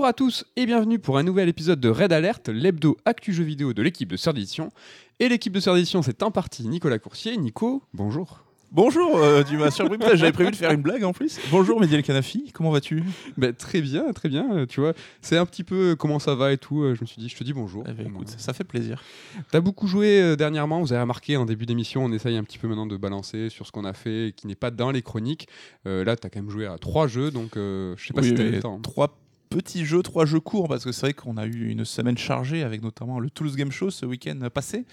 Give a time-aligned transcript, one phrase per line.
[0.00, 3.44] Bonjour à tous et bienvenue pour un nouvel épisode de Red Alert, l'hebdo actu jeu
[3.44, 4.72] vidéo de l'équipe de Sœur d'édition.
[5.18, 7.36] Et l'équipe de Sœur d'édition, c'est en partie Nicolas Coursier.
[7.36, 8.42] Nico, bonjour.
[8.72, 11.38] Bonjour, euh, tu m'as surpris, j'avais prévu de faire une blague en plus.
[11.50, 13.02] Bonjour Médiel Canafi, comment vas-tu?
[13.36, 14.50] Ben, très bien, très bien.
[14.56, 16.80] euh, Tu vois, c'est un petit peu comment ça va et tout.
[16.82, 17.84] euh, Je me suis dit, je te dis bonjour.
[17.86, 19.02] Eh ben, écoute, euh, ça fait plaisir.
[19.50, 22.56] T'as beaucoup joué euh, dernièrement, vous avez remarqué en début d'émission, on essaye un petit
[22.56, 25.02] peu maintenant de balancer sur ce qu'on a fait et qui n'est pas dans les
[25.02, 25.46] chroniques.
[25.86, 28.28] Euh, là, t'as quand même joué à trois jeux, donc euh, je sais pas Oui,
[28.28, 28.78] si t'as le temps.
[28.80, 29.18] Trois
[29.50, 32.62] petits jeux, trois jeux courts, parce que c'est vrai qu'on a eu une semaine chargée
[32.62, 34.86] avec notamment le Toulouse Game Show ce week-end passé.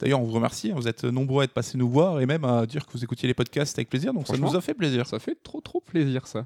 [0.00, 2.44] D'ailleurs, on vous remercie, hein, vous êtes nombreux à être passés nous voir et même
[2.44, 5.06] à dire que vous écoutiez les podcasts avec plaisir, donc ça nous a fait plaisir.
[5.06, 6.44] Ça fait trop trop plaisir ça.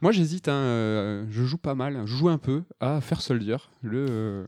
[0.00, 3.56] Moi j'hésite, hein, euh, je joue pas mal, je joue un peu à Faire Soldier,
[3.82, 4.46] le, euh,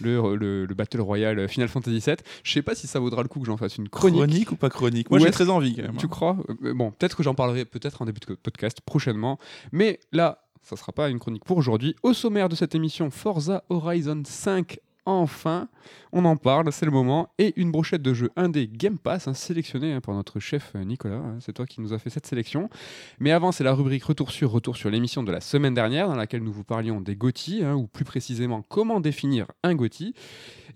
[0.00, 2.16] le, le, le Battle Royale Final Fantasy VII.
[2.42, 4.16] Je sais pas si ça vaudra le coup que j'en fasse une chronique.
[4.16, 5.10] Chronique ou pas chronique?
[5.10, 5.96] Moi j'ai très envie quand même.
[5.96, 6.08] Tu hein.
[6.08, 6.36] crois?
[6.62, 9.38] Euh, Bon, peut-être que j'en parlerai peut-être en début de podcast prochainement.
[9.72, 11.94] Mais là, ça sera pas une chronique pour aujourd'hui.
[12.02, 14.78] Au sommaire de cette émission, Forza Horizon 5.
[15.06, 15.68] Enfin,
[16.12, 17.28] on en parle, c'est le moment.
[17.38, 20.84] Et une brochette de jeux indé Game Pass, hein, sélectionnée hein, par notre chef euh,
[20.84, 21.16] Nicolas.
[21.16, 22.70] hein, c'est toi qui nous a fait cette sélection.
[23.18, 26.16] Mais avant, c'est la rubrique Retour sur Retour sur l'émission de la semaine dernière, dans
[26.16, 30.14] laquelle nous vous parlions des GOTY, ou plus précisément comment définir un GOTY.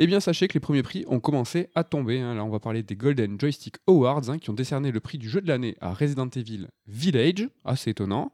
[0.00, 2.20] Eh bien, sachez que les premiers prix ont commencé à tomber.
[2.20, 2.34] hein.
[2.34, 5.28] Là, on va parler des Golden Joystick Awards, hein, qui ont décerné le prix du
[5.28, 7.48] jeu de l'année à Resident Evil Village.
[7.64, 8.32] Assez étonnant.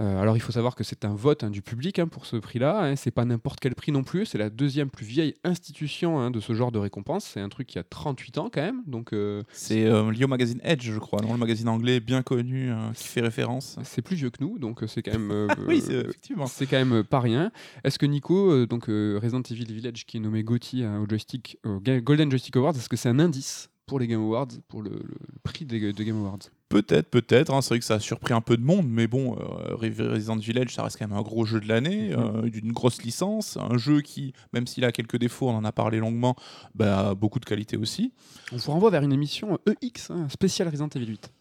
[0.00, 2.94] Euh, alors, il faut savoir que c'est un vote hein, du public pour ce prix-là.
[2.96, 4.24] C'est pas n'importe quel prix non plus.
[4.24, 7.24] C'est la deuxième plus vieille institution de ce genre de récompense.
[7.24, 8.82] C'est un truc qui a 38 ans quand même.
[8.86, 12.22] Donc, euh, C'est euh, lié au magazine Edge, je crois, non le magazine anglais bien
[12.22, 13.78] connu euh, qui fait référence.
[13.82, 14.58] c'est plus vieux que nous.
[14.58, 15.48] Donc, c'est quand même.
[15.66, 16.46] oui, effectivement.
[16.46, 17.50] C'est quand même pas rien.
[17.84, 20.44] Est-ce que Nico, donc Resident Evil Village qui est nommé
[20.82, 24.20] hein, au joystick, au Golden Joystick Awards, est-ce que c'est un indice pour les Game
[24.20, 25.02] Awards, pour le,
[25.42, 26.38] prix des, des Game Awards
[26.68, 27.52] Peut-être, peut-être.
[27.52, 30.36] hein, c'est vrai que ça a surpris un peu de monde, mais bon, euh, Resident
[30.36, 32.44] Village, ça reste quand même un gros jeu de l'année, Mhm.
[32.44, 35.72] euh, d'une grosse licence, un jeu qui, même s'il a quelques défauts, on en a
[35.72, 36.36] parlé longuement,
[36.76, 38.12] bah, a beaucoup de qualité aussi.
[38.52, 41.32] On vous renvoie vers une émission EX, hein, spéciale Resident Evil 8.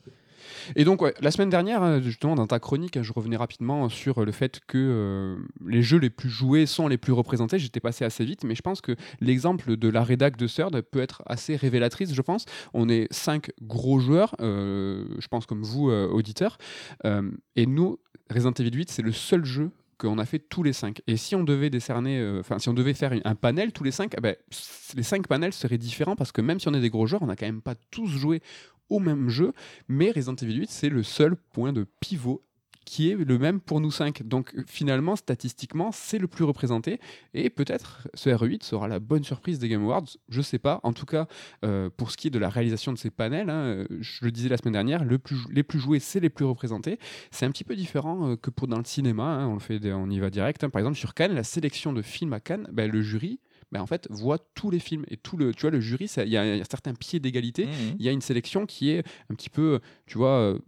[0.75, 4.20] Et donc, ouais, la semaine dernière, hein, justement, dans ta chronique, je revenais rapidement sur
[4.20, 7.59] euh, le fait que euh, les jeux les plus joués sont les plus représentés.
[7.59, 11.02] J'étais passé assez vite, mais je pense que l'exemple de la rédac de Third peut
[11.02, 12.46] être assez révélatrice, je pense.
[12.74, 16.58] On est cinq gros joueurs, euh, je pense comme vous, euh, auditeurs.
[17.06, 18.00] Euh, et nous,
[18.30, 21.02] Resident Evil 8, c'est le seul jeu qu'on a fait tous les cinq.
[21.08, 23.91] Et si on devait décerner, euh, enfin, si on devait faire un panel tous les
[23.91, 24.36] cinq, eh ben,
[24.96, 27.28] les cinq panels seraient différents parce que même si on est des gros joueurs, on
[27.28, 28.41] n'a quand même pas tous joué
[28.90, 29.54] au même jeu.
[29.88, 32.44] Mais Resident Evil 8, c'est le seul point de pivot
[32.86, 34.24] qui est le même pour nous cinq.
[34.24, 37.00] Donc finalement, statistiquement, c'est le plus représenté.
[37.36, 40.08] Et peut-être ce RE8 sera la bonne surprise des Game Awards.
[40.28, 40.80] Je sais pas.
[40.82, 41.28] En tout cas,
[41.64, 44.50] euh, pour ce qui est de la réalisation de ces panels, hein, je le disais
[44.50, 46.98] la semaine dernière, le plus, les plus joués, c'est les plus représentés.
[47.30, 49.24] C'est un petit peu différent euh, que pour dans le cinéma.
[49.24, 50.64] hein, on le fait, on y va direct.
[50.64, 50.72] hein.
[50.72, 53.40] Par exemple, sur Cannes, la sélection de films à Cannes, ben, le jury.
[53.72, 56.30] Ben, en fait, voit tous les films et tout le, tu vois, le jury, il
[56.30, 57.96] y, a y a certains pieds d'égalité Mhm.
[58.00, 59.00] il y a une sélection qui est
[59.30, 60.59] un petit peu, tu vois, euh,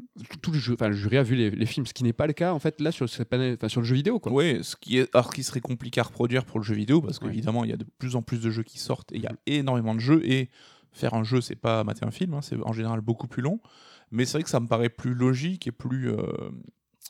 [0.42, 2.34] tout, le, ju- le jury a vu les, les films, ce qui n'est pas le
[2.34, 4.20] cas en fait là sur, sur le jeu vidéo.
[4.20, 4.32] Quoi.
[4.32, 7.18] Oui, ce qui, est, alors, qui serait compliqué à reproduire pour le jeu vidéo, parce
[7.20, 9.28] qu'évidemment, il y a de plus en plus de jeux qui sortent, et il y
[9.28, 10.50] a énormément de jeux, et
[10.92, 13.60] faire un jeu, c'est pas mater un film, hein, c'est en général beaucoup plus long.
[14.12, 16.10] Mais c'est vrai que ça me paraît plus logique et plus.
[16.12, 16.18] euh,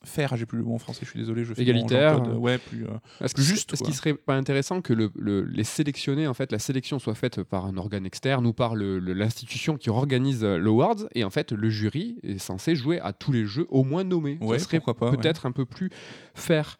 [0.03, 2.17] faire, j'ai plus le mot en français, je suis désolé, je fais Égalitaire.
[2.17, 2.85] Jean-Claude, ouais, plus.
[2.85, 3.85] euh, plus juste, quoi.
[3.85, 7.43] qu'il serait pas intéressant que le, le- les sélectionnés, en fait, la sélection soit faite
[7.43, 12.17] par un organe externe ou par l'institution qui organise l'Awards et en fait le jury
[12.23, 14.37] est censé jouer à tous les jeux au moins nommés.
[14.41, 14.93] Ouais, Ça serait ouais.
[15.17, 15.89] peut-être un peu plus
[16.33, 16.77] faire.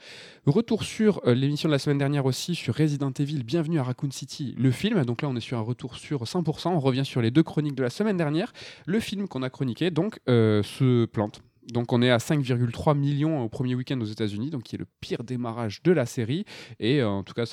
[0.48, 4.10] Retour sur euh, l'émission de la semaine dernière aussi sur Resident Evil, Bienvenue à Raccoon
[4.12, 5.04] City, le film.
[5.06, 6.70] Donc là, on est sur un retour sur 100%.
[6.70, 8.52] On revient sur les deux chroniques de la semaine dernière.
[8.88, 11.42] Le film qu'on a chroniqué, donc, euh, se plante.
[11.68, 14.88] Donc on est à 5,3 millions au premier week-end aux États-Unis, donc qui est le
[15.00, 16.46] pire démarrage de la série.
[16.80, 17.44] Et euh, en tout cas,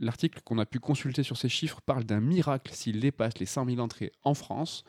[0.00, 3.66] l'article qu'on a pu consulter sur ces chiffres parle d'un miracle s'il dépasse les 100
[3.66, 4.84] 000 entrées en France.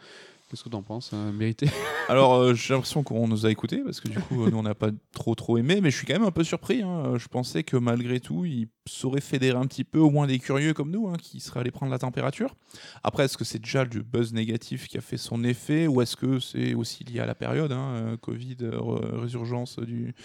[0.50, 1.68] Qu'est-ce que tu en penses hein, Mérité?
[2.10, 4.64] Alors, euh, j'ai l'impression qu'on nous a écoutés, parce que du coup, euh, nous, on
[4.64, 6.82] n'a pas trop trop aimé, mais je suis quand même un peu surpris.
[6.82, 7.04] hein.
[7.06, 10.40] Euh, Je pensais que malgré tout, il saurait fédérer un petit peu, au moins des
[10.40, 12.56] curieux comme nous, hein, qui seraient allés prendre la température.
[13.04, 16.16] Après, est-ce que c'est déjà du buzz négatif qui a fait son effet, ou est-ce
[16.16, 18.80] que c'est aussi lié à la période, hein, euh, Covid, euh,
[19.20, 20.16] résurgence du,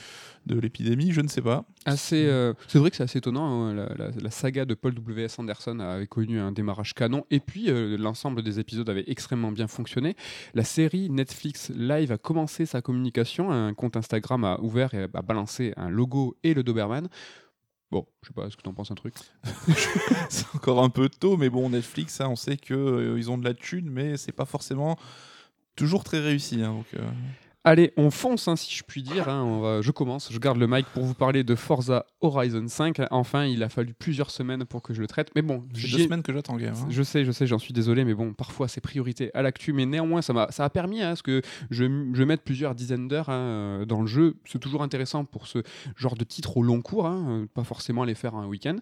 [0.47, 1.13] de l'épidémie?
[1.13, 1.67] Je ne sais pas.
[1.85, 3.75] assez, euh, c'est vrai que c'est assez étonnant.
[3.75, 5.39] la, la- la saga de Paul W.S.
[5.39, 9.67] Anderson avait connu un démarrage canon, et puis euh, l'ensemble des épisodes avait extrêmement bien
[9.67, 10.14] fonctionné.
[10.55, 13.51] La série Netflix Live a commencé sa communication.
[13.51, 17.09] Un compte Instagram a ouvert et a balancé un logo et le Doberman.
[17.91, 19.15] Bon, je sais pas, est-ce que tu en penses un truc?
[20.29, 23.45] C'est encore un peu tôt, mais bon, Netflix, hein, on sait qu'ils ils ont de
[23.45, 24.99] la thune, mais c'est pas forcément
[25.77, 26.63] toujours très réussi.
[26.63, 27.11] hein, euh,
[27.67, 29.27] Allez, on fonce, hein, si je puis dire.
[29.31, 32.67] hein, on va- je commence, je garde le mic pour vous parler de Forza Horizon
[32.69, 33.01] 5.
[33.11, 35.31] Enfin, il a fallu plusieurs semaines pour que je le traite.
[35.35, 36.73] Mais bon, j'y deux ai- semaines que j'attends, hein.
[36.91, 39.73] je sais, je sais, j'en suis désolé, mais bon, parfois c'est priorité à l'actu.
[39.73, 41.41] Mais néanmoins, ça, m'a, ça a permis à ce que
[41.71, 44.37] je, je mette plusieurs dizaines d'heures euh, dans le jeu.
[44.45, 45.61] C'est toujours intéressant pour ce
[45.97, 48.77] genre de titre au long cours, euh, pas forcément les faire un week-end.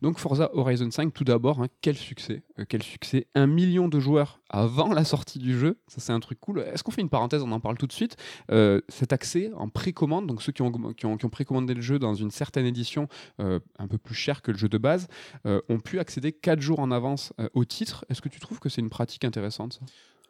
[0.00, 4.40] Donc Forza Horizon 5, tout d'abord, quel succès Euh, Quel succès Un million de joueurs
[4.48, 6.60] avant la sortie du jeu, ça c'est un truc cool.
[6.60, 8.16] Est-ce qu'on fait une parenthèse On en parle tout de suite?
[8.50, 12.14] Euh, cet accès en précommande, donc ceux qui ont, qui ont, précommandé le jeu dans
[12.14, 13.08] une certaine édition
[13.40, 15.08] euh, un peu plus chère que le jeu de base,
[15.46, 18.04] euh, ont pu accéder 4 jours en avance au titre.
[18.08, 19.80] Est-ce que tu trouves que c'est une pratique intéressante ça?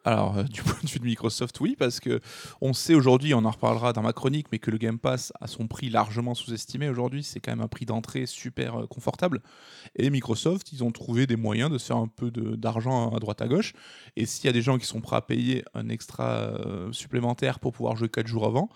[0.05, 2.21] Alors, euh, du point de vue de Microsoft, oui, parce que
[2.61, 5.47] on sait aujourd'hui, on en reparlera dans ma chronique, mais que le Game Pass a
[5.47, 7.23] son prix largement sous-estimé aujourd'hui.
[7.23, 9.43] C'est quand même un prix d'entrée super euh, confortable.
[9.97, 13.49] Et Microsoft, ils ont trouvé des moyens de faire un peu d'argent à droite à
[13.49, 13.75] gauche.
[14.17, 17.59] Et s'il y a des gens qui sont prêts à payer un extra euh, supplémentaire
[17.59, 18.69] pour pouvoir jouer 4 jours avant,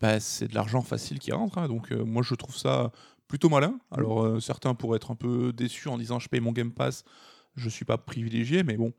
[0.00, 1.58] bah, c'est de l'argent facile qui rentre.
[1.58, 1.68] hein.
[1.68, 2.92] Donc, moi, je trouve ça
[3.26, 3.78] plutôt malin.
[3.90, 7.04] Alors, certains pourraient être un peu déçus en disant je paye mon Game Pass,
[7.56, 8.92] je suis pas privilégié, mais bon.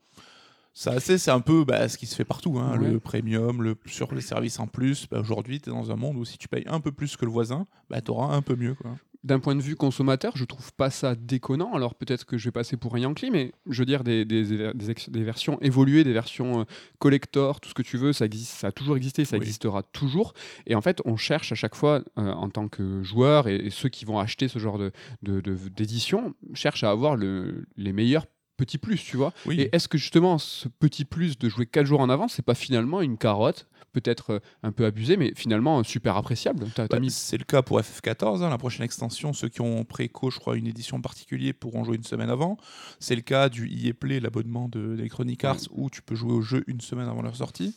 [0.73, 2.91] Ça, c'est c'est un peu bah, ce qui se fait partout, hein, Ouais.
[2.91, 5.07] le premium, le, sur les services en plus.
[5.09, 7.25] Bah, Aujourd'hui, tu es dans un monde où si tu payes un peu plus que
[7.25, 8.75] le voisin, bah, tu auras un peu mieux.
[9.25, 11.73] D'un point de vue consommateur, je trouve pas ça déconnant.
[11.73, 14.71] Alors peut-être que je vais passer pour un Yankee, mais je veux dire des, des-
[14.73, 16.63] des ex- des versions évoluées, des versions euh,
[16.99, 19.41] collector, tout ce que tu veux, ça, existe, ça a toujours existé, ça Oui.
[19.41, 20.33] existera toujours.
[20.67, 23.69] Et en fait, on cherche à chaque fois, euh, en tant que joueur, et, et
[23.71, 27.91] ceux qui vont acheter ce genre de- de- de- d'édition, cherchent à avoir le- les
[27.91, 28.25] meilleurs
[28.59, 29.33] petits plus, tu vois.
[29.45, 32.45] Oui, Et est-ce que justement ce petit plus de jouer 4 jours en avance, c'est
[32.45, 36.65] pas finalement une carotte, peut-être euh, un peu abusée, mais finalement euh, super appréciable?
[36.77, 39.33] Bah, mis- c'est le cas pour FF14, hein, la prochaine extension.
[39.33, 42.57] Ceux qui ont préco, je crois, une édition particulière pourront jouer une semaine avant.
[42.99, 46.41] C'est le cas du EA Play, l'abonnement de d'Electronic Arts, où tu peux jouer au
[46.41, 47.75] jeu une semaine avant leur sortie.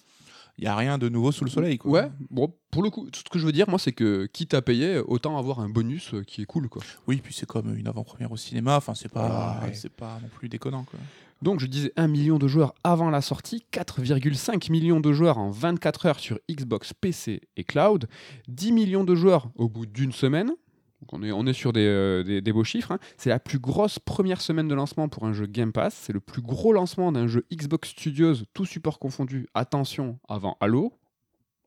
[0.58, 1.78] Il n'y a rien de nouveau sous le soleil.
[1.78, 1.90] Quoi.
[1.90, 4.54] Ouais, bon, pour le coup, tout ce que je veux dire, moi, c'est que quitte
[4.54, 6.82] à payer, autant avoir un bonus euh, qui est cool, quoi.
[7.06, 8.76] Oui, puis c'est comme une avant-première au cinéma.
[8.76, 9.72] Enfin, c'est pas, Ouais.
[9.74, 10.84] c'est pas non plus déconnant.
[10.84, 11.00] Quoi.
[11.40, 15.50] Donc, je disais 1 million de joueurs avant la sortie, 4,5 millions de joueurs en
[15.50, 18.06] 24 heures sur Xbox, PC et Cloud,
[18.48, 20.52] 10 millions de joueurs au bout d'une semaine.
[21.02, 22.92] Donc on est, on est sur des, euh, des- des beaux chiffres.
[22.92, 22.98] hein.
[23.16, 25.94] C'est la plus grosse première semaine de lancement pour un jeu Game Pass.
[25.94, 29.48] C'est le plus gros lancement d'un jeu Xbox Studios, tout support confondu.
[29.54, 30.92] Attention, avant Halo.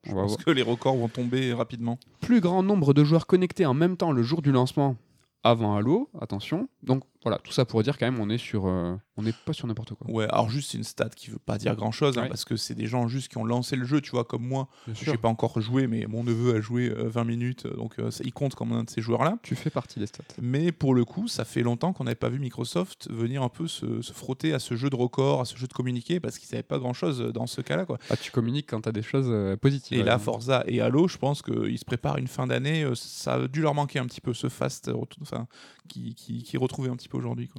[0.04, 0.44] Je pense voir.
[0.44, 1.98] que les records vont tomber rapidement.
[2.20, 4.96] plus grand nombre de joueurs connectés en même temps le jour du lancement
[5.42, 6.68] avant Halo, attention.
[6.82, 9.52] Donc voilà, tout ça pour dire quand même on est sur euh, on n'est pas
[9.52, 10.08] sur n'importe quoi.
[10.08, 12.28] Ouais, alors juste c'est une stat qui veut pas dire grand chose Ouais.
[12.28, 14.68] parce que c'est des gens juste qui ont lancé le jeu, tu vois, comme moi.
[14.94, 18.12] Je n'ai pas encore joué, mais mon neveu a joué euh, 20 minutes, donc euh,
[18.12, 19.38] ça- il compte comme un de ces joueurs-là.
[19.42, 20.22] Tu fais partie des stats.
[20.40, 23.66] Mais pour le coup, ça fait longtemps qu'on n'avait pas vu Microsoft venir un peu
[23.66, 26.48] se, se frotter à ce jeu de record, à ce jeu de communiquer, parce qu'ils
[26.48, 27.84] savaient pas grand-chose dans ce cas-là.
[27.86, 27.98] Quoi.
[28.10, 29.98] Ah, tu communiques quand tu as des choses euh, positives.
[29.98, 30.18] Et là.
[30.20, 32.84] Forza et Halo, je pense qu'ils se préparent une fin d'année.
[32.84, 35.48] euh, Ça a dû leur manquer un petit peu ce fast, euh, enfin,
[35.86, 37.50] qui, est retrouvé un petit peu aujourd'hui.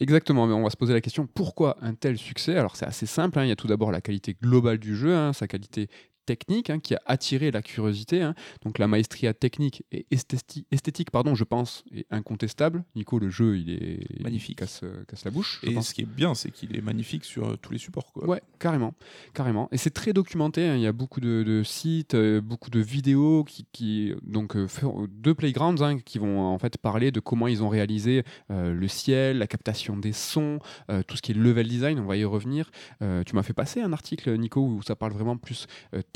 [0.00, 2.56] Exactement, mais on va se poser la question pourquoi un tel succès?
[2.56, 5.14] Alors c'est assez simple, hein, il y a tout d'abord la qualité globale du jeu,
[5.14, 5.88] hein, sa qualité
[6.26, 8.20] technique hein, qui a attiré la curiosité.
[8.22, 8.34] hein.
[8.64, 12.84] Donc la maestria technique et esthétique, pardon, je pense, est incontestable.
[12.94, 14.50] Nico, le jeu, il est Magnifique.
[14.50, 15.60] il casse, euh, casse la bouche.
[15.62, 15.88] Et pense.
[15.88, 18.12] ce qui est bien, c'est qu'il est magnifique sur euh, tous les supports.
[18.12, 18.26] Quoi.
[18.28, 18.94] Ouais, carrément,
[19.34, 19.68] carrément.
[19.72, 20.66] Et c'est très documenté.
[20.66, 20.74] hein.
[20.76, 24.66] Il y a beaucoup de, de sites, euh, beaucoup de vidéos qui, qui donc euh,
[25.08, 29.38] de playgrounds qui vont en fait parler de comment ils ont réalisé euh, le ciel,
[29.38, 30.58] la captation des sons,
[31.06, 31.98] tout ce qui est level design.
[31.98, 32.70] On va y revenir.
[33.00, 35.66] Tu m'as fait passer un article, Nico, où ça parle vraiment plus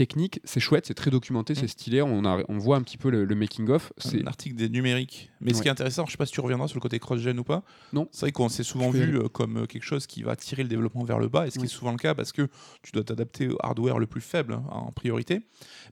[0.00, 0.40] technique.
[0.44, 1.68] C'est chouette, c'est très documenté, c'est Mm.
[1.68, 2.00] stylé.
[2.02, 3.92] On, a- on voit un petit peu le, le making of.
[3.98, 5.30] C'est un article des numériques.
[5.42, 7.38] Mais ce qui est intéressant, je sais pas si tu reviendras sur le côté cross-gen
[7.38, 7.62] ou pas.
[7.92, 8.08] Non.
[8.10, 10.70] C'est vrai qu'on s'est souvent vu euh, comme euh, quelque chose qui va tirer le
[10.70, 11.66] développement vers le bas, et ce qui Oui.
[11.66, 12.48] est souvent le cas parce que
[12.82, 15.40] tu dois t'adapter au hardware le plus faible hein, en priorité.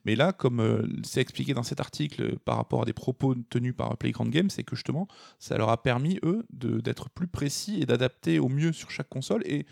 [0.05, 3.75] Mais là, comme euh, c'est expliqué dans cet article par rapport à des propos tenus
[3.75, 7.85] par Playground Games, c'est que justement, ça leur a permis, eux, d'être plus précis et
[7.85, 9.43] d'adapter au mieux sur chaque console.
[9.45, 9.67] Et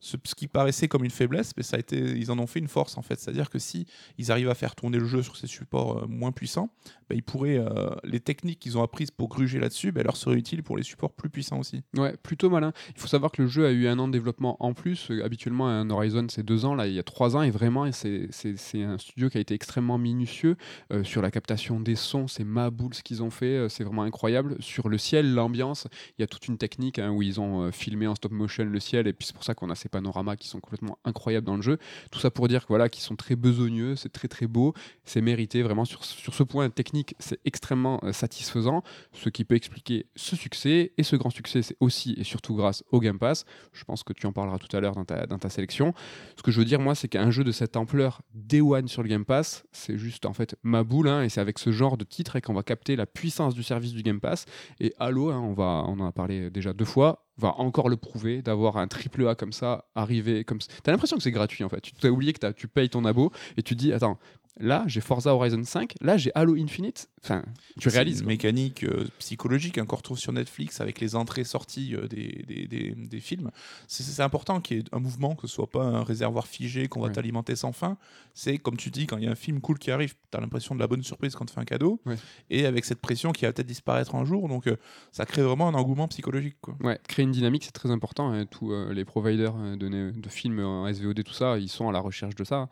[0.00, 2.68] ce, qui paraissait comme une faiblesse, mais ça a été, ils en ont fait une
[2.68, 3.20] force en fait.
[3.20, 3.86] C'est-à-dire que si
[4.18, 6.70] ils arrivent à faire tourner le jeu sur ces supports euh, moins puissants,
[7.08, 10.36] bah, ils pourraient, euh, les techniques qu'ils ont apprises pour gruger là-dessus, bah, leur seraient
[10.36, 11.82] utiles pour les supports plus puissants aussi.
[11.96, 12.72] Ouais, plutôt malin.
[12.94, 15.10] Il faut savoir que le jeu a eu un an de développement en plus.
[15.10, 16.74] Euh, Habituellement, un Horizon, c'est deux ans.
[16.74, 17.42] Là, il y a trois ans.
[17.42, 18.30] Et vraiment, c'est-
[18.74, 20.56] un studio qui a été extrêmement minutieux
[21.02, 22.26] sur la captation des sons.
[22.26, 23.68] C'est ma boule ce qu'ils ont fait.
[23.68, 24.56] C'est vraiment incroyable.
[24.60, 25.86] Sur le ciel, l'ambiance,
[26.18, 28.80] il y a toute une technique hein, où ils ont filmé en stop motion le
[28.80, 29.06] ciel.
[29.06, 31.62] Et puis, c'est pour ça qu'on a ces panoramas qui sont complètement incroyables dans le
[31.62, 31.78] jeu.
[32.10, 35.20] Tout ça pour dire que voilà, qu'ils sont très besogneux, c'est très très beau, c'est
[35.20, 38.82] mérité vraiment sur, sur ce point technique, c'est extrêmement euh, satisfaisant,
[39.12, 40.92] ce qui peut expliquer ce succès.
[40.98, 43.44] Et ce grand succès, c'est aussi et surtout grâce au Game Pass.
[43.72, 45.94] Je pense que tu en parleras tout à l'heure dans ta, dans ta sélection.
[46.36, 49.02] Ce que je veux dire, moi, c'est qu'un jeu de cette ampleur, Day One sur
[49.02, 51.96] le Game Pass, c'est juste en fait ma boule, hein, et c'est avec ce genre
[51.96, 54.46] de titre qu'on va capter la puissance du service du Game Pass.
[54.78, 57.96] Et Halo, hein, on, va, on en a parlé déjà deux fois, va encore le
[57.96, 61.68] prouver d'avoir un triple A comme ça arrivé comme t'as l'impression que c'est gratuit en
[61.68, 61.80] fait.
[61.80, 64.18] Tu t'as oublié que tu payes ton abo et tu dis attends
[64.60, 65.94] Là, j'ai Forza Horizon 5.
[66.00, 67.08] Là, j'ai Halo Infinite.
[67.22, 67.42] Enfin,
[67.78, 68.20] tu réalises.
[68.20, 72.94] Une mécanique euh, psychologique hein, qu'on retrouve sur Netflix avec les entrées-sorties euh, des, des,
[72.94, 73.50] des, films.
[73.88, 77.00] C'est important qu'il y ait un mouvement, que ce soit pas un réservoir figé qu'on
[77.00, 77.98] va t'alimenter sans fin.
[78.34, 80.40] C'est comme tu dis, quand il y a un film cool qui arrive, tu as
[80.40, 82.00] l'impression de la bonne surprise quand tu fais un cadeau.
[82.48, 84.48] Et avec cette pression qui va peut-être disparaître un jour.
[84.48, 84.76] Donc, euh,
[85.12, 86.56] ça crée vraiment un engouement psychologique.
[86.60, 86.76] Quoi.
[86.80, 88.32] Ouais, créer une dynamique, c'est très important.
[88.32, 88.46] Hein.
[88.46, 92.34] Tous les providers de, de, films en SVOD, tout ça, ils sont à la recherche
[92.34, 92.68] de ça.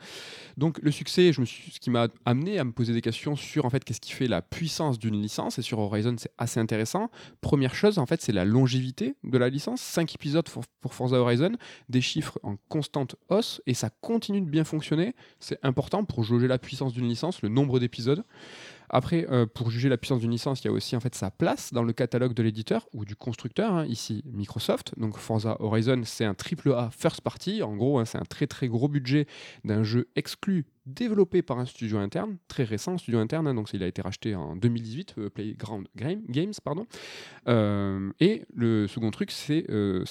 [0.56, 3.36] Donc, le succès, je me suis, ce qui m'a amené à me poser des questions
[3.36, 6.58] sur en fait qu'est-ce qui fait la puissance d'une licence et sur Horizon c'est assez
[6.58, 7.08] intéressant.
[7.40, 10.48] Première chose en fait c'est la longévité de la licence, 5 épisodes
[10.80, 11.52] pour, Forza Horizon,
[11.88, 15.14] des chiffres en constante hausse et ça continue de bien fonctionner.
[15.38, 18.24] C'est important pour jauger la puissance d'une licence, le nombre d'épisodes.
[18.90, 21.30] Après, euh, pour juger la puissance d'une licence, il y a aussi en fait sa
[21.30, 24.94] place dans le catalogue de l'éditeur ou du constructeur, hein, ici Microsoft.
[24.98, 27.62] Donc Forza Horizon, c'est un triple A first party.
[27.62, 29.26] En gros, hein, c'est un très très gros budget
[29.64, 33.82] d'un jeu exclu développé par un studio interne, très récent, studio interne, hein, donc il
[33.82, 36.86] a été racheté en 2018, euh, Playground Games, pardon.
[37.46, 40.04] Euh, et le second truc, c'est euh,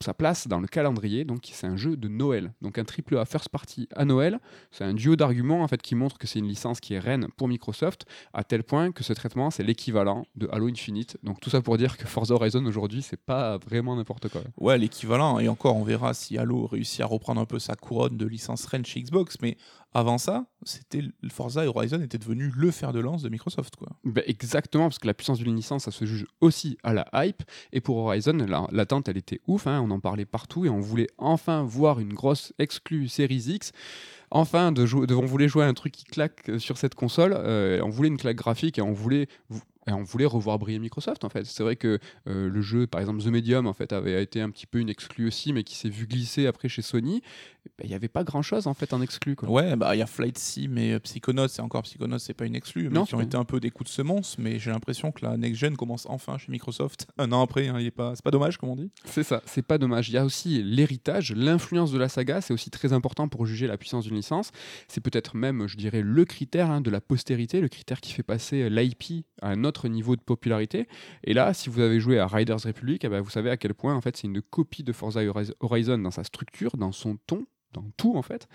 [0.00, 3.24] sa place dans le calendrier, donc c'est un jeu de Noël, donc un triple A
[3.24, 4.38] first party à Noël.
[4.70, 7.28] C'est un duo d'arguments en fait qui montre que c'est une licence qui est reine
[7.36, 11.16] pour Microsoft, à tel point que ce traitement c'est l'équivalent de Halo Infinite.
[11.22, 14.42] Donc tout ça pour dire que Forza Horizon aujourd'hui c'est pas vraiment n'importe quoi.
[14.58, 18.16] Ouais, l'équivalent, et encore on verra si Halo réussit à reprendre un peu sa couronne
[18.16, 19.56] de licence reine chez Xbox, mais
[19.92, 23.74] avant ça, c'était Forza Horizon étaient devenus le fer de lance de Microsoft.
[23.76, 23.88] Quoi.
[24.04, 27.42] Ben, exactement, parce que la puissance d'une licence, ça se juge aussi à la hype.
[27.72, 29.66] Et pour Horizon, l'attente, elle était ouf.
[29.66, 33.72] Hein, on en parlait partout et on voulait enfin voir une grosse exclue Series X.
[34.30, 37.34] Enfin, de on voulait jouer un truc qui claque sur cette console.
[37.36, 39.26] Euh, on voulait une claque graphique et on voulait
[39.86, 41.44] et on voulait revoir briller Microsoft en fait.
[41.46, 44.50] C'est vrai que euh, le jeu, par exemple The Medium, en fait, avait été un
[44.50, 47.22] petit peu une exclue aussi, mais qui s'est vu glisser après chez Sony.
[47.78, 49.36] Bah, il n'y avait pas grand chose en fait en exclu.
[49.36, 49.50] Quoi.
[49.50, 52.46] Ouais, bah il y a Flight Sim et euh, Psychonauts, c'est encore Psychonauts, c'est pas
[52.46, 54.36] une exclue, mais qui ont été un peu des coups de semence.
[54.38, 57.68] Mais j'ai l'impression que la next gen commence enfin chez Microsoft un an après.
[57.68, 58.90] Hein, est pas, c'est pas dommage, comme on dit.
[59.06, 60.10] C'est ça, c'est pas dommage.
[60.10, 63.66] Il y a aussi l'héritage, l'influence de la saga, c'est aussi très important pour juger
[63.66, 64.50] la puissance d'une licence.
[64.88, 68.22] C'est peut-être même, je dirais, le critère hein, de la postérité, le critère qui fait
[68.22, 70.88] passer l'IP à un autre niveau de popularité.
[71.24, 73.74] Et là, si vous avez joué à Riders Republic, eh ben, vous savez à quel
[73.74, 75.20] point en fait c'est une copie de Forza
[75.60, 78.48] Horizon dans sa structure, dans son ton, dans tout en fait.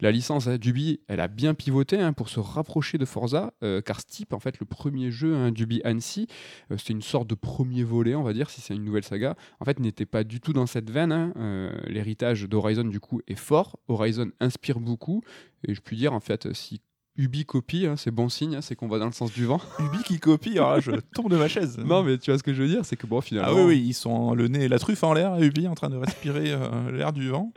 [0.00, 4.00] La licence Dubi, elle a bien pivoté hein, pour se rapprocher de Forza, euh, car
[4.00, 6.26] Steep, en fait, le premier jeu hein, Dubi Annecy,
[6.70, 9.36] euh, c'était une sorte de premier volet, on va dire, si c'est une nouvelle saga,
[9.60, 11.12] en fait, n'était pas du tout dans cette veine.
[11.12, 11.32] Hein.
[11.36, 13.78] Euh, l'héritage d'Horizon, du coup, est fort.
[13.88, 15.22] Horizon inspire beaucoup,
[15.66, 16.80] et je puis dire, en fait, si
[17.18, 19.60] Ubi copie, hein, c'est bon signe, hein, c'est qu'on va dans le sens du vent.
[19.80, 21.76] Ubi qui copie, alors je tombe de ma chaise.
[21.76, 23.50] Non, mais tu vois ce que je veux dire, c'est que bon, finalement.
[23.50, 25.96] Ah oui, oui, ils sont le nez, la truffe en l'air, Ubi en train de
[25.96, 27.52] respirer euh, l'air du vent.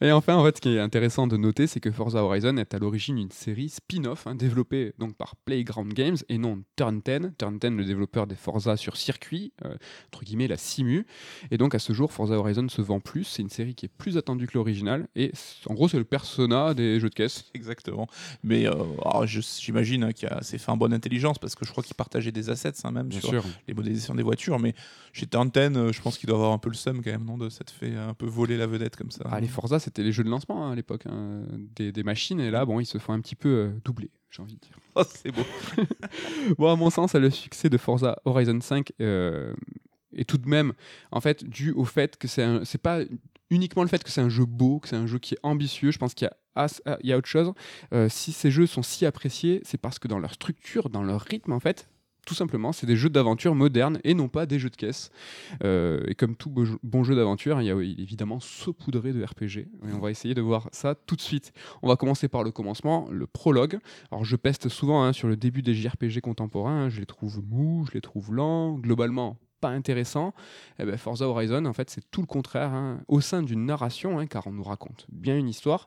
[0.00, 2.74] Et enfin, en fait, ce qui est intéressant de noter, c'est que Forza Horizon est
[2.74, 7.34] à l'origine une série spin-off hein, développée donc par Playground Games et non Turn 10.
[7.38, 9.76] Turn 10, le développeur des Forza sur circuit, euh,
[10.08, 11.06] entre guillemets la Simu.
[11.52, 13.22] Et donc à ce jour, Forza Horizon se vend plus.
[13.22, 15.06] C'est une série qui est plus attendue que l'original.
[15.14, 15.30] Et
[15.66, 17.44] en gros, c'est le persona des jeux de caisse.
[17.54, 18.08] Exactement.
[18.42, 18.74] Mais euh,
[19.24, 21.94] j'imagine j'imagine, hein, qui a s'est fait en bonne intelligence parce que je crois qu'il
[21.94, 24.58] partageait des assets hein, même sur les modélisations des voitures.
[24.58, 24.74] Mais
[25.12, 27.38] chez Turn euh, je pense qu'il doit avoir un peu le seum quand même, non
[27.38, 29.24] De s'être fait un peu voler la vedette comme ça.
[29.30, 31.04] Ah, les Forza, c'était les jeux de lancement hein, à l'époque
[31.76, 32.40] des, machines.
[32.40, 34.76] Et là, bon, ils se font un petit peu euh, doubler, j'ai envie de dire.
[34.96, 35.42] Oh, c'est beau.
[36.58, 39.52] bon, à mon sens, le succès de Forza Horizon 5 euh,
[40.14, 40.72] est tout de même,
[41.10, 43.00] en fait, dû au fait que c'est c'est pas
[43.54, 45.90] uniquement le fait que c'est un jeu beau, que c'est un jeu qui est ambitieux.
[45.90, 46.36] Je pense qu'il y a
[47.14, 47.52] a autre chose.
[47.92, 51.20] Euh, si ces jeux sont si appréciés, c'est parce que dans leur structure, dans leur
[51.22, 51.88] rythme, en fait,
[52.24, 55.10] tout simplement, c'est des jeux d'aventure modernes et non pas des jeux de caisse.
[55.62, 56.50] Euh, et comme tout
[56.82, 59.68] bon jeu d'aventure, il y a évidemment saupoudré de RPG.
[59.88, 61.52] Et on va essayer de voir ça tout de suite.
[61.82, 63.78] On va commencer par le commencement, le prologue.
[64.10, 66.84] Alors je peste souvent hein, sur le début des JRPG contemporains.
[66.84, 66.88] Hein.
[66.88, 68.72] Je les trouve mous, je les trouve lents.
[68.72, 69.38] Globalement,
[69.70, 70.34] intéressant.
[70.78, 72.72] Eh ben Forza Horizon, en fait, c'est tout le contraire.
[72.72, 73.00] Hein.
[73.08, 75.86] Au sein d'une narration, car on nous raconte bien une histoire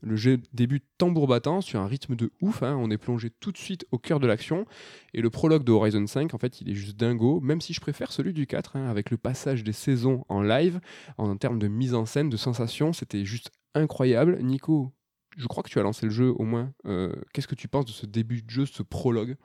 [0.00, 2.62] Le jeu débute tambour battant sur un rythme de ouf.
[2.62, 2.76] hein.
[2.78, 4.64] On est plongé tout de suite au cœur de l'action.
[5.12, 7.80] Et le prologue de Horizon 5, en fait, il est juste dingo, même si je
[7.80, 10.80] préfère celui du 4, hein, avec le passage des saisons en live,
[11.16, 14.38] en termes de mise en scène, de sensations, c'était juste incroyable.
[14.40, 14.92] Nico,
[15.36, 16.72] je crois que tu as lancé le jeu au moins.
[16.86, 19.36] Euh, Qu'est-ce que tu penses de ce début de jeu, ce prologue?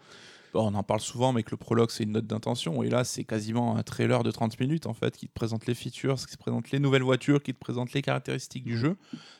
[0.53, 2.83] Bon, on en parle souvent, mais que le prologue, c'est une note d'intention.
[2.83, 5.73] Et là, c'est quasiment un trailer de 30 minutes, en fait, qui te présente les
[5.73, 8.95] features, qui te présente les nouvelles voitures, qui te présente les caractéristiques du jeu.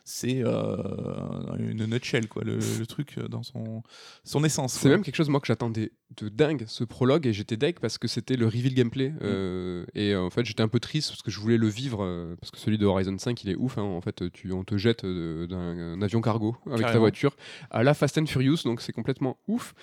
[0.05, 3.83] C'est euh, une nutshell, quoi, le, le truc dans son,
[4.23, 4.73] son essence.
[4.73, 7.97] C'est même quelque chose, moi, que j'attendais de dingue, ce prologue, et j'étais deg parce
[7.97, 9.13] que c'était le reveal gameplay.
[9.21, 12.35] euh, et euh, en fait, j'étais un peu triste parce que je voulais le vivre,
[12.41, 13.77] parce que celui de Horizon 5, il est ouf.
[13.77, 13.83] hein.
[13.83, 17.35] En fait, tu, on te jette d'un un avion cargo avec ta voiture
[17.71, 19.73] à la Fast and Furious, donc c'est complètement ouf.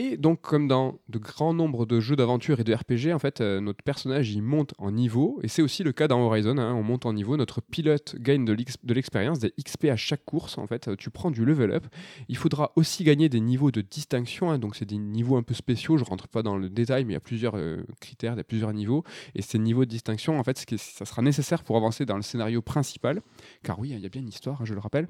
[0.00, 3.40] Et donc, comme dans de grands nombres de jeux d'aventure et de RPG, en fait,
[3.40, 6.56] euh, notre personnage il monte en niveau, et c'est aussi le cas dans Horizon.
[6.56, 9.96] hein, on monte en niveau, notre pilote gagne de l'ex- de l'expérience, des XP à
[9.96, 10.56] chaque course.
[10.56, 11.84] En fait, Euh, tu prends du level up.
[12.28, 15.54] Il faudra aussi gagner des niveaux de distinction, hein, donc c'est des niveaux un peu
[15.54, 15.96] spéciaux.
[15.98, 18.40] Je rentre pas dans le détail, mais il y a plusieurs euh, critères, il y
[18.40, 19.02] a plusieurs niveaux,
[19.34, 22.62] et ces niveaux de distinction, en fait, ça sera nécessaire pour avancer dans le scénario
[22.62, 23.20] principal,
[23.64, 25.08] car oui, il y a bien une histoire, hein, je le rappelle.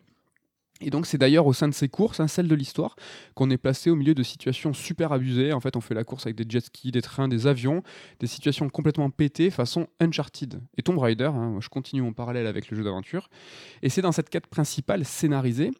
[0.80, 2.97] Et donc c'est d'ailleurs au sein de ces courses, hein, celle de l'histoire,
[3.35, 5.52] qu'on est placé au milieu de situations super abusées.
[5.52, 7.82] En fait, on fait la course avec des jet skis, des trains, des avions,
[8.20, 10.61] des situations complètement pétées façon Uncharted.
[10.76, 13.28] Et Tomb Raider, hein, je continue mon parallèle avec le jeu d'aventure.
[13.82, 15.73] Et c'est dans cette quête principale scénarisée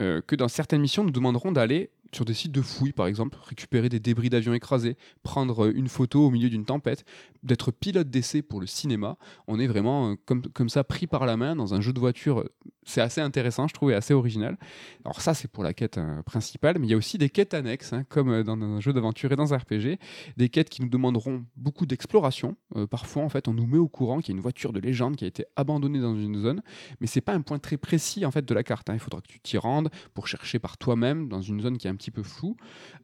[0.00, 3.38] euh, que dans certaines missions, nous demanderons d'aller sur des sites de fouilles, par exemple,
[3.42, 7.04] récupérer des débris d'avions écrasés, prendre euh, une photo au milieu d'une tempête,
[7.42, 9.16] d'être pilote d'essai pour le cinéma.
[9.46, 12.00] On est vraiment euh, comme, comme ça pris par la main dans un jeu de
[12.00, 12.44] voiture.
[12.86, 14.58] C'est assez intéressant, je trouve, et assez original.
[15.04, 17.54] Alors ça, c'est pour la quête euh, principale, mais il y a aussi des quêtes
[17.54, 19.98] annexes, hein, comme euh, dans un jeu d'aventure et dans un RPG,
[20.36, 22.56] des quêtes qui nous demanderont beaucoup d'exploration.
[22.76, 24.80] Euh, parfois, en fait, on nous met au courant qu'il y a une voiture de
[24.80, 26.62] légende qui a été abandonnée dans une zone,
[27.00, 28.90] mais c'est pas un point très précis en fait de la carte.
[28.90, 28.94] hein.
[28.94, 31.90] Il faudra que tu t'y rendes pour chercher par toi-même dans une zone qui est
[31.90, 32.56] un petit peu floue.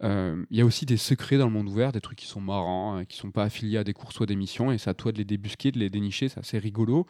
[0.02, 2.40] Euh, Il y a aussi des secrets dans le monde ouvert, des trucs qui sont
[2.40, 4.90] marrants, hein, qui sont pas affiliés à des courses ou à des missions, et c'est
[4.90, 7.06] à toi de les débusquer, de les dénicher, c'est assez rigolo.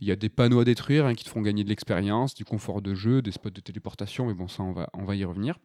[0.00, 2.44] Il y a des panneaux à détruire hein, qui te font gagner de l'expérience, du
[2.44, 4.72] confort de jeu, des spots de téléportation, mais bon, ça, on
[5.04, 5.58] va, y revenir.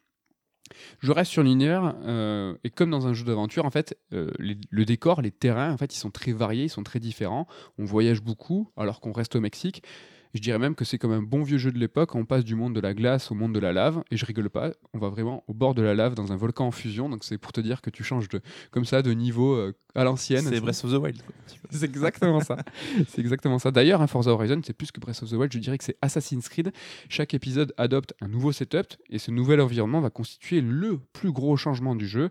[1.00, 4.86] Je reste sur l'univers, euh, et comme dans un jeu d'aventure, en fait, euh, le
[4.86, 7.48] décor, les terrains, en fait, ils sont très variés, ils sont très différents.
[7.80, 9.84] On voyage beaucoup, alors qu'on reste au Mexique.
[10.34, 12.56] Je dirais même que c'est comme un bon vieux jeu de l'époque, on passe du
[12.56, 15.10] monde de la glace au monde de la lave, et je rigole pas, on va
[15.10, 17.62] vraiment au bord de la lave dans un volcan en fusion, donc c'est pour te
[17.62, 20.46] dire que tu changes de, comme ça de niveau euh, à l'ancienne.
[20.48, 21.22] C'est Breath of the Wild.
[21.72, 22.58] C'est exactement ça.
[23.08, 23.72] C'est exactement ça.
[23.72, 25.98] D'ailleurs, un Forza Horizon, c'est plus que Breath of the Wild, je dirais que c'est
[26.02, 26.72] Assassin's Creed.
[27.10, 31.58] Chaque épisode adopte un nouveau setup et ce nouvel environnement va constituer le plus gros
[31.58, 32.30] changement du jeu.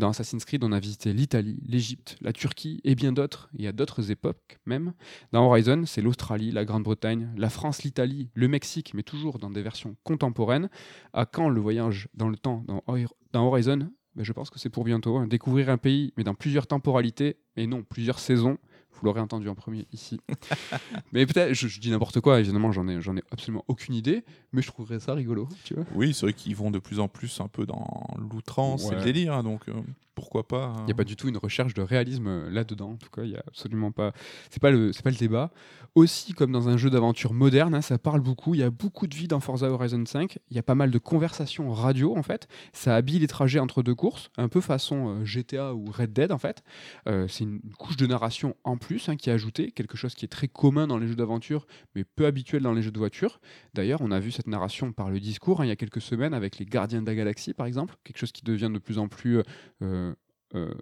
[0.00, 3.72] Dans Assassin's Creed, on a visité l'Italie, l'Égypte, la Turquie et bien d'autres, et à
[3.72, 4.94] d'autres époques même.
[5.32, 9.60] Dans Horizon, c'est l'Australie, la Grande-Bretagne, la France, l'Italie, le Mexique, mais toujours dans des
[9.60, 10.70] versions contemporaines.
[11.12, 13.90] À quand le voyage dans le temps dans, Hor- dans Horizon?
[14.16, 15.18] Ben, Je pense que c'est pour bientôt.
[15.18, 15.26] hein.
[15.26, 18.56] Découvrir un pays, mais dans plusieurs temporalités, et non plusieurs saisons.
[19.00, 20.20] Vous l'aurez entendu en premier ici.
[21.12, 22.98] mais peut-être, je, je dis n'importe quoi, évidemment, j'en ai,
[23.30, 25.84] absolument aucune idée, mais je trouverais ça rigolo, tu vois.
[25.94, 29.02] Oui, c'est vrai qu'ils vont de plus en plus un peu dans l'outrance, c'est le
[29.02, 29.72] délire, hein, donc euh,
[30.14, 30.64] pourquoi pas.
[30.66, 30.76] hein.
[30.80, 32.90] Il n'y a pas du tout une recherche de réalisme euh, là-dedans.
[32.90, 34.12] En tout cas, il y a absolument pas.
[34.50, 35.50] C'est pas le, pas le débat.
[35.94, 38.54] Aussi, comme dans un jeu d'aventure moderne, hein, ça parle beaucoup.
[38.54, 40.38] Il y a beaucoup de vie dans Forza Horizon 5.
[40.50, 42.48] Il y a pas mal de conversations radio en fait.
[42.72, 46.32] Ça habille les trajets entre deux courses, un peu façon euh, GTA ou Red Dead
[46.32, 46.62] en fait.
[47.06, 50.28] C'est une couche de narration en plus hein, qui est ajoutée, quelque chose qui est
[50.28, 53.40] très commun dans les jeux d'aventure, mais peu habituel dans les jeux de voiture.
[53.74, 56.34] D'ailleurs, on a vu cette narration par le discours hein, il y a quelques semaines
[56.34, 59.08] avec les Gardiens de la Galaxie, par exemple, quelque chose qui devient de plus en
[59.08, 59.42] plus euh,
[59.82, 60.14] euh,
[60.56, 60.74] euh,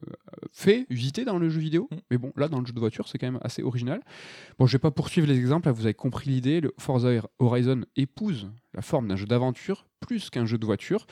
[0.50, 1.88] fait, usité dans le jeu vidéo.
[1.90, 1.96] Mm.
[2.10, 4.02] Mais bon, là, dans le jeu de voiture, c'est quand même assez original.
[4.58, 6.60] Bon, je vais pas poursuivre les exemples, là, vous avez compris l'idée.
[6.60, 11.06] Le Forza Horizon épouse la forme d'un jeu d'aventure plus qu'un jeu de voiture.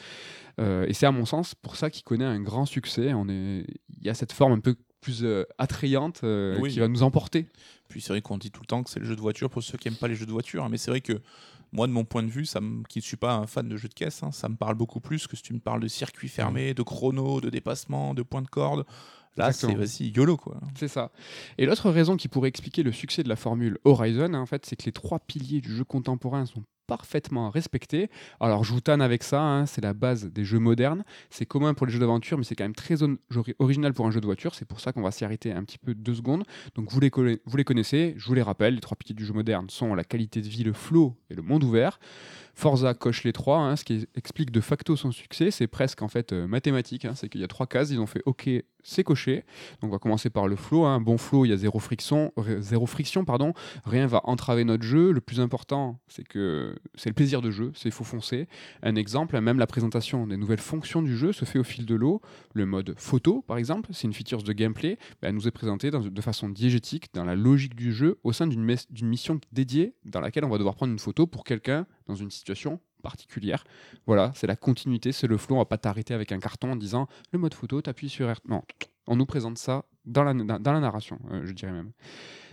[0.58, 3.12] Euh, et c'est à mon sens pour ça qu'il connaît un grand succès.
[3.12, 3.66] On est...
[3.98, 6.72] Il y a cette forme un peu plus euh, attrayante euh, Oui.
[6.72, 7.46] qui va nous emporter.
[7.88, 9.62] Puis c'est vrai qu'on dit tout le temps que c'est le jeu de voiture pour
[9.62, 11.20] ceux qui n'aiment pas les jeux de voiture, hein, mais c'est vrai que
[11.72, 13.76] moi, de mon point de vue, ça me- qui ne suis pas un fan de
[13.76, 15.86] jeux de caisse, hein, ça me parle beaucoup plus que si tu me parles de
[15.88, 18.84] circuits fermés, de chrono, de dépassement, de points de corde.
[19.36, 20.58] Là, c'est vas-y, YOLO quoi.
[20.76, 21.12] C'est ça.
[21.58, 24.64] Et l'autre raison qui pourrait expliquer le succès de la formule Horizon, hein, en fait,
[24.66, 28.10] c'est que les trois piliers du jeu contemporain sont parfaitement respectés.
[28.40, 31.04] Alors, je vous tanne avec ça, hein, c'est la base des jeux modernes.
[31.30, 32.98] C'est commun pour les jeux d'aventure, mais c'est quand même très
[33.58, 34.54] original pour un jeu de voiture.
[34.54, 36.44] C'est pour ça qu'on va s'y arrêter un petit peu deux secondes.
[36.74, 37.10] Donc, vous les,
[37.44, 38.74] vous les connaissez, je vous les rappelle.
[38.74, 41.42] Les trois piliers du jeu moderne sont la qualité de vie, le flow et le
[41.42, 41.98] monde ouvert.
[42.58, 45.50] Forza coche les trois, hein, ce qui explique de facto son succès.
[45.50, 47.04] C'est presque en fait euh, mathématique.
[47.04, 47.12] hein.
[47.14, 48.48] c'est qu'il y a trois cases, ils ont fait OK,
[48.82, 49.44] c'est coché.
[49.82, 50.86] Donc on va commencer par le flow.
[50.86, 53.52] Un bon flow, il y a zéro friction, zéro friction, pardon.
[53.84, 55.12] Rien va entraver notre jeu.
[55.12, 57.72] Le plus important, c'est que c'est le plaisir de jeu.
[57.74, 58.48] C'est faut foncer.
[58.82, 61.94] Un exemple, même la présentation des nouvelles fonctions du jeu se fait au fil de
[61.94, 62.22] l'eau.
[62.54, 64.96] Le mode photo, par exemple, c'est une feature de gameplay.
[65.20, 68.46] ben, elle nous est présentée de façon diégétique dans la logique du jeu au sein
[68.46, 68.64] d'une
[69.02, 72.80] mission dédiée dans laquelle on va devoir prendre une photo pour quelqu'un dans une situation
[73.02, 73.64] particulière.
[74.06, 75.56] Voilà, c'est la continuité, c'est le flow.
[75.56, 78.40] On va pas t'arrêter avec un carton en disant le mode photo, t'appuies sur R.
[78.48, 78.62] Non,
[79.06, 81.92] on nous présente ça dans la, dans la narration, euh, je dirais même.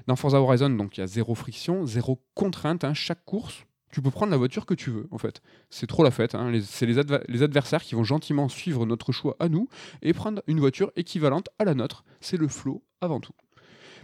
[0.07, 2.83] Dans Forza Horizon, donc il y a zéro friction, zéro contrainte.
[2.83, 2.93] hein.
[2.93, 5.41] Chaque course, tu peux prendre la voiture que tu veux, en fait.
[5.69, 6.35] C'est trop la fête.
[6.35, 6.51] hein.
[6.63, 9.69] C'est les, les adversaires qui vont gentiment suivre notre choix à nous
[10.01, 12.03] et prendre une voiture équivalente à la nôtre.
[12.21, 13.33] C'est le flow avant tout.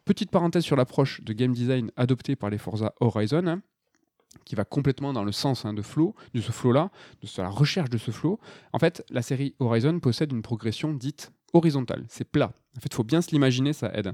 [0.06, 3.62] Petite parenthèse sur l'approche de game design adoptée par les Forza Horizon, hein,
[4.46, 7.90] qui va complètement dans le sens hein, de flow, de ce flow-là, de la recherche
[7.90, 8.40] de ce flow.
[8.74, 12.06] En fait, la série Horizon possède une progression dite horizontale.
[12.10, 12.54] C'est plat.
[12.78, 14.14] En fait, il faut bien se l'imaginer, ça aide.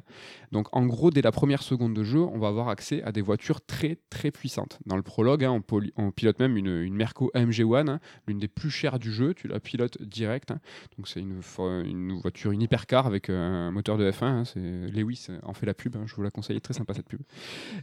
[0.51, 3.21] Donc, en gros, dès la première seconde de jeu, on va avoir accès à des
[3.21, 4.79] voitures très, très puissantes.
[4.85, 5.61] Dans le prologue, hein,
[5.97, 9.33] on, pilote même une, une Merco AMG One, hein, l'une des plus chères du jeu.
[9.33, 10.51] Tu la pilotes direct.
[10.51, 10.59] hein.
[10.97, 11.39] Donc, c'est une,
[12.21, 14.23] voiture, une hypercar avec euh, un moteur de F1.
[14.23, 14.43] hein.
[14.45, 15.95] C'est Lewis en fait la pub.
[16.05, 17.21] Je vous la conseille, très sympa cette pub.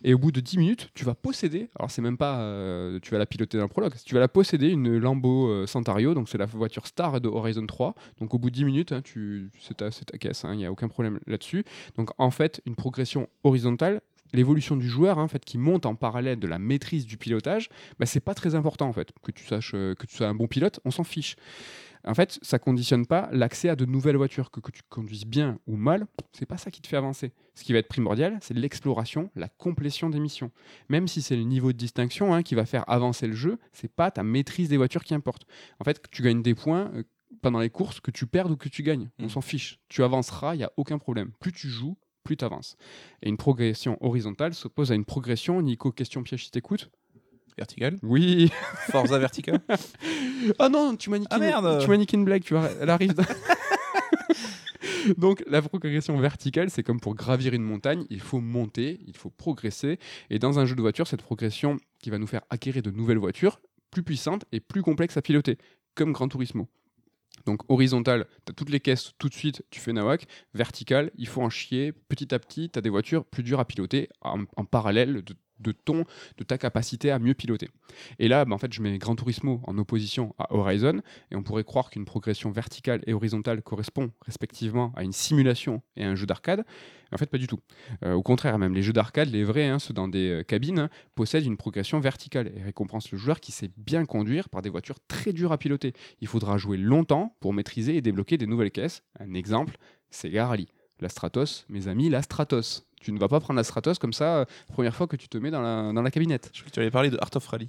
[0.04, 3.10] Et au bout de 10 minutes, tu vas posséder, alors c'est même pas euh, tu
[3.10, 5.66] vas la piloter dans le prologue, tu vas la posséder une Lambo euh,
[6.14, 7.94] donc c'est la voiture star de Horizon 3.
[8.20, 10.88] Donc au bout de 10 minutes, tu, c'est, ta, ta caisse, il n'y a aucun
[10.88, 11.64] problème là-dessus.
[11.96, 14.00] Donc en fait, une progression horizontale,
[14.32, 17.68] l'évolution du joueur hein, en fait, qui monte en parallèle de la maîtrise du pilotage,
[17.98, 19.12] bah, c'est pas très important en fait.
[19.22, 21.36] Que tu saches euh, que tu sois un bon pilote, on s'en fiche.
[22.04, 24.50] En fait, ça conditionne pas l'accès à de nouvelles voitures.
[24.50, 27.32] Que, tu conduises bien ou mal, c'est pas ça qui te fait avancer.
[27.54, 30.50] Ce qui va être primordial, c'est l'exploration, la complétion des missions.
[30.88, 33.92] Même si c'est le niveau de distinction hein, qui va faire avancer le jeu, c'est
[33.92, 35.46] pas ta maîtrise des voitures qui importe.
[35.78, 37.04] En fait, tu gagnes des points euh,
[37.42, 39.28] pendant les courses, que tu perdes ou que tu gagnes, on Mm.
[39.28, 39.78] s'en fiche.
[39.88, 41.32] Tu avanceras, il y a aucun problème.
[41.40, 42.76] Plus tu joues, plus tu avances.
[43.22, 45.60] Et une progression horizontale s'oppose à une progression.
[45.60, 46.90] Nico, question piège si t'écoutes.
[47.58, 47.98] Vertical.
[48.02, 48.50] Oui.
[48.90, 49.60] Forza vertical.
[50.58, 51.80] Ah non, tu m'as niqué, Ah, merde.
[51.82, 53.14] tu m'as niqué une blague, tu vois, elle arrive.
[55.18, 59.30] Donc la progression verticale, c'est comme pour gravir une montagne, il faut monter, il faut
[59.30, 59.98] progresser.
[60.30, 63.18] Et dans un jeu de voiture, cette progression qui va nous faire acquérir de nouvelles
[63.18, 65.58] voitures, plus puissantes et plus complexes à piloter,
[65.94, 66.68] comme Gran Turismo.
[67.46, 70.26] Donc horizontale, tu as toutes les caisses tout de suite, tu fais nawak.
[70.54, 71.92] Verticale, il faut en chier.
[71.92, 75.34] Petit à petit, tu as des voitures plus dures à piloter en, en parallèle de,
[75.62, 76.04] de ton,
[76.38, 77.70] de ta capacité à mieux piloter.
[78.18, 81.42] Et là, bah, en fait, je mets Gran Turismo en opposition à Horizon, et on
[81.42, 86.14] pourrait croire qu'une progression verticale et horizontale correspond respectivement à une simulation et à un
[86.14, 86.64] jeu d'arcade.
[87.12, 87.60] En fait, pas du tout.
[88.04, 90.78] Euh, au contraire, même les jeux d'arcade, les vrais, hein, ceux dans des euh, cabines,
[90.78, 94.70] hein, possèdent une progression verticale et récompensent le joueur qui sait bien conduire par des
[94.70, 95.92] voitures très dures à piloter.
[96.22, 99.02] Il faudra jouer longtemps pour maîtriser et débloquer des nouvelles caisses.
[99.20, 99.76] Un exemple,
[100.10, 100.68] Sega Rally.
[101.00, 102.86] La Stratos, mes amis, la Stratos.
[103.02, 105.36] Tu ne vas pas prendre la Stratos comme ça, euh, première fois que tu te
[105.36, 106.50] mets dans la, dans la cabinette.
[106.52, 107.68] Je crois que tu avais parlé de Art of Rally.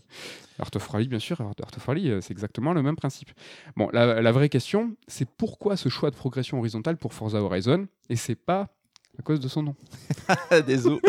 [0.60, 3.32] Art of Rally, bien sûr, Art of Rally, euh, c'est exactement le même principe.
[3.76, 7.88] Bon, la, la vraie question, c'est pourquoi ce choix de progression horizontale pour Forza Horizon
[8.10, 8.70] Et c'est pas
[9.18, 9.76] à cause de son nom.
[10.68, 11.00] Désolé.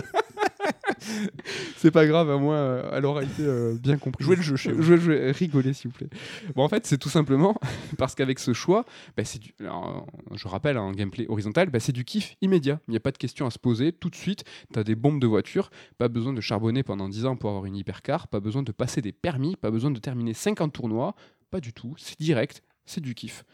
[1.76, 4.24] C'est pas grave, à moi, euh, elle aura été euh, bien compris.
[4.24, 4.82] Jouez le jeu chez vous.
[4.82, 6.08] Jouez le jeu, rigolez s'il vous plaît.
[6.54, 7.56] Bon, en fait, c'est tout simplement
[7.98, 8.84] parce qu'avec ce choix,
[9.16, 12.80] bah, c'est du, alors, je rappelle, un gameplay horizontal, bah, c'est du kiff immédiat.
[12.88, 13.92] Il n'y a pas de question à se poser.
[13.92, 17.26] Tout de suite, tu as des bombes de voiture, pas besoin de charbonner pendant 10
[17.26, 20.34] ans pour avoir une hypercar, pas besoin de passer des permis, pas besoin de terminer
[20.34, 21.14] 50 tournois.
[21.50, 23.44] Pas du tout, c'est direct, c'est du kiff.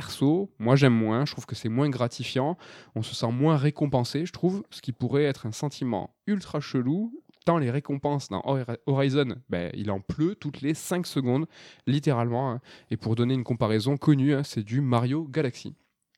[0.00, 2.58] Perso, moi j'aime moins, je trouve que c'est moins gratifiant,
[2.94, 7.18] on se sent moins récompensé, je trouve, ce qui pourrait être un sentiment ultra chelou,
[7.46, 11.46] tant les récompenses dans Hor- Horizon, ben, il en pleut toutes les 5 secondes,
[11.86, 12.50] littéralement.
[12.52, 12.60] hein.
[12.90, 15.74] Et pour donner une comparaison connue, hein, c'est du Mario Galaxy.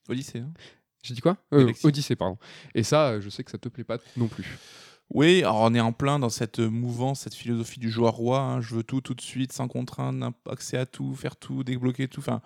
[0.08, 0.40] Odyssée.
[0.40, 0.50] hein.
[1.04, 1.36] J'ai dit quoi?
[1.52, 1.72] Euh.
[1.84, 2.36] Odyssey, pardon.
[2.74, 4.58] Et ça, euh, je sais que ça te plaît pas non plus.
[5.10, 8.40] Oui, alors on est en plein dans cette mouvance, cette philosophie du joueur roi.
[8.40, 8.60] hein.
[8.60, 12.20] Je veux tout tout de suite, sans contrainte, accès à tout, faire tout, débloquer tout.
[12.20, 12.42] Enfin,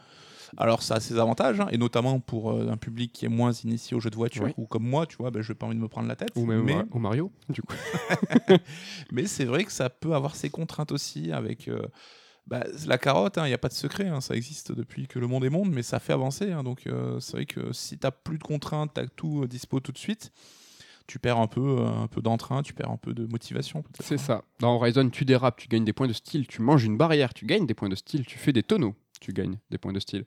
[0.57, 3.53] alors ça a ses avantages, hein, et notamment pour euh, un public qui est moins
[3.53, 4.53] initié aux jeux de voiture, Oui.
[4.59, 6.31] ou comme moi, tu vois, ben, je n'ai pas envie de me prendre la tête.
[6.37, 7.75] Ou même mais au- Mario, du coup.
[9.12, 11.68] mais c'est vrai que ça peut avoir ses contraintes aussi avec.
[11.68, 11.83] euh,
[12.46, 15.27] bah, la carotte, il n'y a pas de secret, hein, ça existe depuis que le
[15.29, 16.51] monde est monde, mais ça fait avancer.
[16.53, 19.46] hein, donc euh, c'est vrai que si tu plus de contraintes, tu as tout euh,
[19.48, 20.33] dispo tout de suite,
[21.12, 23.85] tu perds un peu, euh, un peu d'entrain, tu perds un peu de motivation.
[24.01, 24.44] C'est ça.
[24.61, 27.44] Dans Horizon, tu dérapes, tu gagnes des points de style, tu manges une barrière, tu
[27.44, 28.94] gagnes des points de style, tu fais des tonneaux.
[29.22, 30.24] Tu gagnes des points de style.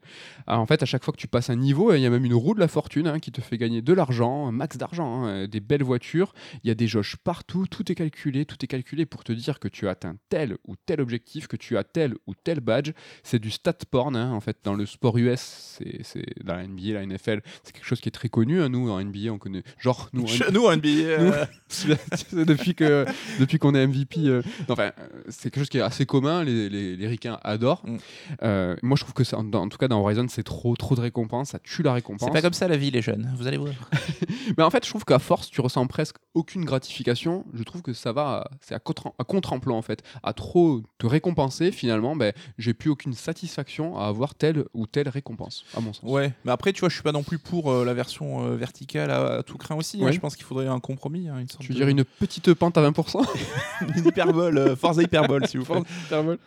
[0.47, 2.25] Alors, en fait, à chaque fois que tu passes un niveau, il y a même
[2.25, 5.25] une roue de la fortune hein, qui te fait gagner de l'argent, un max d'argent,
[5.25, 6.33] hein, des belles voitures.
[6.63, 9.59] Il y a des jauges partout, tout est calculé, tout est calculé pour te dire
[9.59, 12.91] que tu as atteint tel ou tel objectif, que tu as tel ou tel badge.
[13.23, 16.93] C'est du stat porn, hein, en fait, dans le sport US, c'est dans la NBA,
[16.93, 18.57] la NFL, c'est quelque chose qui est très connu.
[18.69, 19.63] Nous, en NBA, on connaît.
[19.77, 21.45] Genre, nous, en Nous, NBA, euh,
[22.33, 23.05] depuis que
[23.39, 24.21] depuis qu'on est MVP.
[24.21, 26.43] euh, enfin, euh, c'est quelque chose qui est assez commun.
[26.43, 27.85] Les, les, les ricains adorent.
[27.85, 27.97] Mm.
[28.43, 30.95] Euh, moi, je trouve que ça, en, en tout cas dans Horizon, c'est trop trop
[30.95, 31.49] de récompenses.
[31.49, 32.21] Ça tue la récompense.
[32.27, 33.33] c'est pas comme ça la vie, les jeunes.
[33.37, 33.73] Vous allez voir.
[34.57, 37.45] Mais en fait, je trouve qu'à force, tu ressens presque aucune gratification.
[37.53, 40.03] Je trouve que ça va, c'est à contre- à contre-emploi en fait.
[40.23, 45.09] À trop te récompenser, finalement, ben, j'ai plus aucune satisfaction à avoir telle ou telle
[45.09, 46.09] récompense, à mon sens.
[46.09, 48.55] Ouais, mais après, tu vois, je suis pas non plus pour euh, la version euh,
[48.55, 50.01] verticale à, à tout craint aussi.
[50.01, 50.05] hein.
[50.05, 50.13] Ouais.
[50.13, 52.53] Je pense qu'il faudrait un compromis, hein, une sorte Tu veux de- dire une petite
[52.53, 53.25] pente à 20%
[53.97, 55.83] une hyperbole, euh, Forza hyperbole, s'il vous.
[56.05, 56.37] Hyperbole.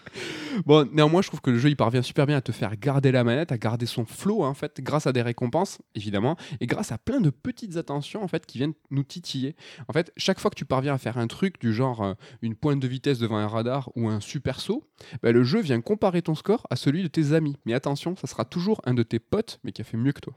[0.67, 3.11] Bon, néanmoins, je trouve que le jeu il parvient super bien à te faire garder
[3.11, 6.93] la manette, à garder son flow en fait, grâce à des récompenses évidemment, et grâce
[6.93, 9.57] à plein de petites attentions en fait qui viennent nous titiller.
[9.89, 12.55] En fait, chaque fois que tu parviens à faire un truc du genre euh, une
[12.55, 14.85] pointe de vitesse devant un radar ou un super saut,
[15.23, 17.57] bah, le jeu vient comparer ton score à celui de tes amis.
[17.65, 20.21] Mais attention, ça sera toujours un de tes potes, mais qui a fait mieux que
[20.21, 20.35] toi.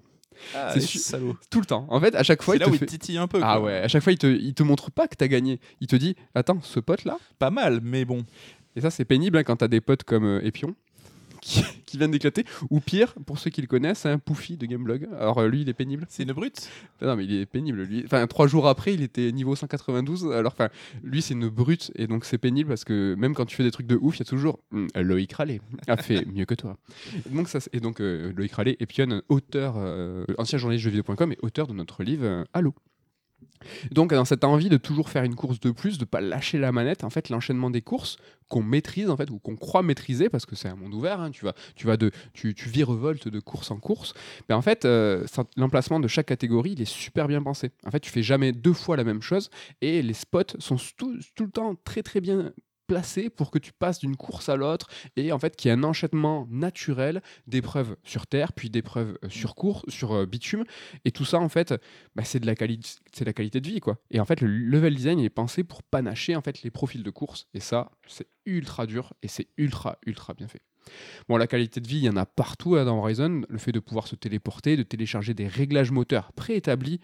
[0.56, 1.38] Ah, C'est salauds.
[1.50, 1.86] Tout le temps.
[1.90, 2.86] En fait, à chaque fois, il là te où fait...
[2.86, 3.40] il titille un peu.
[3.44, 5.60] Ah ouais, à chaque fois, il te, il te montre pas que t'as gagné.
[5.82, 8.26] Il te dit, attends, ce pote là, Pas mal, mais bon.
[8.76, 10.76] Et ça, c'est pénible hein, quand t'as des potes comme euh, Epion
[11.42, 12.46] qui, qui viennent d'éclater.
[12.70, 15.08] Ou pire, pour ceux qui le connaissent, c'est un Poufy de Gameblog.
[15.20, 16.06] Alors euh, lui, il est pénible.
[16.10, 16.70] C'est une brute.
[17.02, 17.84] Ah Non, mais il est pénible.
[17.84, 18.04] Lui.
[18.06, 20.32] Enfin, trois jours après, il était niveau 192.
[20.32, 20.70] Alors, enfin,
[21.04, 21.92] lui, c'est une brute.
[21.96, 24.20] Et donc, c'est pénible parce que même quand tu fais des trucs de ouf, il
[24.20, 26.78] y a toujours Hum, Loïc Rallet a fait mieux que toi.
[27.30, 31.68] Donc, ça, et donc, euh, Loïc Rallet, Epion, auteur, euh, ancien journaliste jeuxvideo.com et auteur
[31.68, 32.74] de notre livre euh, Halo.
[33.92, 36.72] Donc, dans cette envie de toujours faire une course de plus, de pas lâcher la
[36.72, 40.46] manette, en fait, l'enchaînement des courses qu'on maîtrise, en fait, ou qu'on croit maîtriser, parce
[40.46, 43.78] que c'est un monde ouvert, hein, tu, vas, tu, de, tu, tu de course en
[43.78, 44.14] course,
[44.50, 45.26] ben, en fait, euh,
[45.56, 47.72] l'emplacement de chaque catégorie, il est super bien pensé.
[47.86, 49.50] En fait, tu fais jamais deux fois la même chose,
[49.82, 52.52] et les spots sont tout, tout le temps très très bien
[52.92, 55.78] placés pour que tu passes d'une course à l'autre et en fait qu'il y ait
[55.78, 60.66] un enchaînement naturel d'épreuves sur terre puis d'épreuves euh, sur cours sur euh, bitume.
[61.06, 61.74] Et tout ça en fait
[62.16, 63.98] bah, c'est de la qualité c'est de la qualité de vie quoi.
[64.12, 67.10] Et en fait le level design est pensé pour panacher en fait les profils de
[67.10, 67.48] course.
[67.54, 70.62] Et ça c'est ultra dur et c'est ultra ultra bien fait.
[71.30, 73.44] Bon, la qualité de vie, il y en a partout hein, dans Horizon.
[73.48, 77.00] Le fait de pouvoir se téléporter, de télécharger des réglages moteurs préétablis,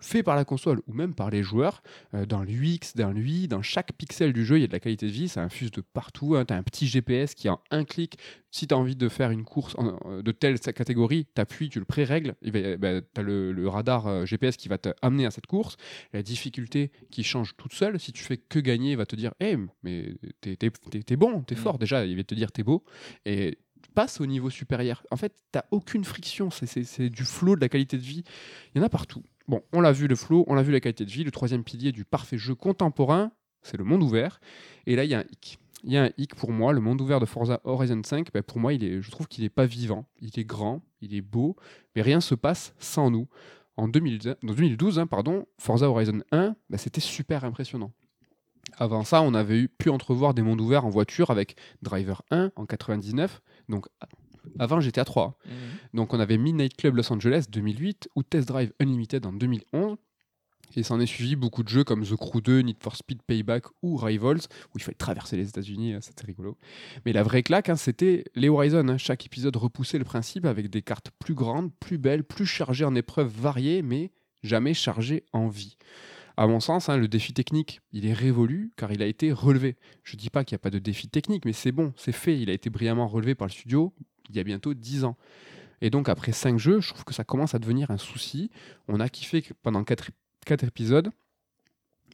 [0.00, 1.82] faits par la console ou même par les joueurs,
[2.14, 4.80] euh, dans l'UX, dans l'UI, dans chaque pixel du jeu, il y a de la
[4.80, 6.36] qualité de vie, ça infuse de partout.
[6.46, 8.18] tu as un petit GPS qui, en un clic,
[8.50, 11.78] si tu as envie de faire une course en- de telle catégorie, tu appuies, tu
[11.78, 15.76] le pré-règles, tu as le, le radar euh, GPS qui va t'amener à cette course.
[16.12, 19.32] La difficulté qui change toute seule, si tu fais que gagner, il va te dire
[19.82, 21.58] mais t'es t'es- t'es- t'es bon, t'es Mm.
[21.58, 21.78] fort.
[21.78, 22.84] Déjà, il va te dire T'es beau.
[23.26, 23.58] Et
[23.94, 25.04] passe au niveau supérieur.
[25.10, 26.50] En fait, t'as aucune friction.
[26.50, 28.22] C'est- du flow de la qualité de vie.
[28.74, 29.22] Il y en a partout.
[29.48, 31.24] Bon, on l'a vu le flow, on l'a vu la qualité de vie.
[31.24, 34.40] Le troisième pilier du parfait jeu contemporain, c'est le monde ouvert.
[34.86, 35.58] Et là, il y a un hic.
[35.82, 38.42] Il y a un hic pour moi, le monde ouvert de Forza Horizon 5, ben,
[38.42, 40.06] pour moi, il est, je trouve qu'il n'est pas vivant.
[40.20, 41.56] Il est grand, il est beau,
[41.96, 43.28] mais rien se passe sans nous.
[43.76, 47.92] En 2000 en 2012, hein, pardon, Forza Horizon 1, ben, c'était super impressionnant.
[48.76, 52.66] Avant ça, on avait pu entrevoir des mondes ouverts en voiture avec Driver 1 en
[52.66, 53.40] 99,
[53.70, 53.86] donc
[54.58, 55.38] avant GTA 3.
[55.94, 59.96] Donc on avait Midnight Club Los Angeles 2008 ou Test Drive Unlimited en 2011.
[60.76, 63.64] Et s'en est suivi beaucoup de jeux comme The Crew 2, Need for Speed Payback
[63.82, 66.56] ou Rivals, où il fallait traverser les États-Unis, euh, c'était rigolo.
[67.04, 68.86] Mais la vraie claque, hein, c'était les Horizon.
[68.88, 68.96] hein.
[68.96, 72.94] Chaque épisode repoussait le principe avec des cartes plus grandes, plus belles, plus chargées en
[72.94, 74.12] épreuves variées, mais
[74.44, 75.76] jamais chargées en vie.
[76.40, 79.76] À mon sens, hein, le défi technique, il est révolu car il a été relevé.
[80.04, 82.40] Je dis pas qu'il n'y a pas de défi technique, mais c'est bon, c'est fait.
[82.40, 83.92] Il a été brillamment relevé par le studio
[84.30, 85.18] il y a bientôt 10 ans.
[85.82, 88.50] Et donc après 5 jeux, je trouve que ça commence à devenir un souci.
[88.88, 90.12] On a kiffé pendant 4,
[90.64, 91.10] épisodes.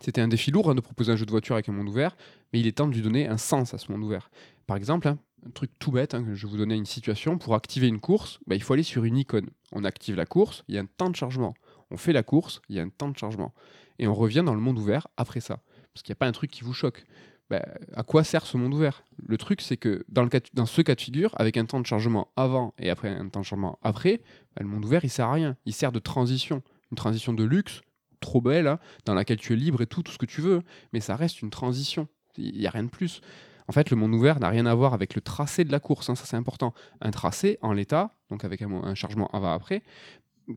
[0.01, 2.17] C'était un défi lourd hein, de proposer un jeu de voiture avec un monde ouvert,
[2.53, 4.33] mais il est temps de lui donner un sens à ce monde ouvert.
[4.67, 8.01] Par exemple, hein, un truc tout bête, je vous donner une situation, pour activer une
[8.01, 9.51] course, bah, il faut aller sur une icône.
[9.71, 11.55] On active la course, il y a un temps de chargement.
[11.93, 13.55] On fait la course, il y a un temps de chargement.
[13.99, 15.61] Et on revient dans le monde ouvert après ça.
[15.93, 17.05] Parce qu'il n'y a pas un truc qui vous choque.
[17.49, 19.05] Bah, à quoi sert ce monde ouvert?
[19.25, 20.29] Le truc, c'est que dans,
[20.67, 23.45] ce cas de figure, avec un temps de chargement avant et après un temps de
[23.45, 24.21] chargement après,
[24.57, 25.57] bah, le monde ouvert, il sert à rien.
[25.65, 26.63] Il sert de transition.
[26.91, 27.83] Une transition de luxe,
[28.21, 30.63] trop belle, hein, dans laquelle tu es libre et tout, tout ce que tu veux.
[30.93, 32.09] Mais ça reste une transition.
[32.37, 33.21] Il n'y a rien de plus.
[33.69, 36.11] En fait, le monde ouvert n'a rien à voir avec le tracé de la course.
[36.11, 36.75] hein, ça, c'est important.
[37.01, 39.83] Un tracé en l'état, donc avec un, un chargement avant-après,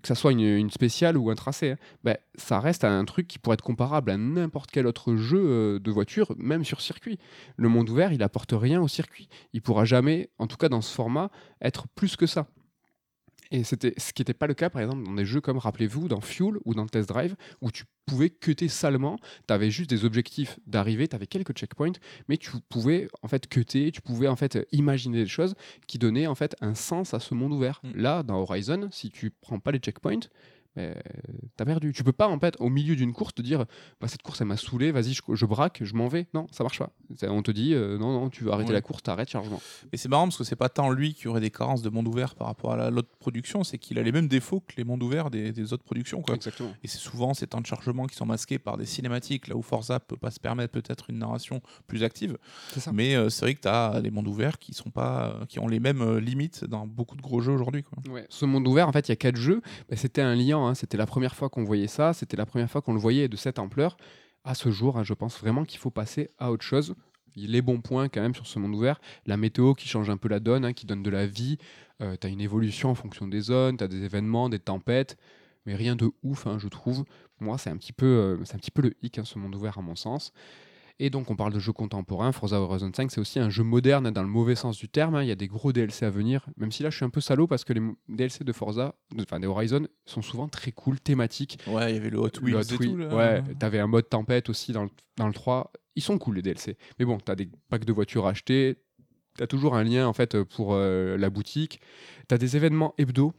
[0.02, 3.40] que ça soit une, spéciale ou un tracé, hein, ben, ça reste un truc qui
[3.40, 7.20] pourrait être comparable à n'importe quel autre jeu euh, de voiture, même sur circuit.
[7.58, 9.30] Le monde ouvert, il apporte rien au circuit.
[9.54, 12.48] Il pourra jamais, en tout cas dans ce format, être plus que ça.
[13.52, 16.08] Et c'était ce qui n'était pas le cas, par exemple, dans des jeux comme, rappelez-vous,
[16.08, 20.06] dans Fuel ou dans Test Drive, où tu pouvais cutter salement, tu avais juste des
[20.06, 21.94] objectifs d'arrivée, tu avais quelques checkpoints,
[22.28, 25.56] mais tu pouvais en fait cutter, tu pouvais en fait imaginer des choses
[25.88, 27.82] qui donnaient en fait un sens à ce monde ouvert.
[27.84, 28.02] Mm.
[28.02, 30.28] Là, dans Horizon, si tu prends pas les checkpoints,
[30.76, 30.96] ben,
[31.58, 31.92] t'as perdu.
[31.94, 33.66] Tu peux pas en fait au milieu d'une course te dire
[34.00, 36.28] bah, cette course elle m'a saoulé, vas-y je, je braque, je m'en vais.
[36.34, 36.92] Non, ça marche pas.
[37.24, 38.74] On te dit euh, non non, tu veux arrêter Ouais.
[38.76, 39.62] la course, t'arrêtes chargement.
[39.92, 42.08] Et c'est marrant parce que c'est pas tant lui qui aurait des carences de monde
[42.08, 44.84] ouvert par rapport à la- l'autre production, c'est qu'il a les mêmes défauts que les
[44.84, 46.22] mondes ouverts des, des autres productions.
[46.22, 46.36] Quoi.
[46.36, 46.72] Exactement.
[46.84, 49.62] Et c'est souvent ces temps de chargement qui sont masqués par des cinématiques, là où
[49.62, 52.38] Forza peut pas se permettre peut-être une narration plus active.
[52.78, 52.92] Ça.
[52.94, 55.60] Mais euh, c'est vrai que tu as les mondes ouverts qui sont pas, euh, qui
[55.60, 57.84] ont les mêmes euh, limites dans beaucoup de gros jeux aujourd'hui.
[58.10, 59.62] Ouais, ce monde ouvert, en fait, il y a quatre jeux.
[59.90, 60.36] Bah, c'était un
[60.68, 60.76] hein.
[60.76, 62.14] C'était la première fois qu'on voyait ça.
[62.14, 63.98] C'était la première fois qu'on le voyait de cette ampleur.
[64.44, 66.96] À ce jour, hein, je pense vraiment qu'il faut passer à autre chose.
[67.36, 69.00] Les bons points, quand même, sur ce monde ouvert.
[69.26, 71.58] La météo qui change un peu la donne, hein, qui donne de la vie.
[72.00, 73.78] tu as une évolution en fonction des zones.
[73.78, 75.18] Tu as des événements, des tempêtes.
[75.66, 77.06] Mais rien de ouf, je trouve.
[77.40, 79.78] Moi, c'est un, petit peu, euh, c'est un petit peu le hic, ce monde ouvert,
[79.78, 80.34] à mon sens.
[81.02, 82.32] Et donc, on parle de jeux contemporains.
[82.34, 85.16] Forza Horizon 5, c'est aussi un jeu moderne dans le mauvais sens du terme.
[85.16, 85.24] hein.
[85.24, 86.46] Il y a des gros DLC à venir.
[86.58, 89.40] Même si là, je suis un peu salaud parce que les DLC de Forza, enfin
[89.40, 91.58] des Horizon, sont souvent très cool, thématiques.
[91.68, 92.98] Ouais, il y avait le Hot Le Wheels Hot et Wheel- tout.
[92.98, 93.16] là.
[93.16, 95.72] ouais, t'avais un mode tempête aussi dans le, dans le 3.
[95.96, 96.78] Ils sont cool, les DLC.
[97.00, 98.76] Mais bon, t'as des packs de voitures à acheter.
[99.38, 101.80] T'as toujours un lien, en fait, pour euh, la boutique.
[102.28, 103.34] T'as des événements hebdo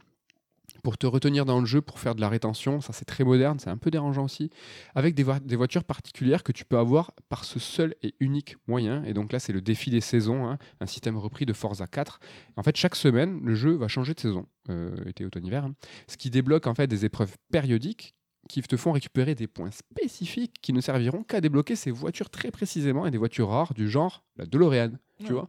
[0.83, 2.81] pour te retenir dans le jeu, pour faire de la rétention.
[2.81, 4.49] Ça, c'est très moderne, c'est un peu dérangeant aussi.
[4.95, 8.55] Avec des, voi- des voitures particulières que tu peux avoir par ce seul et unique
[8.67, 9.03] moyen.
[9.03, 12.19] Et donc là, c'est le défi des saisons, hein, un système repris de Forza 4.
[12.57, 15.65] En fait, chaque semaine, le jeu va changer de saison, euh, été, automne, hiver.
[15.65, 15.73] hein.
[16.07, 18.15] Ce qui débloque en fait des épreuves périodiques
[18.51, 22.51] qui te font récupérer des points spécifiques qui ne serviront qu'à débloquer ces voitures très
[22.51, 24.91] précisément et des voitures rares du genre la DeLorean.
[25.19, 25.33] Tu Ouais.
[25.33, 25.47] vois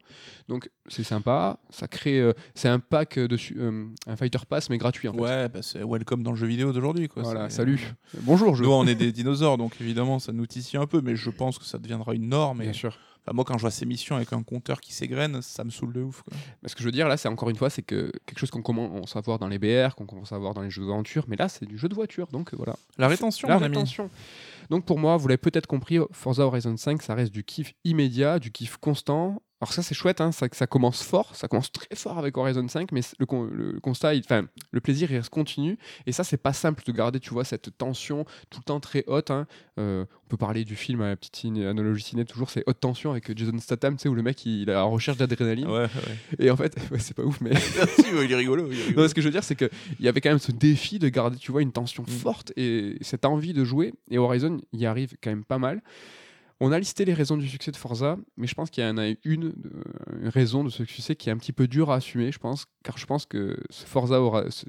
[0.48, 4.76] Donc c'est sympa, ça crée, euh, c'est un pack de euh, un fighter pass mais
[4.76, 5.14] gratuit en.
[5.14, 7.08] Ouais, bah, c'est welcome dans le jeu vidéo d'aujourd'hui.
[7.08, 7.22] quoi.
[7.22, 7.80] Voilà, salut.
[8.20, 8.62] Bonjour, je.
[8.64, 11.58] Nous, on est des dinosaures, donc évidemment, ça nous titille un peu, mais je pense
[11.58, 12.60] que ça deviendra une norme.
[12.60, 12.64] Et...
[12.64, 12.98] Bien sûr.
[13.24, 15.92] Enfin, moi, quand je vois ces missions avec un compteur qui s'égrène, ça me saoule
[15.92, 16.22] de ouf.
[16.22, 16.32] quoi.
[16.62, 18.50] Mais ce que je veux dire là, c'est encore une fois, c'est que quelque chose
[18.50, 21.24] qu'on commence à voir dans les BR, qu'on commence à voir dans les jeux d'aventure,
[21.28, 22.76] mais là, c'est du jeu de voiture, donc euh, voilà.
[22.98, 24.10] La rétention, La rétention.
[24.70, 28.38] Donc pour moi, vous l'avez peut-être compris, Forza Horizon 5, ça reste du kiff immédiat,
[28.38, 29.42] du kiff constant.
[29.62, 32.66] Alors ça c'est chouette, hein, ça, ça commence fort, ça commence très fort avec Horizon
[32.66, 35.78] 5, mais le, con- le constat, enfin le plaisir il reste continu.
[36.04, 39.04] Et ça c'est pas simple de garder, tu vois, cette tension tout le temps très
[39.06, 39.30] haute.
[39.30, 39.46] hein.
[39.78, 42.80] Euh, on peut parler du film, à la petite ciné- analogie ciné, toujours c'est haute
[42.80, 45.68] tension avec Jason Statham, tu sais, où le mec il est en recherche d'adrénaline.
[45.68, 45.90] Ouais, ouais.
[46.40, 47.50] Et en fait, ouais, c'est pas ouf, mais
[47.98, 48.22] il est rigolo.
[48.24, 48.68] il est rigolo.
[48.96, 49.70] non, ce que je veux dire, c'est qu'il
[50.00, 52.06] y avait quand même ce défi de garder, tu vois, une tension Mm.
[52.10, 53.94] forte et cette envie de jouer.
[54.10, 55.82] Et Horizon y arrive quand même pas mal.
[56.64, 58.96] On a listé les raisons du succès de Forza, mais je pense qu'il y en
[58.96, 61.96] a une, euh, une raison de ce succès qui est un petit peu dure à
[61.96, 64.20] assumer, je pense, car je pense que Forza,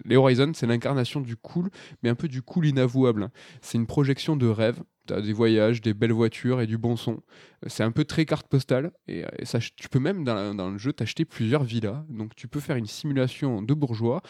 [0.03, 1.69] les Horizon, c'est l'incarnation du cool,
[2.01, 3.29] mais un peu du cool inavouable.
[3.61, 4.81] C'est une projection de rêve.
[5.05, 7.21] T'as des voyages, des belles voitures et du bon son.
[7.67, 8.91] C'est un peu très carte postale.
[9.07, 12.05] Et, euh, et ça, tu peux même dans, le jeu t'acheter plusieurs villas.
[12.09, 14.21] Donc tu peux faire une simulation de bourgeois.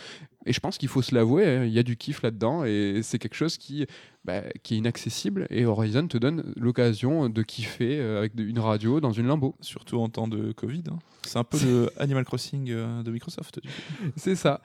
[0.46, 2.66] Et je pense qu'il faut se l'avouer, hein, il y a du kiff là-dedans.
[2.66, 3.86] Et c'est quelque chose qui,
[4.26, 5.48] bah, qui est inaccessible.
[5.50, 9.56] Et Horizon te donne l'occasion de kiffer euh, avec une radio dans une Lambo.
[9.62, 10.84] Surtout en temps de Covid.
[10.90, 11.00] hein.
[11.26, 13.62] C'est un peu le Animal Crossing euh, de Microsoft.
[14.16, 14.62] C'est ça.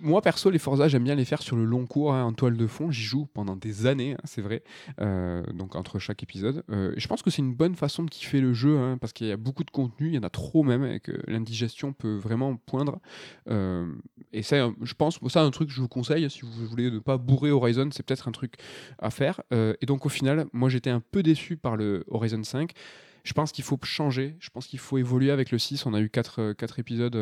[0.00, 2.56] Moi, perso, les Forza, j'aime bien les faire sur le long cours, hein, en toile
[2.56, 2.90] de fond.
[2.90, 4.62] J'y joue pendant des années, hein, c'est vrai.
[5.00, 6.62] Euh, donc, entre chaque épisode.
[6.70, 9.26] Euh, je pense que c'est une bonne façon de kiffer le jeu, hein, parce qu'il
[9.26, 12.16] y a beaucoup de contenu, il y en a trop même, et que l'indigestion peut
[12.16, 13.00] vraiment poindre.
[13.48, 13.86] Euh,
[14.32, 16.98] et ça, je pense, ça, un truc que je vous conseille, si vous voulez ne
[16.98, 18.54] pas bourrer Horizon, c'est peut-être un truc
[18.98, 19.40] à faire.
[19.52, 22.72] Euh, et donc, au final, moi, j'étais un peu déçu par le Horizon 5.
[23.28, 25.84] Je pense qu'il faut changer, je pense qu'il faut évoluer avec le 6.
[25.84, 27.14] On a eu 4, épisodes,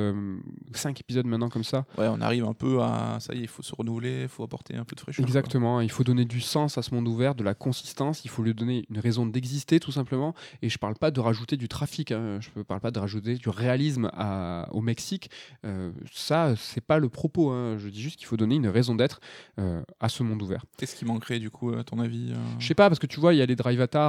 [0.73, 1.85] 5 épisodes maintenant comme ça.
[1.99, 3.19] Ouais, on arrive un peu à.
[3.19, 5.25] Ça y est, il faut se renouveler, il faut apporter un peu de fraîcheur.
[5.25, 5.29] quoi.
[5.29, 8.45] Exactement, il faut donner du sens à ce monde ouvert, de la consistance, il faut
[8.45, 10.33] lui donner une raison d'exister tout simplement.
[10.63, 13.35] Et je parle pas de rajouter du trafic, hein, je ne parle pas de rajouter
[13.35, 15.29] du réalisme à- au Mexique.
[15.65, 17.51] Euh, ça, c'est pas le propos.
[17.51, 17.79] hein.
[17.79, 19.21] Je dis juste qu'il faut donner une raison d'être
[19.59, 20.65] euh, à ce monde ouvert.
[20.79, 22.37] Qu'est-ce qui manquerait, du coup, à ton avis euh?
[22.61, 23.57] Je sais pas, parce que tu vois, il y a les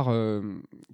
[0.10, 0.42] euh,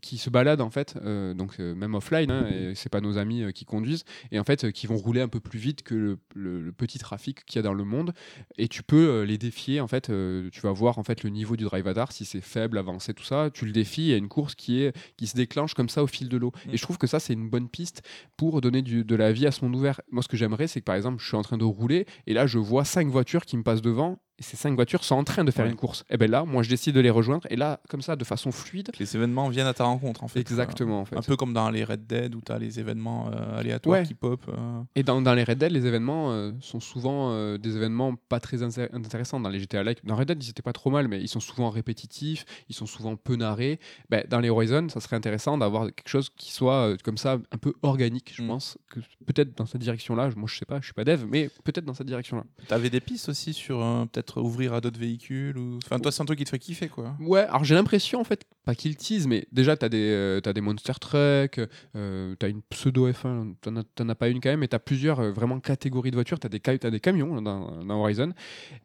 [0.02, 3.18] qui se baladent en fait, euh, donc euh, même offline, hein, et c'est pas nos
[3.18, 5.96] amis euh, qui conduisent, et en fait qui vont rouler un peu plus vite que
[5.96, 8.14] le, le- le petit trafic qu'il y a dans le monde,
[8.58, 10.12] et tu peux les défier en fait.
[10.52, 13.24] tu vas voir en fait le niveau du drive avatar, si c'est faible, avancé, tout
[13.24, 14.04] ça, tu le défies.
[14.04, 16.38] Il y a une course qui est qui se déclenche comme ça au fil de
[16.38, 16.72] l'eau, Mm.
[16.74, 18.02] et je trouve que ça c'est une bonne piste
[18.38, 20.02] pour donner du- de la vie à ce monde ouvert.
[20.12, 22.34] Moi, ce que j'aimerais, c'est que par exemple, je suis en train de rouler, et
[22.34, 25.24] là je vois cinq voitures qui me passent devant et ces cinq voitures sont en
[25.24, 25.72] train de faire Ouais.
[25.72, 26.04] une course.
[26.10, 27.46] Et ben là, moi, je décide de les rejoindre.
[27.50, 28.90] Et là, comme ça, de façon fluide.
[29.00, 30.40] Les événements viennent à ta rencontre, en fait.
[30.40, 31.16] Exactement, en fait.
[31.16, 34.06] Un peu comme dans les Red Dead où tu as les événements euh, aléatoires Ouais.
[34.08, 34.42] qui pop.
[34.50, 34.82] euh.
[34.96, 38.40] Et dans, dans les Red Dead, les événements euh, sont souvent euh, des événements pas
[38.40, 39.40] très inté- intéressants.
[39.40, 41.40] Dans les GTA Like, dans Red Dead, ils étaient pas trop mal, mais ils sont
[41.40, 43.80] souvent répétitifs, ils sont souvent peu narrés.
[44.10, 47.38] Ben, dans les Horizon, ça serait intéressant d'avoir quelque chose qui soit euh, comme ça,
[47.52, 48.48] un peu organique, je Mm.
[48.48, 48.78] pense.
[48.90, 51.86] que Peut-être dans cette direction-là, moi je sais pas, je suis pas dev, mais peut-être
[51.86, 52.44] dans cette direction-là.
[52.68, 54.06] T'avais des pistes aussi sur euh,
[54.38, 55.80] ouvrir à d'autres véhicules ou...
[55.84, 57.16] Enfin, toi, c'est un truc qui te fait kiffer, quoi.
[57.20, 60.62] Ouais, alors j'ai l'impression en fait, pas qu'ils teasent, mais déjà t'as des, euh, des
[60.62, 61.60] Monster Truck,
[61.96, 65.20] euh, t'as une pseudo F1, t'en as, as pas une quand même, mais t'as plusieurs
[65.20, 68.34] euh, vraiment catégories de voitures, t'as des, t'as des camions dans, dans Horizon,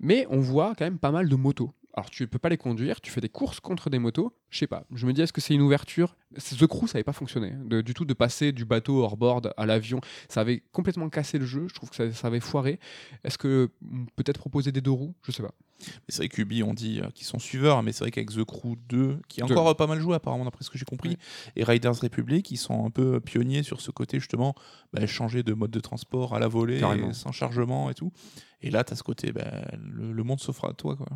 [0.00, 1.72] mais on voit quand même pas mal de motos.
[1.98, 4.68] Alors tu peux pas les conduire, tu fais des courses contre des motos, je sais
[4.68, 6.16] pas, je me dis est-ce que c'est une ouverture?
[6.36, 10.00] The Crew ça avait pas fonctionné, du tout de passer du bateau hors-board à l'avion,
[10.28, 12.78] ça avait complètement cassé le jeu, je trouve que ça, ça avait foiré.
[13.24, 13.70] Est-ce que
[14.14, 15.16] peut-être proposer des deux roues?
[15.24, 15.50] Je sais pas.
[15.80, 18.44] Mais c'est vrai qu'Ubi, on dit euh, qu'ils sont suiveurs, mais c'est vrai qu'avec The
[18.44, 21.16] Crew 2, qui est encore euh, pas mal joué apparemment d'après ce que j'ai compris,
[21.56, 24.54] et Riders Republic, ils sont un peu pionniers sur ce côté justement,
[24.92, 28.12] bah, changer de mode de transport à la volée, et sans chargement et tout.
[28.60, 29.44] Et là, tu as ce côté, bah,
[29.80, 30.96] le, le monde s'offre à toi.
[30.96, 31.06] quoi.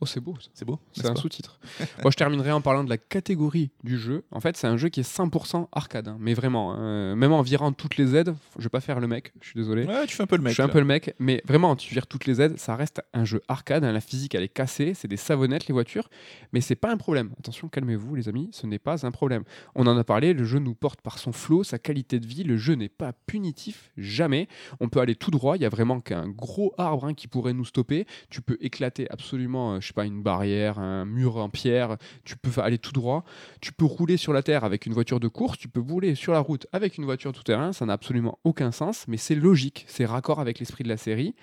[0.00, 0.36] Oh c'est beau.
[0.54, 1.60] C'est beau C'est un sous-titre.
[2.02, 4.24] Moi, je terminerai en parlant de la catégorie du jeu.
[4.32, 6.08] En fait, c'est un jeu qui est 100% arcade.
[6.08, 6.16] hein.
[6.18, 7.14] Mais vraiment, hein.
[7.14, 9.84] même en virant toutes les aides, je vais pas faire le mec, je suis désolé.
[9.84, 10.50] Ouais, tu fais un peu le mec.
[10.50, 13.00] je suis un peu le mec, mais vraiment, tu vires toutes les aides, ça reste
[13.14, 13.84] un jeu arcade.
[13.84, 13.92] hein.
[14.00, 16.08] Physique, elle est cassée, c'est des savonnettes, les voitures,
[16.52, 17.30] mais c'est pas un problème.
[17.38, 19.44] Attention, calmez-vous, les amis, ce n'est pas un problème.
[19.74, 22.44] On en a parlé, le jeu nous porte par son flow, sa qualité de vie.
[22.44, 24.48] Le jeu n'est pas punitif, jamais.
[24.80, 27.52] On peut aller tout droit, il y a vraiment qu'un gros arbre hein, qui pourrait
[27.52, 28.06] nous stopper.
[28.28, 31.96] Tu peux éclater absolument, euh, je sais pas, une barrière, un mur en pierre.
[32.24, 33.24] Tu peux aller tout droit.
[33.60, 35.58] Tu peux rouler sur la terre avec une voiture de course.
[35.58, 37.72] Tu peux rouler sur la route avec une voiture tout-terrain.
[37.72, 39.84] Ça n'a absolument aucun sens, mais c'est logique.
[39.88, 41.34] C'est raccord avec l'esprit de la série.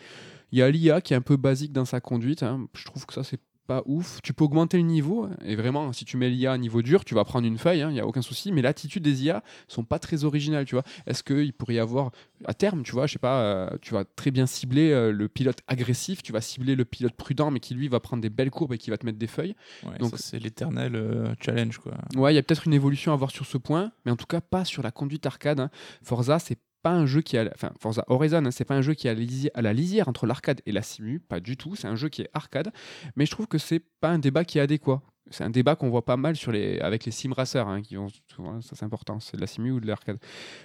[0.51, 2.43] Il y a l'IA qui est un peu basique dans sa conduite.
[2.43, 2.67] hein.
[2.73, 4.21] Je trouve que ça, c'est pas ouf.
[4.23, 5.25] Tu peux augmenter le niveau.
[5.25, 7.79] hein, Et vraiment, si tu mets l'IA à niveau dur, tu vas prendre une feuille.
[7.81, 8.53] Il n'y a aucun souci.
[8.53, 10.63] Mais l'attitude des IA sont pas très originales.
[10.63, 12.11] Tu vois Est-ce qu'il pourrait y avoir,
[12.45, 15.27] à terme, tu vois, je sais pas, euh, tu vas très bien cibler euh, le
[15.27, 16.23] pilote agressif.
[16.23, 18.77] Tu vas cibler le pilote prudent, mais qui lui va prendre des belles courbes et
[18.77, 19.53] qui va te mettre des feuilles.
[19.85, 21.79] Ouais, Donc- c'est l'éternel euh, challenge.
[21.79, 21.91] quoi.
[22.15, 24.27] Ouais, il y a peut-être une évolution à voir sur ce point, mais en tout
[24.27, 25.59] cas pas sur la conduite arcade.
[25.59, 25.69] hein.
[26.03, 28.93] Forza, c'est pas un jeu qui a, enfin Forza Horizon, hein, c'est pas un jeu
[28.93, 29.15] qui a
[29.53, 31.75] à la lisière entre l'arcade et la simu, pas du tout.
[31.75, 32.71] C'est un jeu qui est arcade,
[33.15, 35.01] mais je trouve que c'est pas un débat qui est adéquat.
[35.29, 37.95] C'est un débat qu'on voit pas mal sur les, avec les sim racers, hein, qui
[37.95, 40.17] vont, souvent, ça c'est important, c'est de la simu ou de l'arcade.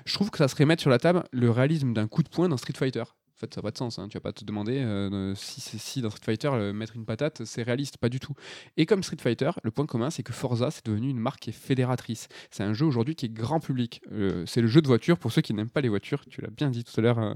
[0.05, 2.49] Je trouve que ça serait mettre sur la table le réalisme d'un coup de poing
[2.49, 3.03] dans Street Fighter.
[3.43, 3.99] Fait, ça n'a pas de sens.
[3.99, 4.07] hein.
[4.09, 7.45] Tu vas pas te demander euh, si, si, dans Street Fighter, euh, mettre une patate,
[7.45, 8.35] c'est réaliste, pas du tout.
[8.77, 11.51] Et comme Street Fighter, le point commun, c'est que Forza, c'est devenu une marque qui
[11.51, 12.29] est fédératrice.
[12.51, 14.01] C'est un jeu aujourd'hui qui est grand public.
[14.13, 16.25] Euh, c'est le jeu de voiture pour ceux qui n'aiment pas les voitures.
[16.31, 17.19] Tu l'as bien dit tout à l'heure.
[17.19, 17.35] euh.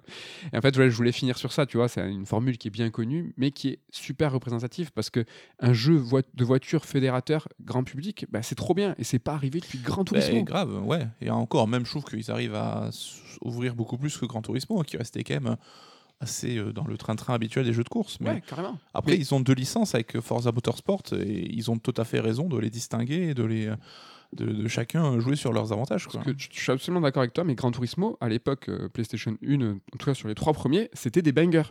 [0.53, 1.67] Et en fait, ouais, je voulais finir sur ça.
[1.67, 5.11] Tu vois, c'est une formule qui est bien connue, mais qui est super représentative parce
[5.11, 5.25] que
[5.59, 6.01] un jeu
[6.35, 8.95] de voiture fédérateur grand public, bah, c'est trop bien.
[8.99, 10.45] Et c'est pas arrivé depuis Grand Ben, Turismo.
[10.45, 11.09] grave, ouais.
[11.21, 14.97] Et encore, même, je trouve qu'ils arrivent à s'ouvrir beaucoup plus que Gran Turismo, qui
[14.97, 15.57] restait quand même
[16.21, 18.19] assez euh, dans le train-train habituel des jeux de course.
[18.21, 18.79] Mais ouais, carrément.
[18.95, 22.21] après, Mais- ils ont deux licences avec Forza Motorsport et ils ont tout à fait
[22.21, 23.73] raison de les distinguer et de les
[24.33, 26.07] de, de chacun jouer sur leurs avantages.
[26.07, 26.21] Quoi.
[26.21, 29.37] Parce que je suis absolument d'accord avec toi, mais Gran Turismo, à l'époque, euh, PlayStation
[29.47, 31.63] 1, euh, en tout cas sur les trois premiers, c'était des bangers.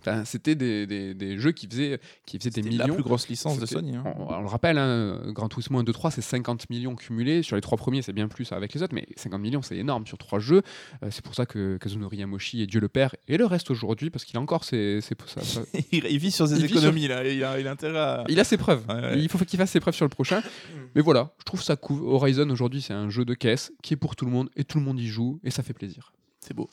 [0.00, 2.94] Enfin, c'était des, des- des jeux qui faisaient, qui faisaient des C'était la millions.
[2.94, 3.96] plus grosse licence de Sony.
[3.96, 4.04] hein.
[4.18, 7.42] On, on le rappelle, hein, Gran Turismo 1, 2, 3, c'est 50 millions cumulés.
[7.42, 10.06] Sur les trois premiers, c'est bien plus avec les autres, mais 50 millions, c'est énorme
[10.06, 10.62] sur trois jeux.
[11.02, 14.10] Euh, c'est pour ça que Kazunori Yamoshi est Dieu le Père, et le reste aujourd'hui,
[14.10, 15.16] parce qu'il a encore ses, ses-
[15.92, 17.24] il, vit sur ses Il vit sur- économies, là.
[17.28, 18.24] Il a, il a intérêt à.
[18.28, 18.84] Il a ses preuves.
[18.88, 19.18] Ouais, ouais.
[19.18, 20.42] Il faut qu'il fasse ses preuves sur le prochain.
[20.94, 22.02] Mais voilà, je trouve ça cool.
[22.04, 24.78] Horizon aujourd'hui, c'est un jeu de caisse qui est pour tout le monde et tout
[24.78, 26.12] le monde y joue et ça fait plaisir.
[26.48, 26.70] C'est beau.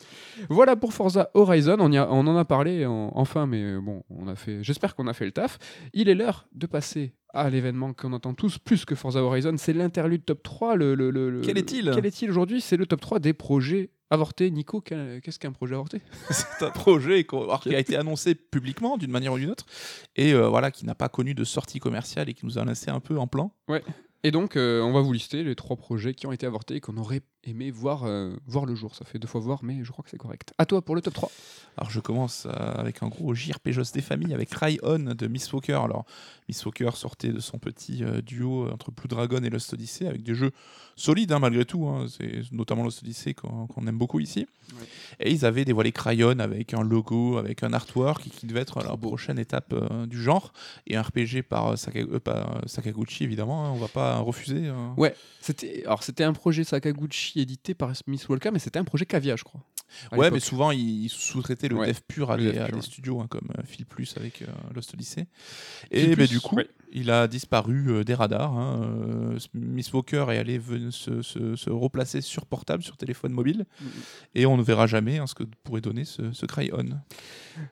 [0.49, 1.75] Voilà pour Forza Horizon.
[1.79, 4.63] On, y a- on en a parlé en- enfin, mais euh, bon, on a fait.
[4.63, 5.57] J'espère qu'on a fait le taf.
[5.93, 9.55] Il est l'heure de passer à l'événement qu'on entend tous plus que Forza Horizon.
[9.57, 10.77] C'est l'interlude top 3.
[10.77, 11.91] Le, le- le- le- Quel est-il?
[11.93, 12.61] Quel est-il aujourd'hui?
[12.61, 14.49] C'est le top 3 des projets avortés.
[14.51, 15.99] Nico, qu'est-ce qu'un projet avorté?
[16.29, 19.65] C'est un projet qui a été annoncé publiquement d'une manière ou d'une autre
[20.15, 22.89] et euh, voilà qui n'a pas connu de sortie commerciale et qui nous a laissé
[22.91, 23.51] un peu en plan.
[24.25, 26.81] Et donc, euh, on va vous lister les trois projets qui ont été avortés et
[26.81, 28.95] qu'on aurait aimé voir, euh, voir le jour.
[28.95, 30.51] Ça fait deux fois voir, mais je crois que c'est correct.
[30.57, 31.31] À toi pour le top 3.
[31.77, 35.53] Alors je commence euh, avec un gros JRPG des familles avec Cry On de Miss
[35.53, 35.73] Walker.
[35.83, 36.05] Alors
[36.49, 40.23] Miss Walker sortait de son petit euh, duo entre Blue Dragon et Lost Odyssey avec
[40.23, 40.49] des jeux
[40.95, 41.85] solides hein, malgré tout.
[41.85, 42.07] hein.
[42.09, 44.47] C'est notamment Lost Odyssey qu'on aime beaucoup ici.
[44.71, 44.87] Ouais.
[45.19, 48.81] Et ils avaient dévoilé Cry On avec un logo, avec un artwork qui devait être
[48.97, 49.09] beau.
[49.09, 49.75] prochaine étape
[50.07, 50.51] du genre
[50.87, 53.67] et un RPG par, Saka- par, Sakaguchi évidemment.
[53.67, 54.67] hein, on va pas refuser.
[54.67, 54.89] euh.
[54.97, 59.05] Ouais, c'était alors c'était un projet Sakaguchi édité par Miss Walker, mais c'était un projet
[59.05, 59.61] Cavia, je crois.
[60.11, 62.73] Ouais, mais souvent ils sous-traitaient le Ouais, dev pur à le des, dev à pur,
[62.73, 62.85] des ouais.
[62.85, 65.27] studios hein, comme euh, Phil Plus avec euh, Lost Odyssey.
[65.91, 66.67] Phil Et bah, Plus, du coup, ouais.
[66.91, 68.51] il a disparu euh, des radars.
[68.57, 70.59] hein, Miss Walker est allé
[70.89, 73.89] se, se- se replacer sur portable, sur téléphone mobile, Mhm.
[74.33, 76.89] et on ne verra jamais hein, ce que pourrait donner ce, ce Cry-On.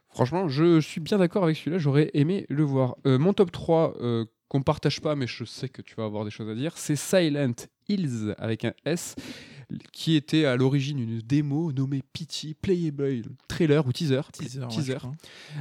[0.09, 2.95] Franchement, je suis bien d'accord avec celui-là, j'aurais aimé le voir.
[3.05, 6.29] Mon top 3, euh, qu'on partage pas, mais je sais que tu vas avoir des
[6.29, 7.55] choses à dire, c'est Silent
[7.89, 9.15] Hills avec un S,
[9.91, 14.21] qui était à l'origine une démo nommée Pity Playable Trailer ou Teaser.
[14.31, 14.97] Teaser.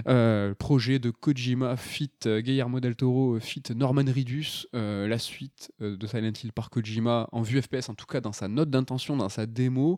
[0.07, 4.05] Euh, projet de Kojima, fit euh, Guillermo del Toro, fit Norman
[4.75, 8.21] euh, la suite euh, de Silent Hill par Kojima en vue FPS, en tout cas
[8.21, 9.97] dans sa note d'intention, dans sa démo.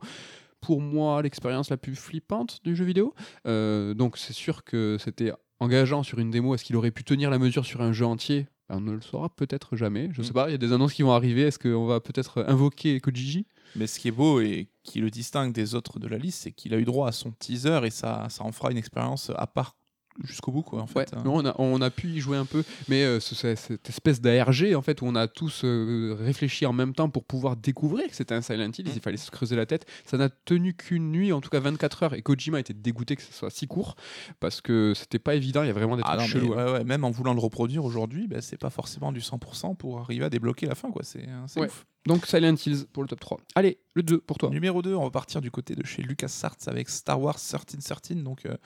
[0.61, 3.13] Pour moi, l'expérience la plus flippante du jeu vidéo.
[3.45, 6.55] Euh, donc c'est sûr que c'était engageant sur une démo.
[6.55, 8.47] Est-ce qu'il aurait pu tenir la mesure sur un jeu entier?
[8.71, 10.09] On ne le saura peut-être jamais.
[10.13, 10.35] Je sais Mm.
[10.35, 11.43] pas, il y a des annonces qui vont arriver.
[11.43, 13.47] Est-ce qu'on va peut-être invoquer Kojiji?
[13.77, 16.53] Mais ce qui est beau et qui le distingue des autres de la liste, c'est
[16.53, 19.47] qu'il a eu droit à son teaser et ça, ça en fera une expérience à
[19.47, 19.77] part
[20.23, 20.95] jusqu'au bout, quoi, en fait.
[21.13, 21.23] Ouais, hein.
[21.25, 23.89] non, on, a, on a pu y jouer un peu, mais euh, ce- ce- cette
[23.89, 27.57] espèce d'ARG en fait où on a tous euh, réfléchi en même temps pour pouvoir
[27.57, 28.93] découvrir que c'était un Silent Hill, Mm.
[28.95, 29.87] il fallait se creuser la tête.
[30.05, 33.23] Ça n'a tenu qu'une nuit, en tout cas 24 heures, et Kojima était dégoûté que
[33.23, 33.97] ce soit si court
[34.41, 36.55] parce que c'était pas évident, il y a vraiment des Ah trucs chelous.
[36.55, 36.67] hein.
[36.67, 39.99] ouais, ouais, même en voulant le reproduire aujourd'hui, bah, c'est pas forcément du 100% pour
[40.01, 40.91] arriver à débloquer la fin.
[40.91, 41.03] quoi.
[41.05, 41.67] C'est hein, c'est Ouais.
[41.67, 41.87] ouf.
[42.07, 43.41] Donc Silent Hills pour le top 3.
[43.55, 44.51] Allez, le 2 pour toi.
[44.51, 48.19] Numéro 2, on va partir du côté de chez LucasArts avec Star Wars 1313.
[48.23, 48.57] Donc, euh,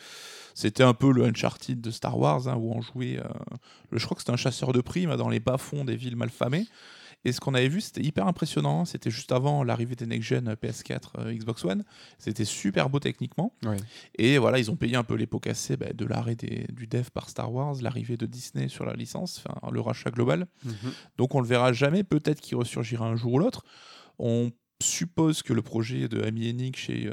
[0.55, 3.18] c'était un peu le Uncharted de Star Wars, hein, où on jouait.
[3.18, 3.28] euh,
[3.93, 6.66] je crois que c'était un chasseur de primes dans les bas-fonds des villes malfamées.
[7.24, 8.84] Et ce qu'on avait vu, c'était hyper impressionnant.
[8.84, 11.84] C'était juste avant l'arrivée des next-gen PS4, euh, Xbox One.
[12.18, 13.52] C'était super beau techniquement.
[13.64, 13.76] Ouais.
[14.16, 17.10] Et voilà, ils ont payé un peu les pots cassés bah, de l'arrêt du dev
[17.12, 20.46] par Star Wars, l'arrivée de Disney sur la licence, enfin, le rachat global.
[20.64, 20.74] Mhm.
[21.16, 23.64] Donc on le verra jamais, peut-être qu'il ressurgira un jour ou l'autre.
[24.18, 24.50] On
[24.80, 27.12] suppose que le projet de Amy Hennig chez, euh,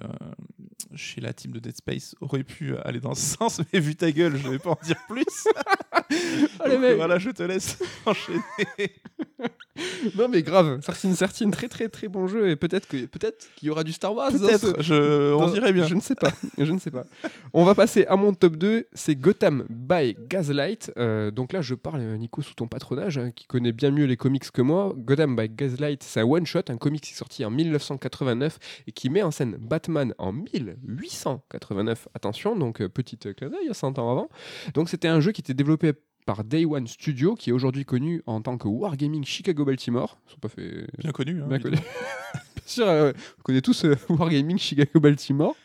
[0.93, 4.12] chez la team de Dead Space aurait pu aller dans ce sens, mais vu ta
[4.12, 5.26] gueule, je vais pas en dire plus.
[6.60, 6.95] Allez, Donc, mec.
[6.95, 8.41] voilà, je te laisse enchaîner.
[10.18, 13.68] Non mais grave, Certine Certine, très très très bon jeu et peut-être que peut-être qu'il
[13.68, 14.32] y aura du Star Wars.
[14.32, 15.34] ce- Peut-être, je...
[15.34, 15.88] on dirait bien.
[15.88, 16.32] Je ne sais pas.
[16.58, 17.06] Je ne sais pas.
[17.53, 18.86] On va passer à mon top 2.
[18.93, 20.91] C'est Gotham by Gaslight.
[20.97, 24.06] Euh, donc là, je parle, euh, Nico, sous ton patronage, hein, qui connaît bien mieux
[24.06, 24.93] les comics que moi.
[24.97, 29.10] Gotham by Gaslight, c'est un one-shot, un comics qui est sorti en 1989 et qui
[29.10, 32.08] met en scène Batman en 1889.
[32.14, 34.30] Attention, donc euh, petite clin d'œil, 100 ans avant.
[34.74, 35.93] Donc c'était un jeu qui était développé
[36.26, 40.18] par Day One Studio, qui est aujourd'hui connu en tant que Wargaming Chicago Baltimore.
[40.28, 41.42] Ils sont pas fait Bien connu.
[41.42, 41.76] hein, Bien connu.
[42.56, 45.56] Bien sûr, euh, on connaît tous euh, Wargaming Chicago Baltimore.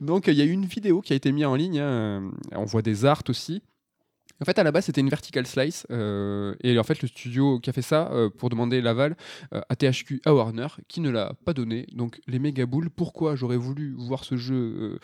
[0.00, 1.78] Donc euh, il y a eu une vidéo qui a été mise en ligne.
[1.78, 1.82] hein,
[2.22, 3.62] euh, on voit des arts aussi.
[4.42, 5.86] En fait, à la base, c'était une vertical slice.
[5.90, 9.14] euh, et en fait, le studio qui a fait ça euh, pour demander l'aval
[9.52, 11.84] euh, à THQ à Warner, qui ne l'a pas donné.
[11.92, 12.88] Donc, les méga boules.
[12.88, 14.98] Pourquoi j'aurais voulu voir ce jeu euh,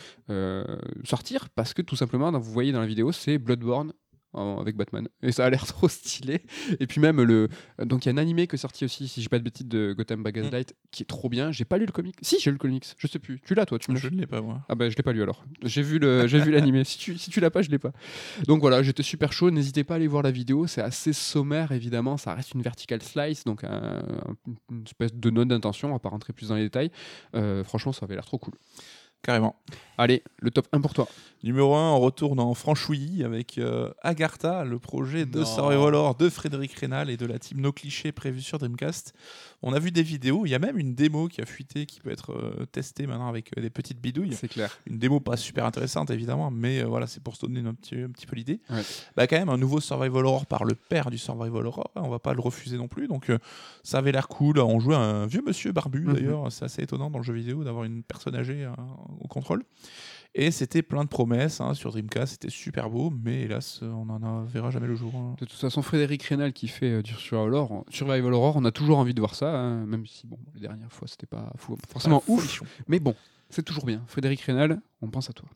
[0.64, 1.50] euh, sortir?
[1.50, 3.92] Parce que tout simplement, vous voyez dans la vidéo, c'est Bloodborne
[4.32, 5.08] en- avec Batman.
[5.22, 6.42] Et ça a l'air trop stylé.
[6.80, 7.48] Et puis même le,
[7.78, 9.66] donc il y a un animé qui est sorti aussi, si j'ai pas de bêtises,
[9.66, 11.52] de Gotham by Gaslight, qui est trop bien.
[11.52, 12.16] J'ai pas lu le comic.
[12.22, 13.40] Si j'ai lu le comics, je sais plus.
[13.44, 14.62] Tu l'as toi, tu me Je ne l'ai pas, moi.
[14.68, 15.44] ah bah je l'ai pas lu alors.
[15.62, 16.84] J'ai vu le, j'ai vu l'animé.
[16.84, 17.92] Si tu, si tu l'as pas, je l'ai pas.
[18.46, 19.50] Donc voilà, j'étais super chaud.
[19.50, 20.66] N'hésitez pas à aller voir la vidéo.
[20.66, 22.16] C'est assez sommaire évidemment.
[22.16, 24.36] Ça reste une vertical slice, donc un- un-
[24.70, 25.88] une espèce de note d'intention.
[25.88, 26.90] On va pas rentrer plus dans les détails.
[27.34, 28.54] Euh, franchement, ça avait l'air trop cool.
[29.22, 29.56] Carrément.
[29.98, 31.08] Allez, le top 1 pour toi.
[31.42, 35.44] Numéro 1, on retourne en franchouillis avec euh, Agartha, le projet de Non.
[35.46, 39.14] Survival Horror de Frédéric Rénal et de la team No Cliché prévue sur Dreamcast.
[39.62, 42.00] On a vu des vidéos, il y a même une démo qui a fuité qui
[42.00, 44.34] peut être euh, testée maintenant avec euh, des petites bidouilles.
[44.34, 44.76] C'est clair.
[44.86, 47.96] Une démo pas super intéressante évidemment, mais euh, voilà, c'est pour se donner un petit,
[47.96, 48.60] un petit peu l'idée.
[48.70, 48.82] Ouais.
[49.16, 52.10] Bah quand même un nouveau Survival Horror par le père du Survival Horror, hein, on
[52.10, 53.08] va pas le refuser non plus.
[53.08, 53.38] Donc euh,
[53.82, 54.58] ça avait l'air cool.
[54.58, 56.12] On jouait un vieux monsieur barbu Mhm.
[56.14, 58.70] d'ailleurs, c'est assez étonnant dans le jeu vidéo d'avoir une personne âgée euh,
[59.20, 59.64] au contrôle.
[60.38, 64.44] Et c'était plein de promesses hein, sur Dreamcast, c'était super beau, mais hélas, on n'en
[64.44, 65.14] verra jamais le jour.
[65.16, 65.34] hein.
[65.40, 68.70] De toute façon, Frédéric Rénal qui fait euh, du Survival Horror, Survival Horror, on a
[68.70, 71.78] toujours envie de voir ça, hein, même si bon, les dernières fois c'était pas fou-
[71.88, 72.62] forcément ouf.
[72.86, 73.14] Mais bon,
[73.48, 74.02] c'est toujours bien.
[74.08, 75.48] Frédéric Rénal, on pense à toi.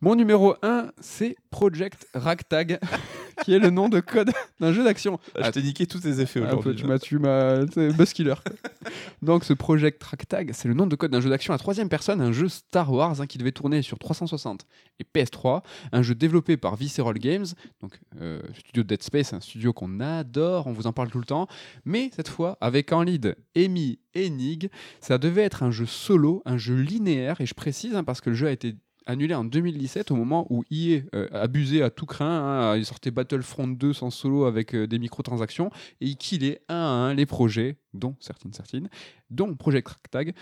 [0.00, 2.78] Mon numéro 1, c'est Project Ragtag,
[3.44, 4.30] qui est le nom de code
[4.60, 5.18] d'un jeu d'action.
[5.34, 6.82] Ah, je t'ai niqué tous tes effets peu, aujourd'hui.
[6.82, 8.34] tu m'as, tu m'as, Buzzkiller.
[9.22, 12.20] Donc ce Project Ragtag, c'est le nom de code d'un jeu d'action à troisième personne,
[12.20, 14.66] un jeu Star Wars hein, qui devait tourner sur 360
[15.00, 15.62] et PS3,
[15.92, 17.46] un jeu développé par Visceral Games,
[17.80, 21.18] donc euh, studio de Dead Space, un studio qu'on adore, on vous en parle tout
[21.18, 21.46] le temps,
[21.84, 24.70] mais cette fois avec en lead Amy Hennig,
[25.00, 28.30] ça devait être un jeu solo, un jeu linéaire, et je précise hein, parce que
[28.30, 28.76] le jeu a été
[29.08, 32.26] annulé en 2017 au moment où EA euh, abusait à tout craint.
[32.70, 32.76] hein.
[32.76, 36.78] il sortait Battlefront 2 sans solo avec euh, des microtransactions et il killait un à
[36.78, 38.88] un les projets, dont certaines, certaines,
[39.30, 40.34] dont Project Tag.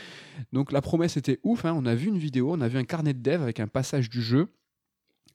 [0.52, 1.64] Donc la promesse était ouf.
[1.64, 1.74] hein.
[1.76, 4.10] On a vu une vidéo, on a vu un carnet de dev avec un passage
[4.10, 4.48] du jeu.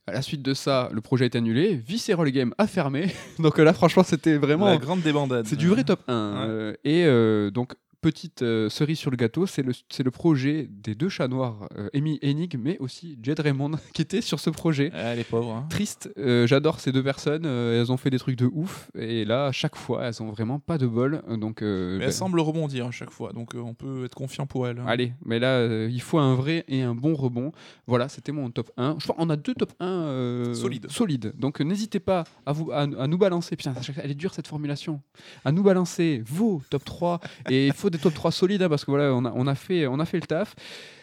[0.07, 1.75] À la suite de ça, le projet est annulé.
[1.75, 3.05] Visceral Game a fermé.
[3.39, 4.65] donc là, franchement, c'était vraiment.
[4.65, 5.45] La grande débandade.
[5.45, 6.13] C'est du vrai top 1.
[6.13, 10.67] euh, et euh, donc, petite euh, cerise sur le gâteau, c'est le, c'est le projet
[10.69, 14.49] des deux chats noirs, euh, Amy Hennig, mais aussi Jed Raymond, qui était sur ce
[14.49, 14.91] projet.
[14.93, 15.51] Ah, les pauvres.
[15.53, 15.67] hein.
[15.69, 19.23] Triste, euh, j'adore ces deux personnes, euh, elles ont fait des trucs de ouf, et
[19.23, 21.21] là, à chaque fois, elles ont vraiment pas de bol.
[21.37, 21.67] Donc, Mais
[21.99, 24.79] ben, elle semble rebondir à chaque fois, donc on peut être confiant pour elle.
[24.79, 24.85] hein.
[24.87, 27.51] Allez, mais là, il faut un vrai et un bon rebond.
[27.87, 28.95] Voilà, c'était mon top 1.
[28.99, 30.89] Je pense qu'on a deux top 1 euh, Solides.
[30.89, 31.33] solides.
[31.37, 33.55] Donc n'hésitez pas à, vous, à, à nous balancer.
[33.55, 35.01] Putain, elle est dure cette formulation.
[35.45, 37.19] À nous balancer vos top 3.
[37.49, 39.55] Et il faut des top 3 solides hein, parce que voilà, on a, on, a
[39.55, 40.55] fait, on a fait le taf.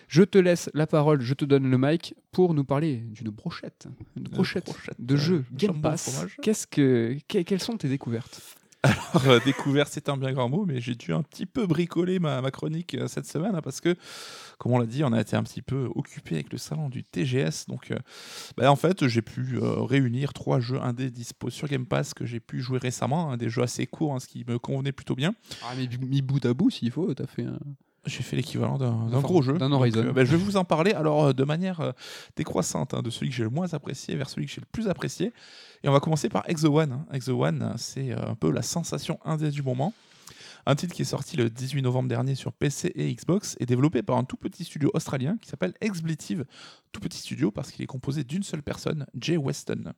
[0.09, 3.87] Je te laisse la parole, je te donne le mic pour nous parler d'une brochette.
[4.17, 6.25] Une brochette, brochette, de jeu Game Pass.
[6.43, 8.41] Qu'est-ce que, que- quelles sont tes découvertes?
[8.85, 12.21] Alors, euh, découverte, c'est un bien grand mot, mais j'ai dû un petit peu bricoler
[12.21, 13.97] ma, chronique euh, cette semaine hein, parce que,
[14.59, 17.03] comme on l'a dit, on a été un petit peu occupé avec le salon du
[17.03, 17.67] TGS.
[17.67, 17.99] Donc, euh,
[18.57, 22.41] bah, en fait, j'ai pu réunir trois jeux indés dispo sur Game Pass que j'ai
[22.41, 25.35] pu jouer récemment, hein, des jeux assez courts, hein, ce qui me convenait plutôt bien.
[25.65, 27.59] Ah, mais mis bout à bout, s'il faut, t'as fait un.
[28.09, 29.55] J'ai fait l'équivalent d'un gros jeu.
[29.59, 30.07] d'un Donc, Horizon.
[30.07, 31.93] euh, bah, je vais vous en parler alors euh, de manière euh,
[32.37, 34.89] décroissante, hein, de celui que j'ai le moins apprécié vers celui que j'ai le plus
[34.89, 35.33] apprécié.
[35.85, 36.93] Et on va commencer par Exo One.
[36.93, 37.07] hein.
[37.13, 39.93] Exo One, c'est un peu la sensation indé du moment.
[40.67, 44.03] Un titre qui est sorti le 18 novembre dernier sur PC et Xbox et développé
[44.03, 46.45] par un tout petit studio australien qui s'appelle Expletive.
[46.93, 49.93] Tout petit studio parce qu'il est composé d'une seule personne, Jay Weston.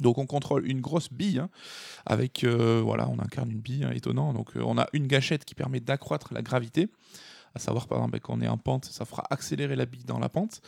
[0.00, 1.48] Donc on contrôle une grosse bille, hein,
[2.06, 4.32] avec euh, voilà, on incarne une bille, hein, étonnant.
[4.32, 6.88] Donc euh, on a une gâchette qui permet d'accroître la gravité,
[7.54, 10.18] à savoir par exemple quand on est en pente, ça fera accélérer la bille dans
[10.18, 10.60] la pente.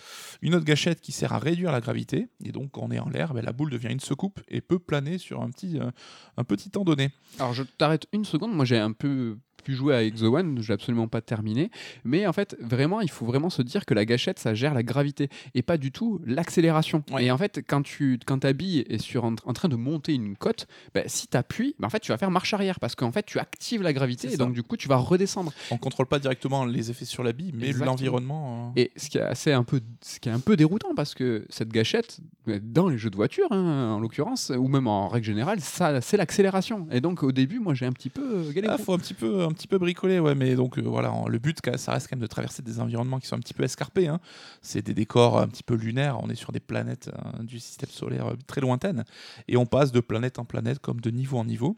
[0.43, 3.09] Une autre gâchette qui sert à réduire la gravité, et donc quand on est en
[3.09, 5.91] l'air, ben, la boule devient une secoupe et peut planer sur un petit, euh,
[6.37, 7.11] un petit temps donné.
[7.39, 10.73] Alors je t'arrête une seconde, moi j'ai un peu pu jouer à Exo One, j'ai
[10.73, 11.71] absolument pas terminé,
[12.05, 14.83] mais en fait vraiment il faut vraiment se dire que la gâchette ça gère la
[14.83, 17.03] gravité et pas du tout l'accélération.
[17.13, 17.25] Ouais.
[17.25, 20.15] Et en fait quand tu quand ta bille est sur en, en train de monter
[20.15, 23.13] une côte, ben, si tu appuies, en fait tu vas faire marche arrière parce qu'en
[23.13, 25.53] fait tu actives la gravité et donc du coup tu vas redescendre.
[25.71, 28.73] On contrôle pas directement les effets sur la bille, mais l'environnement.
[28.77, 31.15] euh, Et ce qui est assez un peu ce qui est un peu déroutant parce
[31.15, 35.09] que cette gâchette ben, dans les jeux de voiture hein, en l'occurrence ou même en
[35.09, 36.87] règle générale, ça c'est l'accélération.
[36.91, 38.75] Et donc au début moi j'ai un petit peu euh, galéré.
[38.75, 41.59] Ah, faut un petit peu, petit peu bricoler, ouais, mais donc euh, voilà, le but,
[41.77, 44.09] ça reste quand même de traverser des environnements qui sont un petit peu escarpés.
[44.09, 44.21] hein.
[44.63, 46.19] C'est des décors un petit peu lunaires.
[46.23, 49.05] On est sur des planètes euh, du système solaire euh, très lointaines,
[49.49, 51.77] et on passe de planète en planète comme de niveau en niveau.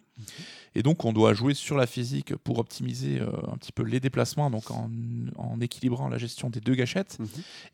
[0.75, 4.01] Et donc, on doit jouer sur la physique pour optimiser euh, un petit peu les
[4.01, 4.91] déplacements, donc en,
[5.37, 7.19] en équilibrant la gestion des deux gâchettes.
[7.19, 7.27] Mhm.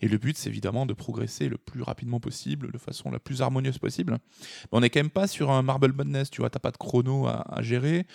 [0.02, 3.42] Et le but, c'est évidemment de progresser le plus rapidement possible, de façon la plus
[3.42, 4.18] harmonieuse possible.
[4.40, 6.76] Mais on n'est quand même pas sur un Marble Madness, tu vois, t'as pas de
[6.76, 8.06] chrono à, à gérer,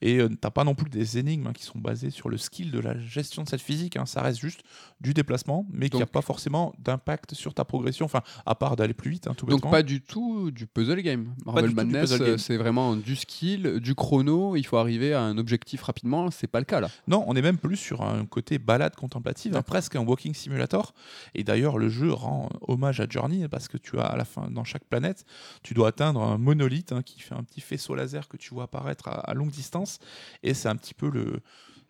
[0.00, 2.70] et euh, t'as pas non plus des énigmes hein, qui sont basées sur le skill
[2.70, 3.96] de la gestion de cette physique.
[3.96, 4.06] hein.
[4.06, 4.60] Ça reste juste
[5.00, 8.94] du déplacement, mais qui n'a pas forcément d'impact sur ta progression, enfin, à part d'aller
[8.94, 11.34] plus vite, hein, tout Donc pas du tout du puzzle game.
[11.68, 14.29] Du Madness, euh, c'est vraiment du skill, du chrono.
[14.56, 16.30] Il faut arriver à un objectif rapidement.
[16.30, 16.88] C'est pas le cas là.
[17.08, 20.94] Non, on est même plus sur un côté balade contemplative, hein, presque un walking simulator.
[21.34, 24.50] Et d'ailleurs, le jeu rend hommage à Journey parce que tu as à la fin,
[24.50, 25.24] dans chaque planète,
[25.62, 28.64] tu dois atteindre un monolithe hein, qui fait un petit faisceau laser que tu vois
[28.64, 29.98] apparaître à, à longue distance.
[30.42, 31.40] Et c'est un petit peu le-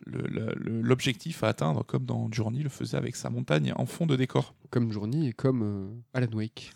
[0.05, 4.53] l'objectif à atteindre, comme dans Journey le faisait avec sa montagne en fond de décor.
[4.69, 6.71] Comme Journey et comme euh, Alan Wake.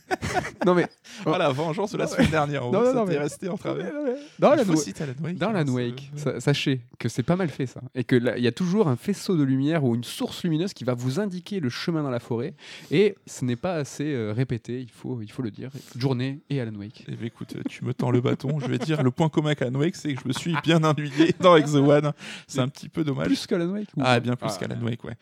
[0.66, 0.86] non mais
[1.20, 1.30] Oh.
[1.30, 2.62] Voilà, vengeance de la semaine dernière.
[2.64, 3.90] Non, Non, non, ça non, t'est mais- resté en travers.
[4.38, 7.80] dans Alan, Wake, dans hein, Alan Wake, sa- sachez que c'est pas mal fait ça,
[7.94, 10.84] et que il y a toujours un faisceau de lumière ou une source lumineuse qui
[10.84, 12.52] va vous indiquer le chemin dans la forêt.
[12.90, 14.80] Et ce n'est pas assez euh, répété.
[14.80, 15.70] Il faut, il faut le dire.
[15.96, 17.04] Journée et Alan Wake.
[17.08, 18.60] Eh bien, écoute, tu me tends le bâton.
[18.60, 20.84] Je vais dire le point commun avec Alan Wake, c'est que je me suis bien
[20.84, 22.12] ennuyé dans Exo One.
[22.56, 23.26] C'est un petit peu dommage.
[23.26, 23.88] Plus qu'Alan Wake.
[23.96, 25.14] ou- Ah, bien plus Ah, qu'Alan Wake, ouais.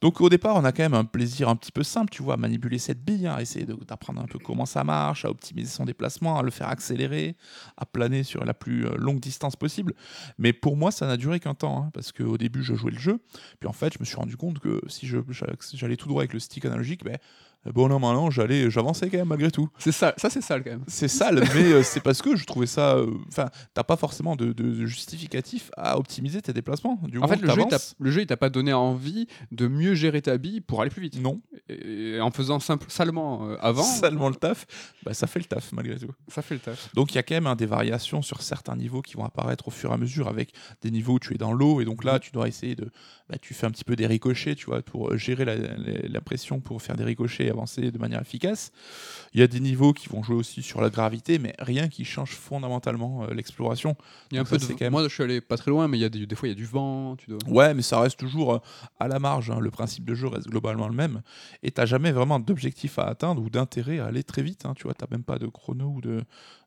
[0.00, 2.34] Donc au départ, on a quand même un plaisir un petit peu simple, tu vois,
[2.34, 5.68] à manipuler cette bille, hein, à essayer d'apprendre un peu comment ça marche, à optimiser
[5.70, 7.36] son déplacement, à le faire accélérer,
[7.76, 9.94] à planer sur la plus euh, longue distance possible.
[10.38, 12.98] Mais pour moi, ça n'a duré qu'un temps, hein, parce qu'au début, je jouais le
[12.98, 13.18] jeu,
[13.60, 15.06] puis en fait, je me suis rendu compte que si
[15.74, 17.16] j'allais tout droit avec le stick analogique, ben,
[17.72, 19.68] bon, non, maintenant, j'allais, j'avançais quand même malgré tout.
[19.78, 20.84] C'est ça, ça c'est sale quand même.
[20.86, 22.96] C'est sale, mais euh, c'est parce que je trouvais ça.
[22.96, 27.00] euh, Enfin, t'as pas forcément de, de- de justificatif à optimiser tes déplacements.
[27.04, 27.62] Du En fait, le jeu,
[27.98, 31.02] le jeu, il t'a pas donné envie de mieux gérer ta bille pour aller plus
[31.02, 31.20] vite.
[31.20, 31.40] non.
[31.68, 34.66] et en faisant simple, salement euh, avant, Salement le taf,
[35.04, 36.10] bah, ça fait le taf malgré tout.
[36.28, 36.92] ça fait le taf.
[36.94, 39.68] Donc il y a quand même hein, des variations sur certains niveaux qui vont apparaître
[39.68, 40.52] au fur et à mesure avec
[40.82, 42.90] des niveaux où tu es dans l'eau et donc là tu dois essayer de
[43.28, 45.74] bah, tu fais un petit peu des ricochets tu vois pour gérer la, la-
[46.08, 48.72] la pression pour faire des ricochets et avancer de manière efficace.
[49.32, 52.04] Il y a des niveaux qui vont jouer aussi sur la gravité mais rien qui
[52.04, 53.96] change fondamentalement euh, l'exploration.
[54.30, 54.72] Il y a un peu ça, de...
[54.72, 56.34] quand même- Moi, je suis allé pas très loin, mais il y a des, des
[56.34, 57.16] fois, il y a du vent.
[57.16, 57.38] Tu dois...
[57.46, 58.58] Ouais, mais ça reste toujours euh,
[58.98, 59.50] à la marge.
[59.50, 59.58] hein.
[59.60, 61.22] Le principe de jeu reste globalement le même.
[61.62, 64.66] Et t'as jamais vraiment d'objectif à atteindre ou d'intérêt à aller très vite.
[64.66, 64.74] hein.
[64.76, 66.22] Tu vois, t'as même pas de chrono ou de,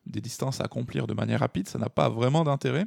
[0.06, 1.68] des distances à accomplir de manière rapide.
[1.68, 2.86] Ça n'a pas vraiment d'intérêt.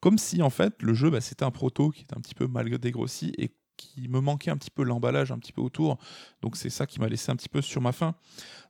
[0.00, 2.46] Comme si, en fait, le jeu, bah, c'était un proto qui est un petit peu
[2.48, 3.52] mal dégrossi et
[3.82, 5.98] qui me manquait un petit peu l'emballage un petit peu autour.
[6.40, 8.14] Donc c'est ça qui m'a laissé un petit peu sur ma faim.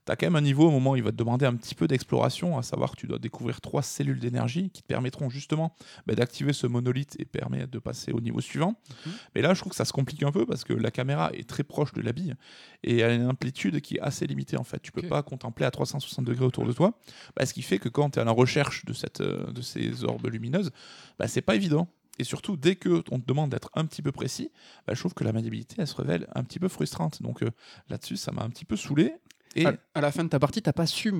[0.05, 1.87] T'as quand même un niveau au moment où il va te demander un petit peu
[1.87, 6.13] d'exploration, à savoir que tu dois découvrir trois cellules d'énergie qui te permettront justement bah,
[6.13, 8.75] d'activer ce monolithe et permettre de passer au niveau suivant.
[9.05, 9.13] Mhm.
[9.35, 11.47] Mais là, je trouve que ça se complique un peu parce que la caméra est
[11.47, 12.35] très proche de la bille
[12.83, 14.81] et elle a une amplitude qui est assez limitée en fait.
[14.81, 16.99] Tu peux pas contempler à 360 degrés autour de toi,
[17.37, 19.61] bah, ce qui fait que quand tu es à la recherche de, cette, euh, de
[19.61, 20.71] ces orbes lumineuses,
[21.17, 21.87] bah, c'est pas évident.
[22.19, 24.51] Et surtout, dès que on te demande d'être un petit peu précis,
[24.85, 27.21] bah, je trouve que la maniabilité, elle se révèle un petit peu frustrante.
[27.21, 27.51] Donc euh,
[27.89, 29.15] là-dessus, ça m'a un petit peu saoulé.
[29.55, 31.13] Et À, à la fin de ta partie, t'as pas su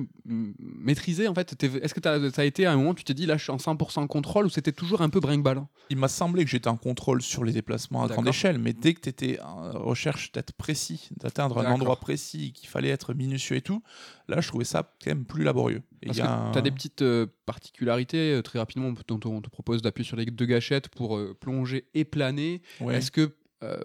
[0.58, 1.62] maîtriser en fait.
[1.62, 3.52] Est-ce que t'as as été à un moment, où tu t'es dit là, je suis
[3.52, 6.78] en 100% contrôle ou c'était toujours un peu brinque-ballant il m'a semblé que j'étais en
[6.78, 10.52] contrôle sur les déplacements à grande échelle, mais dès que tu étais en recherche d'être
[10.54, 13.82] précis, d'atteindre un endroit précis, qu'il fallait être minutieux et tout,
[14.28, 15.82] là, je trouvais ça quand même plus laborieux.
[16.02, 19.50] Et Parce que un- t'as des petites euh, particularités euh, très rapidement dont on te
[19.50, 22.62] propose d'appuyer sur les deux gâchettes pour euh, plonger et planer.
[22.80, 22.96] Ouais.
[22.96, 23.78] Est-ce que euh,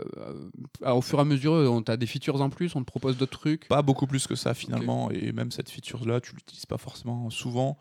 [0.84, 3.18] euh, au fur et à mesure, on t'a des features en plus, on te propose
[3.18, 6.78] d'autres trucs Pas beaucoup plus que ça finalement, et même cette feature-là, tu l'utilises pas
[6.78, 7.78] forcément souvent.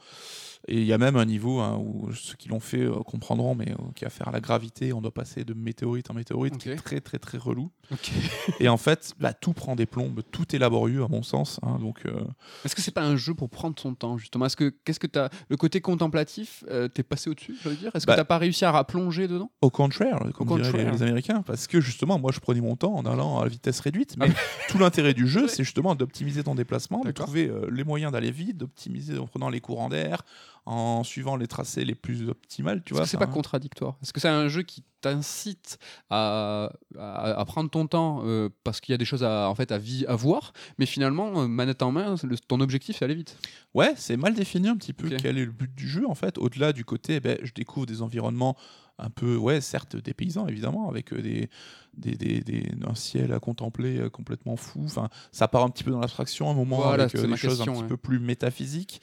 [0.69, 3.55] Et il y a même un niveau hein, où ceux qui l'ont fait euh, comprendront,
[3.55, 6.59] mais euh, qui a affaire à la gravité, on doit passer de météorite en météorite,
[6.59, 7.71] qui est très très très relou.
[8.61, 11.59] Et en fait, bah, tout prend des plombes, tout est laborieux à mon sens.
[11.62, 12.21] hein, donc euh,
[12.64, 14.47] Est-ce que c'est pas un jeu pour prendre son temps justement?
[14.47, 17.91] Est-ce que qu'est-ce que t'as le côté contemplatif euh, T'es passé au-dessus, je veux dire?
[17.95, 19.51] Est-ce Bah- que t'as pas réussi à plonger dedans?
[19.62, 20.93] Au contraire, comme diraient les- contraire.
[20.93, 23.81] Les, Américains, parce que justement, moi je prenais mon temps en allant à la vitesse
[23.81, 24.29] réduite, mais
[24.69, 28.59] tout l'intérêt du jeu, c'est justement d'optimiser ton déplacement, de trouver les moyens d'aller vite,
[28.59, 30.23] d'optimiser en prenant les courants d'air,
[30.71, 33.07] en suivant les tracés les plus optimales, tu vois.
[33.07, 33.29] c'est pas hein.
[33.29, 33.97] contradictoire?
[34.03, 35.79] Est-ce que c'est un jeu qui t'incite
[36.11, 39.55] à, à- à prendre ton temps euh, parce qu'il y a des choses à, en
[39.55, 39.79] fait, à,
[40.14, 43.39] voir, mais finalement, euh, manette en main, le- ton objectif c'est aller vite?
[43.73, 46.37] Ouais, c'est mal défini un petit peu quel est le but du jeu en fait.
[46.37, 48.55] Au-delà du côté, eh ben, je découvre des environnements
[48.99, 51.49] un peu, ouais, certes des paysans évidemment, avec euh, des,
[51.97, 54.83] des, des- des- un ciel à contempler euh, complètement fou.
[54.85, 57.29] Enfin, ça part un petit peu dans l'abstraction à un moment Voilà, avec c'est des
[57.29, 57.89] ma choses question, un petit ouais.
[57.89, 59.01] peu plus métaphysiques.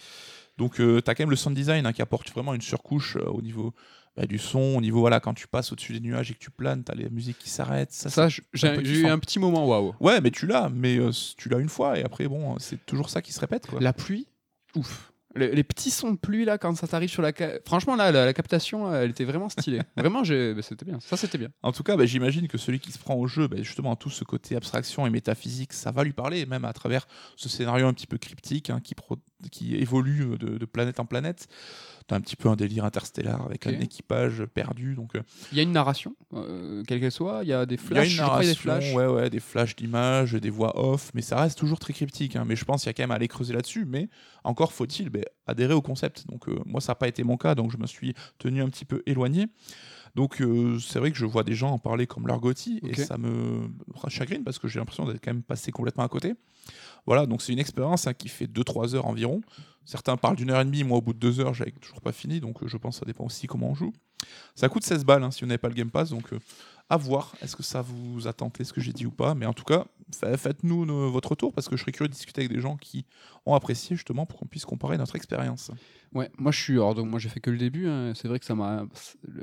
[0.57, 3.25] Donc, tu as quand même le sound design hein, qui apporte vraiment une surcouche euh,
[3.25, 3.73] au niveau
[4.15, 6.49] bah, du son, au niveau, voilà, quand tu passes au-dessus des nuages et que tu
[6.49, 7.91] planes, tu as les musiques qui s'arrêtent.
[7.91, 8.41] Ça, Ça, j'ai
[9.01, 9.93] eu un petit moment waouh.
[9.99, 13.09] Ouais, mais tu l'as, mais euh, tu l'as une fois et après, bon, c'est toujours
[13.09, 13.67] ça qui se répète.
[13.67, 13.81] Quoi.
[13.81, 14.27] La pluie,
[14.75, 15.11] ouf.
[15.37, 17.33] Les, les petits sons de pluie là, quand ça t'arrive sur la.
[17.65, 19.81] Franchement, là, la, la captation, elle était vraiment stylée.
[19.97, 20.97] vraiment, j'ai- bah, c'était bien.
[21.01, 21.49] Ça, c'était bien.
[21.61, 24.09] En tout cas, bah, j'imagine que celui qui se prend au jeu, bah, justement, tout
[24.09, 27.91] ce côté abstraction et métaphysique, ça va lui parler, même à travers ce scénario un
[27.93, 29.17] petit peu cryptique hein, qui, pro-
[29.49, 31.47] qui évolue de, de planète en planète.
[32.07, 34.93] T'as un petit peu un délire interstellaire avec un équipage perdu.
[34.93, 35.21] Donc, euh,
[35.51, 37.39] Il y a une narration, euh, quelle qu'elle soit.
[37.41, 38.11] Il y a des il y a flashs.
[38.11, 38.93] une narration, des flashs.
[38.93, 42.35] ouais, ouais, des flashs d'images, des voix off, mais ça reste toujours très cryptique.
[42.35, 42.45] hein.
[42.45, 43.85] mais je pense qu'il y a quand même à aller creuser là-dessus.
[43.85, 44.07] Mais
[44.43, 46.27] encore faut-il bah, adhérer au concept.
[46.27, 48.69] Donc, euh, moi, ça n'a pas été mon cas, donc je me suis tenu un
[48.69, 49.47] petit peu éloigné.
[50.15, 52.97] Donc euh, c'est vrai que je vois des gens en parler comme l'argotie Ok.
[52.97, 53.67] et ça me
[54.07, 56.33] chagrine parce que j'ai l'impression d'être quand même passé complètement à côté.
[57.05, 59.41] Voilà, donc c'est une expérience hein, qui fait 2-3 heures environ.
[59.83, 62.11] Certains parlent d'une heure et demie, moi au bout de 2 heures j'avais toujours pas
[62.11, 63.93] fini, donc euh, je pense que ça dépend aussi comment on joue.
[64.55, 66.39] Ça coûte 16 balles hein, si vous n'avez pas le Game Pass, donc euh,
[66.89, 69.45] à voir, est-ce que ça vous a tenté ce que j'ai dit ou pas, mais
[69.45, 72.51] en tout cas, fa- faites-nous votre retour parce que je serais curieux de discuter avec
[72.53, 73.05] des gens qui
[73.45, 75.71] ont apprécié justement pour qu'on puisse comparer notre expérience.
[76.13, 76.73] Ouais, moi je suis.
[76.73, 77.87] Alors, donc, moi j'ai fait que le début.
[77.89, 78.13] hein.
[78.15, 78.85] C'est vrai que ça m'a.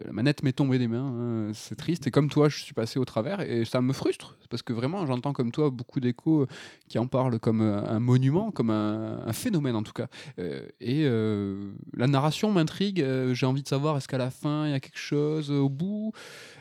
[0.07, 1.49] La manette m'est tombée des mains.
[1.49, 1.51] hein.
[1.53, 2.07] C'est triste.
[2.07, 3.40] Et comme toi, je suis passé au travers.
[3.40, 4.38] Et ça me frustre.
[4.49, 6.47] Parce que vraiment, j'entends comme toi beaucoup d'échos
[6.88, 10.07] qui en parlent comme euh, un monument, comme un, phénomène en tout cas.
[10.38, 13.03] Euh, et euh, la narration m'intrigue.
[13.03, 15.68] Euh, J'ai envie de savoir est-ce qu'à la fin il y a quelque chose au
[15.68, 16.12] bout?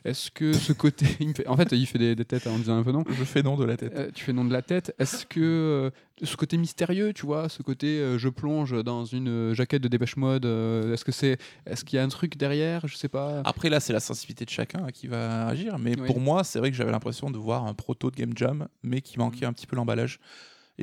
[0.03, 1.05] Est-ce que ce côté.
[1.19, 3.03] il me fait- En fait, il fait des, des têtes en disant un peu non.
[3.09, 3.93] Je fais non de la tête.
[3.95, 4.93] Euh, tu fais nom de la tête.
[4.99, 5.89] Est-ce que euh,
[6.23, 10.17] ce côté mystérieux, tu vois, ce côté euh, je plonge dans une jaquette de Dépêche
[10.17, 12.87] Mode, est-ce que c'est, est-ce qu'il y a un truc derrière?
[12.87, 13.41] Je sais pas.
[13.45, 16.05] Après là, c'est la sensibilité de chacun qui va agir, mais Oui.
[16.07, 19.01] pour moi, c'est vrai que j'avais l'impression de voir un proto de Game Jam, mais
[19.01, 20.19] qui manquait un petit peu l'emballage.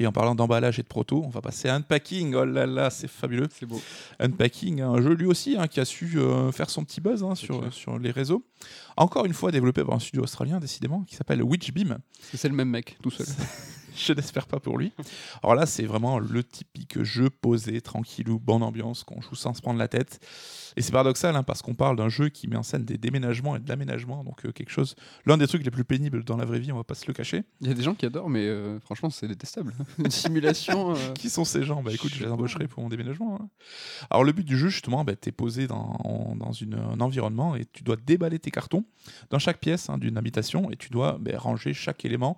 [0.01, 2.33] Et en parlant d'emballage et de proto, on va passer à Unpacking.
[2.37, 3.49] Oh là là, c'est fabuleux.
[3.53, 3.83] C'est beau.
[4.21, 7.35] Unpacking, un jeu lui aussi hein, qui a su euh, faire son petit buzz hein,
[7.35, 7.73] sur, clair.
[7.73, 8.45] sur les réseaux.
[8.97, 11.99] Encore une fois développé par un studio australien, décidément, qui s'appelle Witchbeam.
[12.33, 13.27] C'est le même mec, tout seul.
[13.99, 14.93] Je n'espère pas pour lui.
[15.43, 19.61] Alors là, c'est vraiment le typique jeu posé, tranquillou, bonne ambiance, qu'on joue sans se
[19.61, 20.21] prendre la tête.
[20.77, 23.57] Et c'est paradoxal, hein, parce qu'on parle d'un jeu qui met en scène des déménagements
[23.57, 24.95] et de l'aménagement, donc euh, quelque chose,
[25.27, 27.13] l'un des trucs les plus pénibles dans la vraie vie, on va pas se le
[27.13, 27.43] cacher.
[27.61, 29.75] Il y a des gens qui adorent, mais euh, franchement, c'est détestable.
[29.99, 30.93] Une simulation.
[30.95, 31.83] euh, Qui sont ces gens?
[31.83, 33.39] Bah écoute, je les embaucherai pour mon déménagement.
[33.43, 33.49] hein.
[34.11, 37.57] Alors le but du jeu, justement, bah, tu es posé dans, dans une- un environnement
[37.57, 38.85] et tu dois déballer tes cartons
[39.31, 42.37] dans chaque pièce hein, d'une habitation et tu dois bah, ranger chaque élément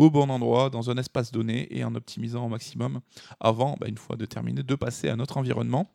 [0.00, 3.00] au bon endroit, dans un espace donné et en optimisant au maximum
[3.38, 5.90] avant, bah, une fois de terminer, de passer à notre environnement.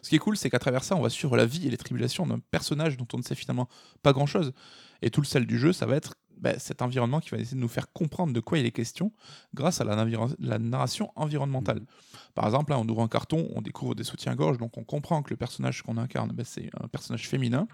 [0.00, 1.76] Ce qui est cool, c'est qu'à travers ça, on va suivre la vie et les
[1.76, 3.68] tribulations d'un personnage dont on ne sait finalement
[4.02, 4.54] pas grand-chose.
[5.02, 7.56] Et tout le sel du jeu, ça va être bah, cet environnement qui va essayer
[7.56, 9.12] de nous faire comprendre de quoi il est question
[9.52, 11.82] grâce à la, narration environnementale.
[12.34, 15.28] Par exemple, là, on ouvre un carton, on découvre des soutiens-gorge, donc on comprend que
[15.28, 17.68] le personnage qu'on incarne, bah, c'est un personnage féminin.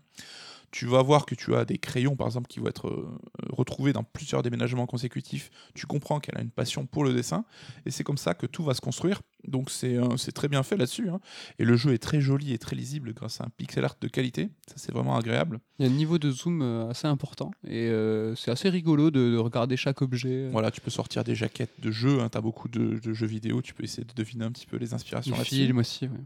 [0.70, 3.18] Tu vas voir que tu as des crayons, par exemple, qui vont être euh,
[3.50, 5.50] retrouvés dans plusieurs déménagements consécutifs.
[5.74, 7.44] Tu comprends qu'elle a une passion pour le dessin,
[7.86, 9.20] et c'est comme ça que tout va se construire.
[9.48, 11.08] Donc c'est euh, c'est très bien fait là-dessus.
[11.08, 11.20] hein.
[11.58, 14.08] Et le jeu est très joli et très lisible grâce à un pixel art de
[14.08, 14.50] qualité.
[14.68, 15.60] Ça, c'est vraiment agréable.
[15.78, 19.10] Il y a un niveau de zoom euh, assez important et euh, c'est assez rigolo
[19.10, 20.48] de, de regarder chaque objet.
[20.50, 22.18] Voilà, tu peux sortir des jaquettes de jeux.
[22.30, 23.62] tu as beaucoup de, de jeux vidéo.
[23.62, 25.54] Tu peux essayer de deviner un petit peu les inspirations Du là-dessus.
[25.56, 26.04] film aussi.
[26.06, 26.20] ouais.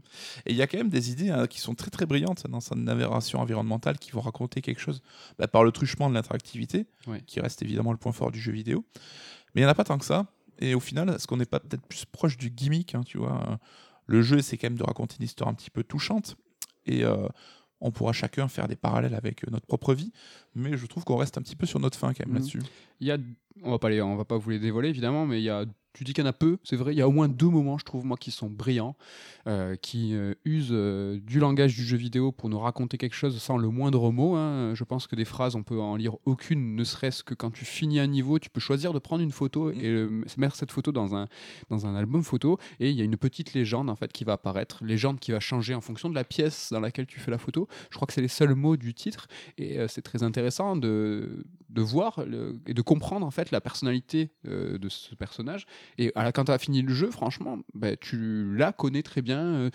[0.45, 2.59] Et il y a quand même des idées hein, qui sont très très brillantes dans
[2.59, 5.01] sa narration environnementale qui vont raconter quelque chose
[5.39, 7.21] bah, par le truchement de l'interactivité, Ouais.
[7.27, 8.83] qui reste évidemment le point fort du jeu vidéo.
[9.53, 10.25] Mais il n'y en a pas tant que ça.
[10.59, 13.41] Et au final, est-ce qu'on n'est pas peut-être plus proche du gimmick hein, tu vois
[13.49, 13.55] euh,
[14.07, 16.35] Le jeu, c'est quand même de raconter une histoire un petit peu touchante.
[16.85, 17.27] Et euh,
[17.81, 20.11] on pourra chacun faire des parallèles avec euh, notre propre vie.
[20.55, 22.35] Mais je trouve qu'on reste un petit peu sur notre fin quand même Mhm.
[22.35, 22.61] là-dessus.
[22.99, 23.17] Il y a,
[23.63, 25.65] on va pas les, on va pas vous les dévoiler évidemment, mais il y a,
[25.95, 26.93] tu dis qu'il y en a peu, c'est vrai.
[26.93, 28.95] Il y a au moins deux moments, je trouve moi, qui sont brillants,
[29.47, 33.41] euh, qui euh, usent euh, du langage du jeu vidéo pour nous raconter quelque chose
[33.41, 34.35] sans le moindre mot.
[34.35, 34.73] hein.
[34.75, 37.65] Je pense que des phrases, on peut en lire aucune, ne serait-ce que quand tu
[37.65, 40.91] finis un niveau, tu peux choisir de prendre une photo et euh, mettre cette photo
[40.91, 41.27] dans un
[41.69, 44.33] dans un album photo, et il y a une petite légende en fait qui va
[44.33, 47.37] apparaître, légende qui va changer en fonction de la pièce dans laquelle tu fais la
[47.37, 47.67] photo.
[47.89, 49.27] Je crois que c'est les seuls mots du titre,
[49.57, 54.31] et c'est très intéressant de, de voir le- et de comprendre en fait la personnalité
[54.43, 55.65] de ce personnage.
[55.97, 59.21] Et à la- quand tu as fini le jeu, franchement, ben, tu la connais très
[59.21, 59.39] bien.
[59.39, 59.69] euh,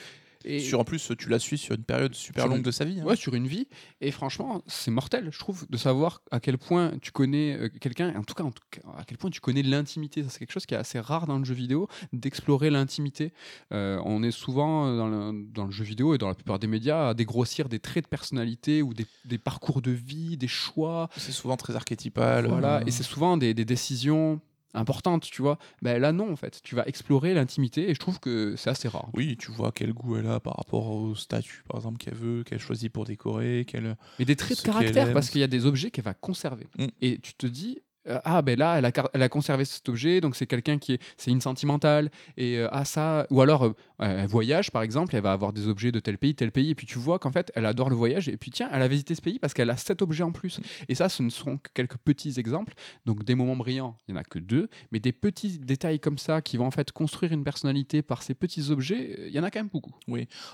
[0.46, 2.86] et Sur, en plus, tu la suis sur une période super longue une- de sa
[2.86, 2.98] vie.
[2.98, 3.04] hein.
[3.04, 3.68] ouais, sur une vie.
[4.00, 8.14] Et franchement, c'est mortel, je trouve, de savoir à quel point tu connais euh, quelqu'un,
[8.16, 10.22] en tout cas, en tout cas, à quel point tu connais l'intimité.
[10.22, 13.34] Ça, c'est quelque chose qui est assez rare dans le jeu vidéo, d'explorer l'intimité.
[13.72, 16.58] Euh, on est souvent euh, dans le, dans le jeu vidéo et dans la plupart
[16.58, 20.48] des médias à dégrossir des traits de personnalité ou des, des parcours de vie, des
[20.48, 21.10] choix.
[21.18, 22.46] C'est souvent très archétypal.
[22.46, 24.40] Voilà, euh, et c'est souvent des, des décisions
[24.74, 25.58] importantes, tu vois.
[25.82, 26.60] Ben là, non, en fait.
[26.62, 29.08] Tu vas explorer l'intimité et je trouve que c'est assez rare.
[29.14, 32.44] Oui, tu vois quel goût elle a par rapport au statut, par exemple, qu'elle veut,
[32.44, 33.96] qu'elle choisit pour décorer, qu'elle...
[34.18, 36.66] Mais des traits de caractère, parce qu'il y a des objets qu'elle va conserver.
[36.78, 36.86] Mm.
[37.02, 40.20] Et tu te dis, euh, ah ben là, elle a, elle a conservé cet objet,
[40.20, 42.10] donc c'est quelqu'un qui est, c'est une sentimentale.
[42.36, 45.68] Et euh, ah ça, ou alors euh, elle voyage par exemple, elle va avoir des
[45.68, 47.96] objets de tel pays, tel pays, et puis tu vois qu'en fait elle adore le
[47.96, 50.32] voyage, et puis tiens, elle a visité ce pays parce qu'elle a cet objet en
[50.32, 50.60] plus.
[50.88, 52.74] Et ça, ce ne sont que quelques petits exemples.
[53.06, 56.18] Donc des moments brillants, il n'y en a que deux, mais des petits détails comme
[56.18, 59.42] ça qui vont en fait construire une personnalité par ces petits objets, il y en
[59.42, 59.94] a quand même beaucoup.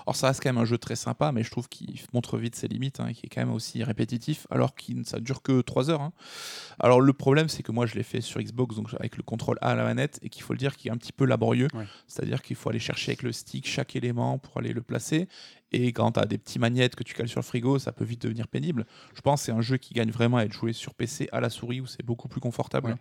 [0.05, 2.55] Alors ça reste quand même un jeu très sympa, mais je trouve qu'il montre vite
[2.55, 5.89] ses limites, hein, qui est quand même aussi répétitif, alors que ça dure que 3
[5.89, 6.01] heures.
[6.01, 6.13] hein.
[6.79, 9.57] Alors le problème, c'est que moi je l'ai fait sur Xbox, donc avec le contrôle
[9.61, 11.67] A à la manette, et qu'il faut le dire qu'il est un petit peu laborieux.
[11.73, 11.85] Ouais.
[12.07, 13.31] C'est-à-dire qu'il faut aller chercher avec le
[13.65, 15.27] chaque élément pour aller le placer.
[15.71, 18.21] Et quand tu des petits magnettes que tu cales sur le frigo, ça peut vite
[18.21, 18.85] devenir pénible.
[19.13, 21.41] Je pense que c'est un jeu qui gagne vraiment à être joué sur PC à
[21.41, 22.97] la souris, où c'est beaucoup plus confortable.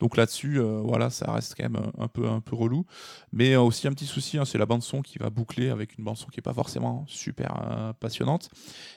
[0.00, 2.84] Donc là-dessus, euh, voilà, ça reste quand même un, un peu, un peu relou.
[3.32, 5.96] Mais euh, aussi un petit souci, hein, c'est la bande son qui va boucler avec
[5.98, 8.48] une bande son qui n'est pas forcément super euh, passionnante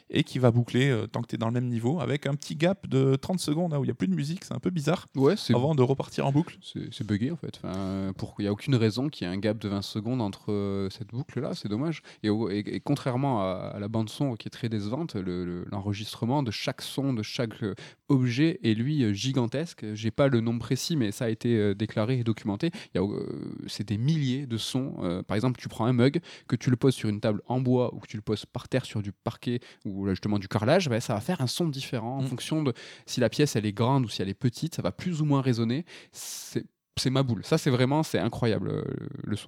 [0.10, 2.34] et qui va boucler euh, tant que tu es dans le même niveau avec un
[2.36, 4.60] petit gap de 30 secondes hein, où il n'y a plus de musique, c'est un
[4.60, 6.58] peu bizarre, Ouais, avant de repartir en boucle.
[6.62, 7.60] C'est buggé en fait.
[7.64, 10.22] Enfin, pour il n'y a aucune raison qu'il y ait un gap de 20 secondes
[10.22, 12.01] entre euh, cette boucle là, c'est dommage.
[12.24, 15.43] Et, au- et- et contrairement à, à la bande son qui est très décevante, le-
[15.45, 17.76] le- l'enregistrement de chaque son, de chaque euh,
[18.10, 19.86] objet est lui euh, gigantesque.
[19.93, 22.72] J'ai pas le nombre précis, mais ça a été euh, déclaré et documenté.
[22.96, 23.26] Euh,
[23.68, 24.96] c'est des milliers de sons.
[25.02, 27.60] Euh, par exemple, tu prends un mug que tu le poses sur une table en
[27.60, 30.89] bois ou que tu le poses par terre sur du parquet ou justement du carrelage,
[30.89, 32.28] ben, ça va faire un son différent en Mm.
[32.28, 32.74] fonction de
[33.06, 35.26] si la pièce elle est grande ou si elle est petite, ça va plus ou
[35.26, 35.86] moins résonner.
[36.12, 36.66] C'est
[36.96, 37.44] c'est ma boule.
[37.44, 38.84] Ça, c'est vraiment, c'est incroyable
[39.24, 39.48] le son.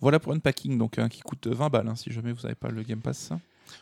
[0.00, 2.68] Voilà pour Unpacking, donc hein, qui coûte 20 balles hein, si jamais vous n'avez pas
[2.68, 3.32] le Game Pass.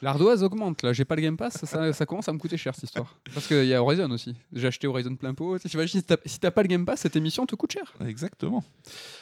[0.03, 2.75] L'ardoise augmente là, j'ai pas le Game Pass, ça, ça commence à me coûter cher
[2.75, 3.17] cette histoire.
[3.35, 4.35] Parce qu'il y a Horizon aussi.
[4.53, 5.59] J'ai acheté Horizon plein pot.
[5.59, 7.93] Tu imagines, si t'as si pas le Game Pass, cette émission te coûte cher.
[8.07, 8.65] Exactement.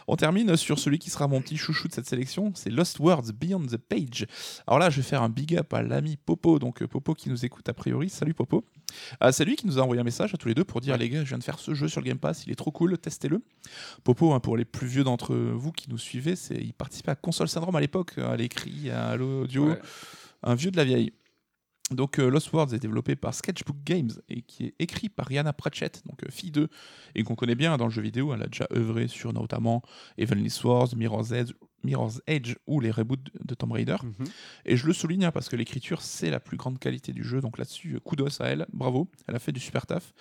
[0.07, 3.33] On termine sur celui qui sera mon petit chouchou de cette sélection, c'est Lost Words
[3.35, 4.27] Beyond the Page.
[4.67, 7.29] Alors là, je vais faire un big up à l'ami Popo, donc euh, Popo qui
[7.29, 8.09] nous écoute a priori.
[8.09, 8.65] Salut Popo.
[9.21, 10.97] Ah, c'est lui qui nous a envoyé un message à tous les deux pour dire
[10.97, 12.71] les gars, je viens de faire ce jeu sur le Game Pass, il est trop
[12.71, 13.43] cool, testez-le.
[14.05, 17.49] Popo, hein, pour les plus vieux d'entre vous qui nous suivez, il participait à Console
[17.49, 19.81] Syndrome à l'époque, à l'écrit, à l'audio, Ouais.
[20.43, 21.13] Un vieux de la vieille.
[21.91, 25.53] Donc euh, Lost Words est développé par Sketchbook Games et qui est écrit par Rihanna
[25.53, 26.69] Pratchett, donc euh, fille d'eux,
[27.15, 28.35] et qu'on connaît bien dans le jeu vidéo.
[28.35, 29.83] Elle a déjà œuvré sur notamment
[30.19, 31.53] Heavenly Swords, Mirror's Edge,
[31.85, 33.97] Mirror's Edge ou les reboots de Tomb Raider.
[34.03, 34.27] Mhm.
[34.67, 37.41] Et je le souligne hein, parce que l'écriture, c'est la plus grande qualité du jeu.
[37.41, 40.13] Donc là-dessus, euh, kudos à elle, bravo, elle a fait du super taf.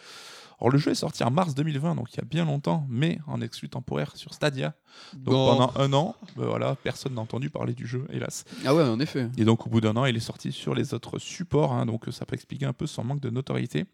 [0.60, 3.20] Alors le jeu est sorti en mars 2020, donc il y a bien longtemps, mais
[3.28, 4.74] en exclu temporaire sur Stadia.
[5.14, 5.56] Donc Bon.
[5.56, 8.44] pendant un an, ben voilà, personne n'a entendu parler du jeu, hélas.
[8.66, 9.30] Ah ouais, en effet.
[9.38, 12.06] Et donc au bout d'un an, il est sorti sur les autres supports, hein, donc
[12.12, 13.86] ça peut expliquer un peu son manque de notoriété.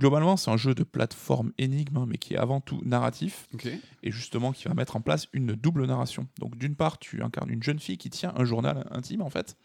[0.00, 3.68] Globalement, c'est un jeu de plateforme énigme, hein, mais qui est avant tout narratif, Ok.
[4.02, 6.26] et justement qui va mettre en place une double narration.
[6.40, 9.56] Donc d'une part, tu incarnes une jeune fille qui tient un journal intime, en fait,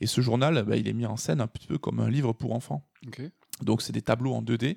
[0.00, 2.32] et ce journal, bah, il est mis en scène un petit peu comme un livre
[2.32, 2.88] pour enfants.
[3.08, 3.22] Ok.
[3.62, 4.76] Donc c'est des tableaux en 2D,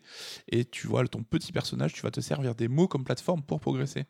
[0.50, 3.60] et tu vois ton petit personnage, tu vas te servir des mots comme plateforme pour
[3.60, 4.06] progresser.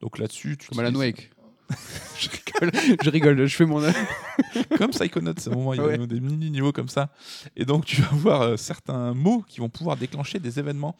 [0.00, 1.30] Donc là-dessus, tu Comme Alan Wake.
[2.18, 2.70] je rigole,
[3.02, 3.80] je rigole, je fais mon.
[4.78, 6.06] comme Psychonauts, à un moment, il y a Ouais.
[6.06, 7.10] des mini-niveaux comme ça.
[7.56, 10.96] Et donc, tu vas voir euh, certains mots qui vont pouvoir déclencher des événements.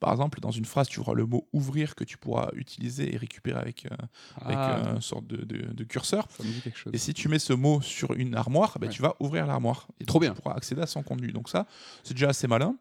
[0.00, 3.16] Par exemple, dans une phrase, tu auras le mot ouvrir que tu pourras utiliser et
[3.16, 3.94] récupérer avec, euh,
[4.40, 6.28] avec Ah, euh, une sorte de, de- de curseur.
[6.36, 6.92] ça me dit quelque chose.
[6.94, 8.88] Et si tu mets ce mot sur une armoire, Ouais.
[8.88, 9.88] tu vas ouvrir l'armoire.
[10.00, 10.34] Et Trop donc, bien.
[10.34, 11.32] Tu pourras accéder à son contenu.
[11.32, 11.66] Donc ça,
[12.02, 12.76] c'est déjà assez malin.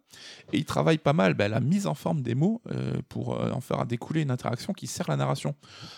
[0.52, 2.62] Et il travaille pas mal ben, la mise en forme des mots
[3.10, 5.56] pour en faire découler une interaction qui sert la narration.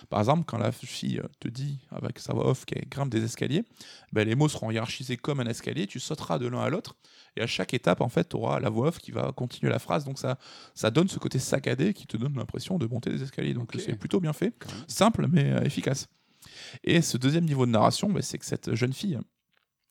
[0.09, 3.63] Par exemple, quand la fille te dit avec sa voix off qu'elle grimpe des escaliers,
[4.13, 5.87] ben, les mots seront hiérarchisés comme un escalier.
[5.87, 6.95] Tu sauteras de l'un à l'autre.
[7.37, 9.79] Et à chaque étape, en fait, tu auras la voix off qui va continuer la
[9.79, 10.05] phrase.
[10.05, 10.37] Donc ça,
[10.73, 13.53] ça donne ce côté saccadé qui te donne l'impression de monter des escaliers.
[13.53, 14.53] Donc c'est plutôt bien fait.
[14.87, 16.07] Simple, mais euh, efficace.
[16.83, 19.19] Et ce deuxième niveau de narration, bah, c'est que cette jeune fille,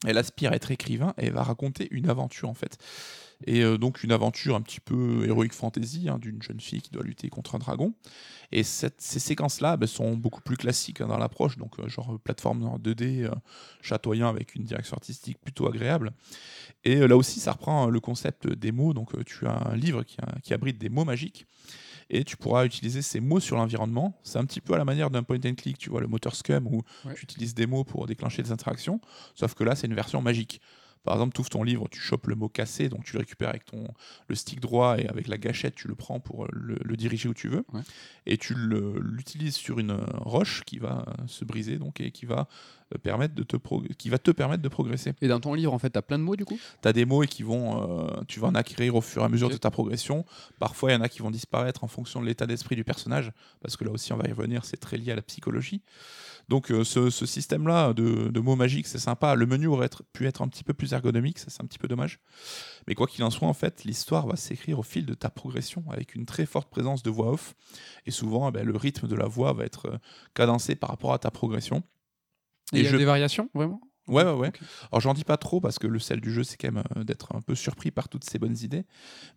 [0.07, 2.79] elle aspire à être écrivain et elle va raconter une aventure en fait.
[3.47, 6.91] Et euh, donc une aventure un petit peu héroïque fantasy hein, d'une jeune fille qui
[6.91, 7.95] doit lutter contre un dragon.
[8.53, 12.65] Et ces séquences-là bah, sont beaucoup plus classiques hein, dans l'approche, donc euh, genre plateforme
[12.65, 13.31] en 2D, euh,
[13.83, 16.13] chatoyant avec une direction artistique plutôt agréable.
[16.85, 18.93] Et là aussi, ça reprend le concept des mots.
[18.93, 20.05] Donc tu as un livre
[20.43, 21.47] qui abrite des mots magiques
[22.11, 24.19] et tu pourras utiliser ces mots sur l'environnement.
[24.23, 26.35] C'est un petit peu à la manière d'un point and click, tu vois, le moteur
[26.35, 27.15] Scum où Ouais.
[27.15, 29.01] tu utilises des mots pour déclencher des interactions,
[29.35, 30.61] sauf que là, c'est une version magique.
[31.05, 33.51] Par exemple, tu ouvres ton livre, tu chopes le mot cassé, donc tu le récupères
[33.51, 33.87] avec ton,
[34.29, 37.35] le stick droit et avec la gâchette, tu le prends pour le, le diriger où
[37.35, 37.65] tu veux.
[37.73, 37.83] Ouais.
[38.27, 42.27] Et tu l'utilises sur une euh, roche qui va euh, se briser donc, et qui
[42.27, 42.49] va,
[42.95, 43.57] euh, permettre de te
[43.97, 45.13] qui va te permettre de progresser.
[45.21, 46.59] Et dans ton livre, en fait, t'as plein de mots du coup?
[46.83, 49.25] Tu as des mots et qui vont, euh, tu vas en acquérir au fur et
[49.25, 50.25] à mesure de ta progression.
[50.59, 53.33] Parfois, il y en a qui vont disparaître en fonction de l'état d'esprit du personnage,
[53.61, 55.83] parce que là aussi, on va y revenir, c'est très lié à la psychologie.
[56.49, 59.35] Donc, euh, ce, ce système-là de, de mots magiques, c'est sympa.
[59.35, 61.79] Le menu aurait être- pu être un petit peu plus ergonomique, ça c'est un petit
[61.79, 62.21] peu dommage.
[62.87, 65.85] Mais quoi qu'il en soit, en fait, l'histoire va s'écrire au fil de ta progression,
[65.91, 67.55] avec une très forte présence de voix off.
[68.07, 69.99] Et souvent, eh ben, le rythme de la voix va être euh,
[70.35, 71.83] cadencé par rapport à ta progression.
[72.73, 73.81] Et il y a je- des variations, vraiment?
[74.07, 74.53] Ouais, ouais, ouais.
[74.93, 77.05] Alors j'en dis pas trop parce que le sel du jeu c'est quand même euh,
[77.05, 78.85] d'être un peu surpris par toutes ces bonnes idées,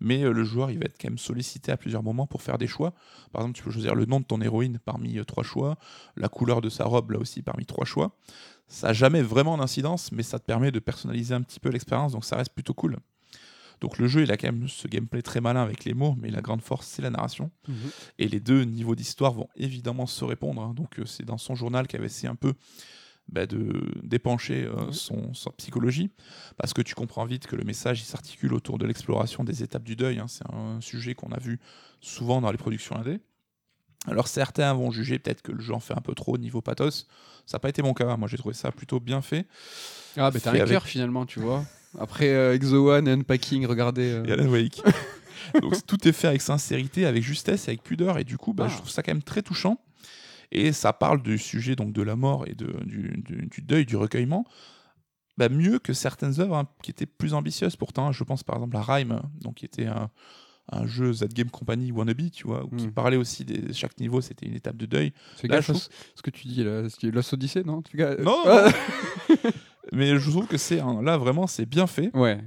[0.01, 2.57] mais euh, le joueur il va être quand même sollicité à plusieurs moments pour faire
[2.57, 2.91] des choix.
[3.31, 5.77] Par exemple tu peux choisir le nom de ton héroïne parmi euh, trois choix,
[6.17, 8.11] la couleur de sa robe là aussi parmi trois choix.
[8.67, 12.11] Ça n'a jamais vraiment d'incidence, mais ça te permet de personnaliser un petit peu l'expérience,
[12.11, 12.97] donc ça reste plutôt cool.
[13.79, 16.29] Donc le jeu il a quand même ce gameplay très malin avec les mots, mais
[16.29, 17.51] la grande force c'est la narration.
[17.69, 17.75] Mhm.
[18.19, 20.61] Et les deux niveaux d'histoire vont évidemment se répondre.
[20.61, 20.73] hein.
[20.75, 22.53] Donc c'est dans son journal qu'avait essayé un peu
[23.29, 24.93] bah, de d'épancher euh, Ouais.
[24.93, 26.11] son, sa psychologie,
[26.57, 29.83] parce que tu comprends vite que le message il s'articule autour de l'exploration des étapes
[29.83, 30.19] du deuil.
[30.19, 30.27] hein.
[30.27, 31.59] C'est un sujet qu'on a vu
[32.01, 33.19] souvent dans les productions indé.
[34.07, 37.07] Alors certains vont juger peut-être que le jeu en fait un peu trop niveau pathos.
[37.45, 38.15] Ça n'a pas été mon cas.
[38.15, 39.45] Moi j'ai trouvé ça plutôt bien fait.
[40.15, 41.65] Ah, bah t'as un avec- cœur finalement, tu vois.
[41.99, 44.09] Après euh, Exo One Unpacking, regardez.
[44.11, 44.81] euh, et Alan Wake.
[45.61, 48.71] Donc tout est fait avec sincérité, avec justesse, avec pudeur, et du coup, bah, Ah.
[48.71, 49.79] je trouve ça quand même très touchant.
[50.51, 53.85] Et ça parle du sujet donc de la mort et de, du, du- du deuil,
[53.85, 54.45] du recueillement,
[55.37, 57.75] bah, mieux que certaines œuvres hein, qui étaient plus ambitieuses.
[57.75, 60.09] Pourtant, je pense par exemple à Rhyme, donc qui était un,
[60.71, 62.91] un jeu Z Game Company wannabe, tu vois, où qui Mm.
[62.93, 65.13] parlait aussi des chaque niveau, c'était une étape de deuil.
[65.35, 66.87] C'est Là, je à ce que tu dis là.
[66.89, 67.81] C'est Lost Odyssey, non?
[67.81, 68.69] Tu ga- Non, Ah.
[69.93, 72.09] Mais je trouve que c'est un- là vraiment c'est bien fait.
[72.15, 72.41] Ouais.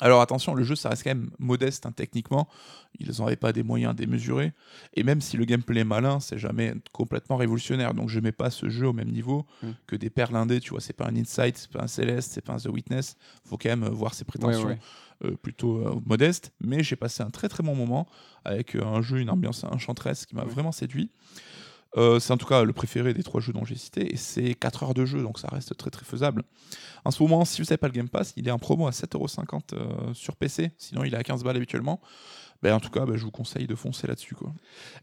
[0.00, 2.48] Alors attention, le jeu ça reste quand même modeste hein, techniquement.
[2.98, 4.52] ils n'avaient pas des moyens démesurés.
[4.94, 7.94] Et même si le gameplay est malin, c'est jamais complètement révolutionnaire.
[7.94, 9.68] Donc je mets pas ce jeu au même niveau Mm.
[9.86, 10.60] que des perles indées.
[10.60, 13.16] Tu vois, c'est pas un Insight, c'est pas un Celeste, c'est pas un The Witness.
[13.44, 14.78] Faut quand même euh, voir ses prétentions ouais.
[15.24, 16.52] euh, plutôt euh, modestes.
[16.60, 18.06] Mais j'ai passé un très très bon moment
[18.44, 20.50] avec un jeu, une ambiance enchanteresse qui m'a Ouais.
[20.50, 21.10] vraiment séduit.
[21.96, 24.54] Euh, c'est en tout cas le préféré des trois jeux dont j'ai cité et c'est
[24.54, 26.42] 4 heures de jeu donc ça reste très très faisable.
[27.04, 28.90] En ce moment, si vous n'avez pas le Game Pass, il est en promo à
[28.90, 32.00] 7,50€ euh, sur PC, sinon il est à 15 balles habituellement.
[32.62, 34.34] Ben, en tout cas, ben, je vous conseille de foncer là-dessus.
[34.34, 34.52] quoi.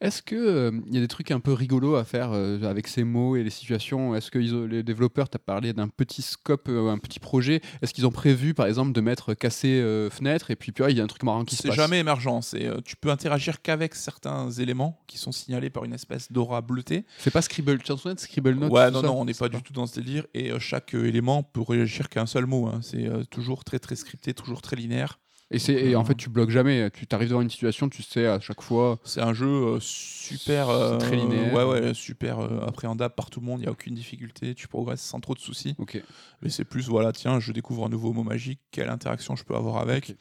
[0.01, 3.03] Est-ce qu'il il y a des trucs un peu rigolos à faire euh, avec ces
[3.03, 4.15] mots et les situations?
[4.15, 7.19] Est-ce que ils ont- les développeurs, tu as parlé d'un petit scope, euh, un petit
[7.19, 10.83] projet Est-ce qu'ils ont prévu, par exemple, de mettre casser euh, fenêtre et puis, puis
[10.89, 11.77] il y a un truc marrant qui se C'est passe?
[11.77, 12.41] jamais émergent.
[12.41, 16.61] c'est, euh, tu peux interagir qu'avec certains éléments qui sont signalés par une espèce d'aura
[16.61, 17.05] bleutée.
[17.19, 19.07] C'est pas Scribble, tu te souviens de Scribble Note ouais, non, ça?
[19.07, 20.25] non, on n'est C'est pas, du tout dans ce délire.
[20.33, 22.67] Et euh, chaque euh, élément peut réagir qu'à un seul mot.
[22.67, 22.79] hein.
[22.81, 25.19] C'est euh, toujours très très scripté, toujours très linéaire.
[25.51, 26.89] Et, et en fait, tu bloques jamais.
[26.91, 28.97] Tu t'arrives devant une situation, tu sais à chaque fois.
[29.03, 31.53] C'est un jeu euh, super, euh, très linéaire.
[31.53, 33.59] ouais, ouais, super euh, appréhendable par tout le monde.
[33.61, 34.55] Il y a aucune difficulté.
[34.55, 35.75] Tu progresses sans trop de soucis.
[35.77, 36.01] Ok.
[36.41, 38.59] Mais c'est plus, voilà, tiens, je découvre un nouveau mot magique.
[38.71, 40.15] Quelle interaction je peux avoir avec.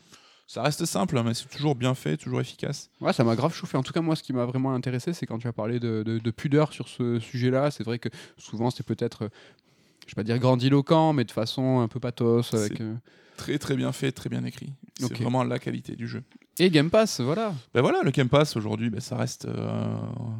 [0.47, 2.91] Ça reste simple, hein, mais c'est toujours bien fait, toujours efficace.
[3.01, 3.79] Ouais, ça m'a grave chauffé.
[3.79, 6.03] En tout cas, moi, ce qui m'a vraiment intéressé, c'est quand tu as parlé de,
[6.03, 7.71] de- de pudeur sur ce sujet-là.
[7.71, 9.29] C'est vrai que souvent, c'est peut-être, euh,
[10.07, 12.53] je vais pas dire grandiloquent, mais de façon un peu pathos.
[12.53, 12.83] Avec,
[13.37, 14.73] Très très bien fait, très bien écrit.
[14.99, 16.23] C'est vraiment la qualité du jeu.
[16.59, 17.55] Et Game Pass, voilà.
[17.73, 19.97] Ben voilà, le Game Pass aujourd'hui, ben ça reste euh,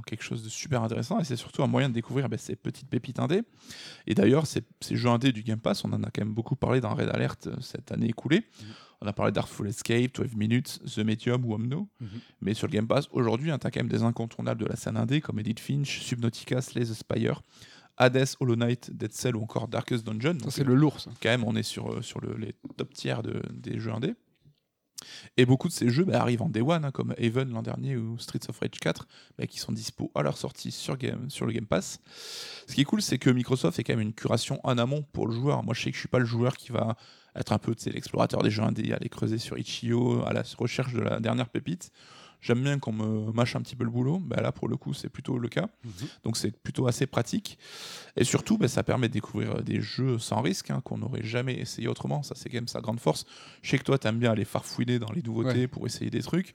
[0.07, 2.89] quelque chose de super intéressant et c'est surtout un moyen de découvrir ben, ces petites
[2.89, 3.43] pépites indées.
[4.07, 6.55] Et d'ailleurs, ces, ces jeux indés du Game Pass, on en a quand même beaucoup
[6.55, 8.43] parlé dans Red Alert euh, cette année écoulée.
[9.01, 11.89] On a parlé d'Artful Escape, 12 Minutes, The Medium ou Omno.
[12.01, 12.09] Mhm.
[12.43, 14.97] Mais sur le Game Pass, aujourd'hui, tu as quand même des incontournables de la scène
[14.99, 17.43] indé comme Edith Finch, Subnautica, Slay the Spire,
[17.97, 20.39] Hades, Hollow Knight, Dead Cell ou encore Darkest Dungeon.
[20.45, 21.11] Ça, c'est le lourd, ça.
[21.23, 24.15] quand même, on est sur, euh, sur le, les top tiers de- des jeux indés.
[25.37, 27.97] Et beaucoup de ces jeux bah, arrivent en Day One, hein, comme Haven l'an dernier
[27.97, 31.45] ou Streets of Rage 4, bah, qui sont dispo à leur sortie sur, game, sur
[31.45, 31.99] le Game Pass.
[32.69, 35.27] Ce qui est cool, c'est que Microsoft fait quand même une curation en amont pour
[35.27, 35.65] le joueur.
[35.65, 36.97] Moi, je sais que je suis pas le joueur qui va
[37.35, 41.01] être un peu l'explorateur des jeux indés, aller creuser sur Itch.io, à la recherche de
[41.01, 41.91] la dernière pépite.
[42.43, 44.19] J'aime bien qu'on me mâche un petit peu le boulot.
[44.19, 45.69] Bah, là, pour le coup, c'est plutôt le cas.
[46.25, 47.57] Donc c'est plutôt assez pratique.
[48.17, 51.23] Et surtout, ben, ça permet de découvrir euh, des jeux sans risque hein, qu'on n'aurait
[51.23, 52.23] jamais essayé autrement.
[52.25, 53.25] Ça, c'est quand même sa grande force.
[53.63, 55.67] Je sais que toi, tu aimes bien aller farfouiller dans les nouveautés Ouais.
[55.69, 56.53] pour essayer des trucs.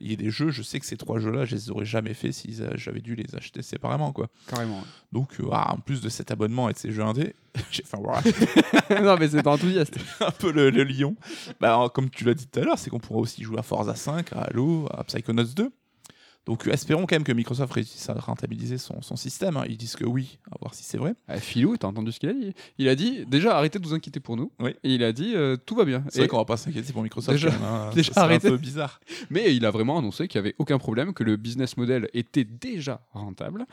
[0.00, 2.14] Il y a des jeux, je sais que ces trois jeux-là, je les aurais jamais
[2.14, 4.12] fait si j'avais dû les acheter séparément.
[4.12, 4.28] Quoi.
[4.46, 4.82] Carrément.
[5.12, 7.34] Donc, euh, ah, en plus de cet abonnement et de ces jeux indés,
[7.70, 8.22] j'ai fait voilà,
[9.02, 9.98] non, mais c'est enthousiaste.
[10.20, 11.16] un peu le, le lion.
[11.60, 13.62] Bah, alors, comme tu l'as dit tout à l'heure, c'est qu'on pourra aussi jouer à
[13.62, 15.72] Forza 5, à Halo, à Psychonauts 2.
[16.48, 19.56] Donc, euh, espérons quand même que Microsoft réussisse à rentabiliser son, son système.
[19.58, 19.64] hein.
[19.68, 21.14] Ils disent que oui, à voir si c'est vrai.
[21.28, 22.54] Ah, Philou, t'as entendu ce qu'il a dit?
[22.78, 24.50] Il a dit déjà arrêtez de vous inquiéter pour nous.
[24.58, 24.70] Oui.
[24.82, 26.02] Et il a dit euh, tout va bien.
[26.08, 27.36] C'est vrai qu'on va pas s'inquiéter pour Microsoft.
[27.36, 27.90] Déjà- même, hein.
[27.94, 28.98] déjà Ça un peu bizarre.
[29.30, 32.44] Mais il a vraiment annoncé qu'il n'y avait aucun problème, que le business model était
[32.44, 33.66] déjà rentable.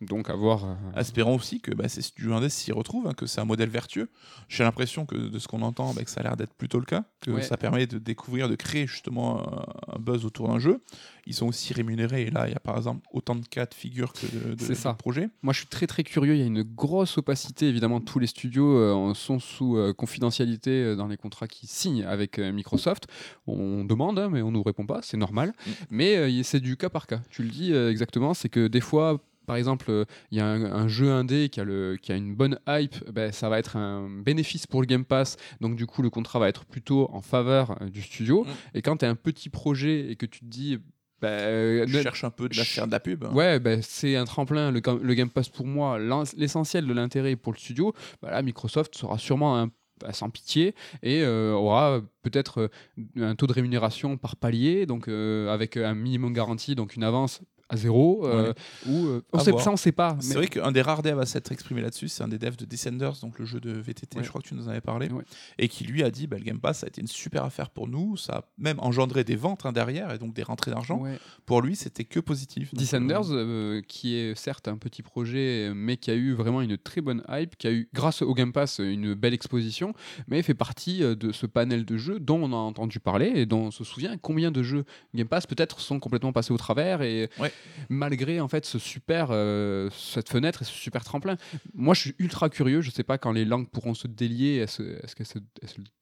[0.00, 0.64] Donc à voir.
[0.64, 3.68] euh, Espérons aussi que bah, ces studios indés s'y retrouvent, hein, que c'est un modèle
[3.70, 4.08] vertueux.
[4.48, 6.84] J'ai l'impression que de ce qu'on entend, bah, que ça a l'air d'être plutôt le
[6.84, 7.42] cas, que Ouais.
[7.42, 9.40] ça permet de découvrir, de créer justement
[9.88, 10.82] un, un buzz autour d'un jeu.
[11.26, 13.72] Ils sont aussi rémunérés, et là, il y a par exemple autant de cas de
[13.72, 14.92] figure que de, de- de ça.
[14.94, 15.30] projets.
[15.42, 16.34] Moi, je suis très très curieux.
[16.34, 17.66] Il y a une grosse opacité.
[17.68, 22.04] Évidemment, tous les studios euh, sont sous euh, confidentialité euh, dans les contrats qu'ils signent
[22.04, 23.06] avec euh, Microsoft.
[23.46, 25.00] On demande, hein, mais on nous répond pas.
[25.02, 25.54] C'est normal.
[25.66, 25.70] Mm.
[25.90, 27.20] Mais euh, c'est du cas par cas.
[27.30, 28.34] Tu le dis euh, exactement.
[28.34, 29.20] C'est que des fois.
[29.46, 32.16] Par exemple, euh, il y a un, un jeu indé qui a, le, qui a
[32.16, 35.86] une bonne hype, ben, ça va être un bénéfice pour le Game Pass, donc du
[35.86, 38.44] coup le contrat va être plutôt en faveur euh, du studio.
[38.44, 38.48] Mm.
[38.74, 40.78] Et quand tu as un petit projet et que tu te dis,
[41.22, 43.24] euh, Je ne- cherche un peu de la faire de la pub.
[43.24, 43.32] hein.
[43.32, 44.70] Ouais, ben, c'est un tremplin.
[44.70, 45.98] Le, Ga- le Game Pass, pour moi,
[46.36, 49.70] l'essentiel de l'intérêt pour le studio, bah là, Microsoft sera sûrement un-
[50.00, 50.74] bah, sans pitié
[51.04, 52.68] et euh, aura peut-être
[53.16, 57.04] euh, un taux de rémunération par palier, donc euh, avec un minimum garanti, donc une
[57.04, 58.26] avance à zéro.
[58.26, 58.52] euh,
[58.86, 60.16] ou, euh, on sait, ça, on sait pas.
[60.20, 62.56] C'est mais- vrai qu'un des rares devs à s'être exprimé là-dessus, c'est un des devs
[62.56, 64.24] de Descenders, donc le jeu de VTT, Ouais.
[64.24, 65.24] je crois que tu nous en avais parlé, Ouais.
[65.58, 67.70] et qui lui a dit bah, le Game Pass ça a été une super affaire
[67.70, 71.02] pour nous, ça a même engendré des ventes hein, derrière et donc des rentrées d'argent.
[71.46, 72.74] Pour lui, c'était que positif.
[72.74, 77.00] Descenders, euh, qui est certes un petit projet, mais qui a eu vraiment une très
[77.00, 79.94] bonne hype, qui a eu, grâce au Game Pass, une belle exposition,
[80.28, 83.64] mais fait partie de ce panel de jeux dont on a entendu parler et dont
[83.66, 84.84] on se souvient combien de jeux
[85.14, 87.52] Game Pass peut-être sont complètement passés au travers et, Ouais.
[87.88, 91.36] Malgré en fait ce super, euh, cette fenêtre et ce super tremplin.
[91.74, 92.80] Moi, je suis ultra curieux.
[92.80, 94.56] Je sais pas quand les langues pourront se délier.
[94.56, 95.38] Est-ce est qu'elles se,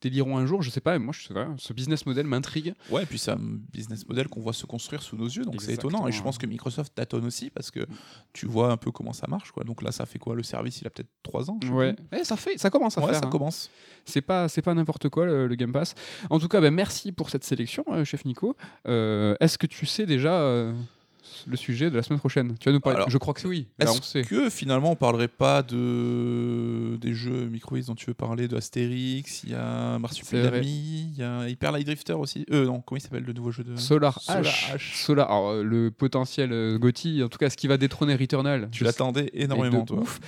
[0.00, 0.62] délieront un jour?
[0.62, 0.98] Je sais pas.
[0.98, 1.48] Moi, je sais pas.
[1.58, 2.74] Ce business model m'intrigue.
[2.90, 3.40] Ouais, et puis c'est un
[3.72, 6.06] business model qu'on voit se construire sous nos yeux, donc c'est étonnant.
[6.06, 7.80] Et je pense que Microsoft tâtonne aussi parce que
[8.32, 9.50] tu vois un peu comment ça marche.
[9.52, 9.64] Quoi.
[9.64, 10.34] Donc là, ça fait quoi?
[10.34, 11.94] Le service, il a peut-être 3 ans Ouais.
[12.12, 13.20] Eh, ça fait, ça commence à Ouais, faire.
[13.20, 13.30] ça hein.
[13.30, 13.70] commence.
[14.04, 15.94] C'est pas, c'est pas n'importe quoi le, le Game Pass.
[16.30, 18.56] En tout cas, ben, merci pour cette sélection, euh, chef Nico.
[18.86, 20.72] Euh, Est-ce que tu sais déjà
[21.46, 22.96] le sujet de la semaine prochaine Tu vas nous parler.
[22.96, 23.68] Alors, je crois que c'est oui.
[23.78, 28.56] Est-ce que finalement on parlerait pas de des jeux Microids dont tu veux parler, de
[28.56, 32.44] Astérix, il y a Marsupilami, il y a Hyper Light Drifter aussi.
[32.50, 34.76] Euh non, comment il s'appelle le nouveau jeu de Solar Solar H.
[34.76, 35.04] H.
[35.04, 38.68] Solar, alors, euh, le potentiel euh, Gotti, en tout cas ce qui va détrôner Returnal.
[38.70, 39.98] Tu l'attendais énormément toi.
[39.98, 40.20] ouf.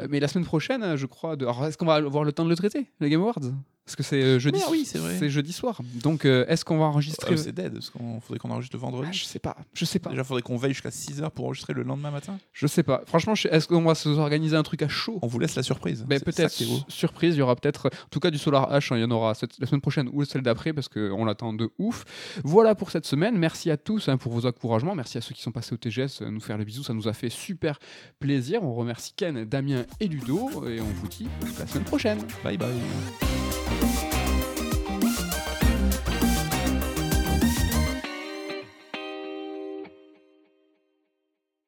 [0.00, 1.36] Euh, Mais la semaine prochaine, je crois.
[1.36, 1.44] De...
[1.44, 3.40] Alors, est-ce qu'on va avoir le temps de le traiter, le Game Awards?
[3.84, 4.58] Parce que c'est jeudi.
[4.58, 5.80] Merde, oui, c'est jeudi soir.
[6.02, 9.08] Donc, euh, est-ce qu'on va enregistrer c'est dead, parce qu'on faudrait qu'on enregistre le vendredi.
[9.10, 9.56] Ah, Je sais pas.
[9.74, 10.10] Je sais pas.
[10.10, 12.38] Déjà, faudrait qu'on veille jusqu'à 6h pour enregistrer le lendemain matin.
[12.52, 13.02] Je sais pas.
[13.06, 15.18] Franchement, je- est-ce qu'on va se organiser un truc à chaud?
[15.22, 16.04] On vous laisse la surprise.
[16.06, 16.52] Ben, C'est peut-être
[16.88, 19.10] surprise, il y aura peut-être, en tout cas du Solar H, hein, il y en
[19.10, 22.04] aura cette- la semaine prochaine ou celle d'après parce qu'on l'attend de ouf.
[22.44, 23.36] Voilà pour cette semaine.
[23.38, 24.94] Merci à tous hein, pour vos encouragements.
[24.94, 26.82] Merci à ceux qui sont passés au TGS euh, nous faire le bisou.
[26.82, 27.78] Ça nous a fait super
[28.18, 28.62] plaisir.
[28.62, 32.18] On remercie Ken, Damien et Ludo et on vous dit à la semaine prochaine.
[32.44, 33.41] Bye bye.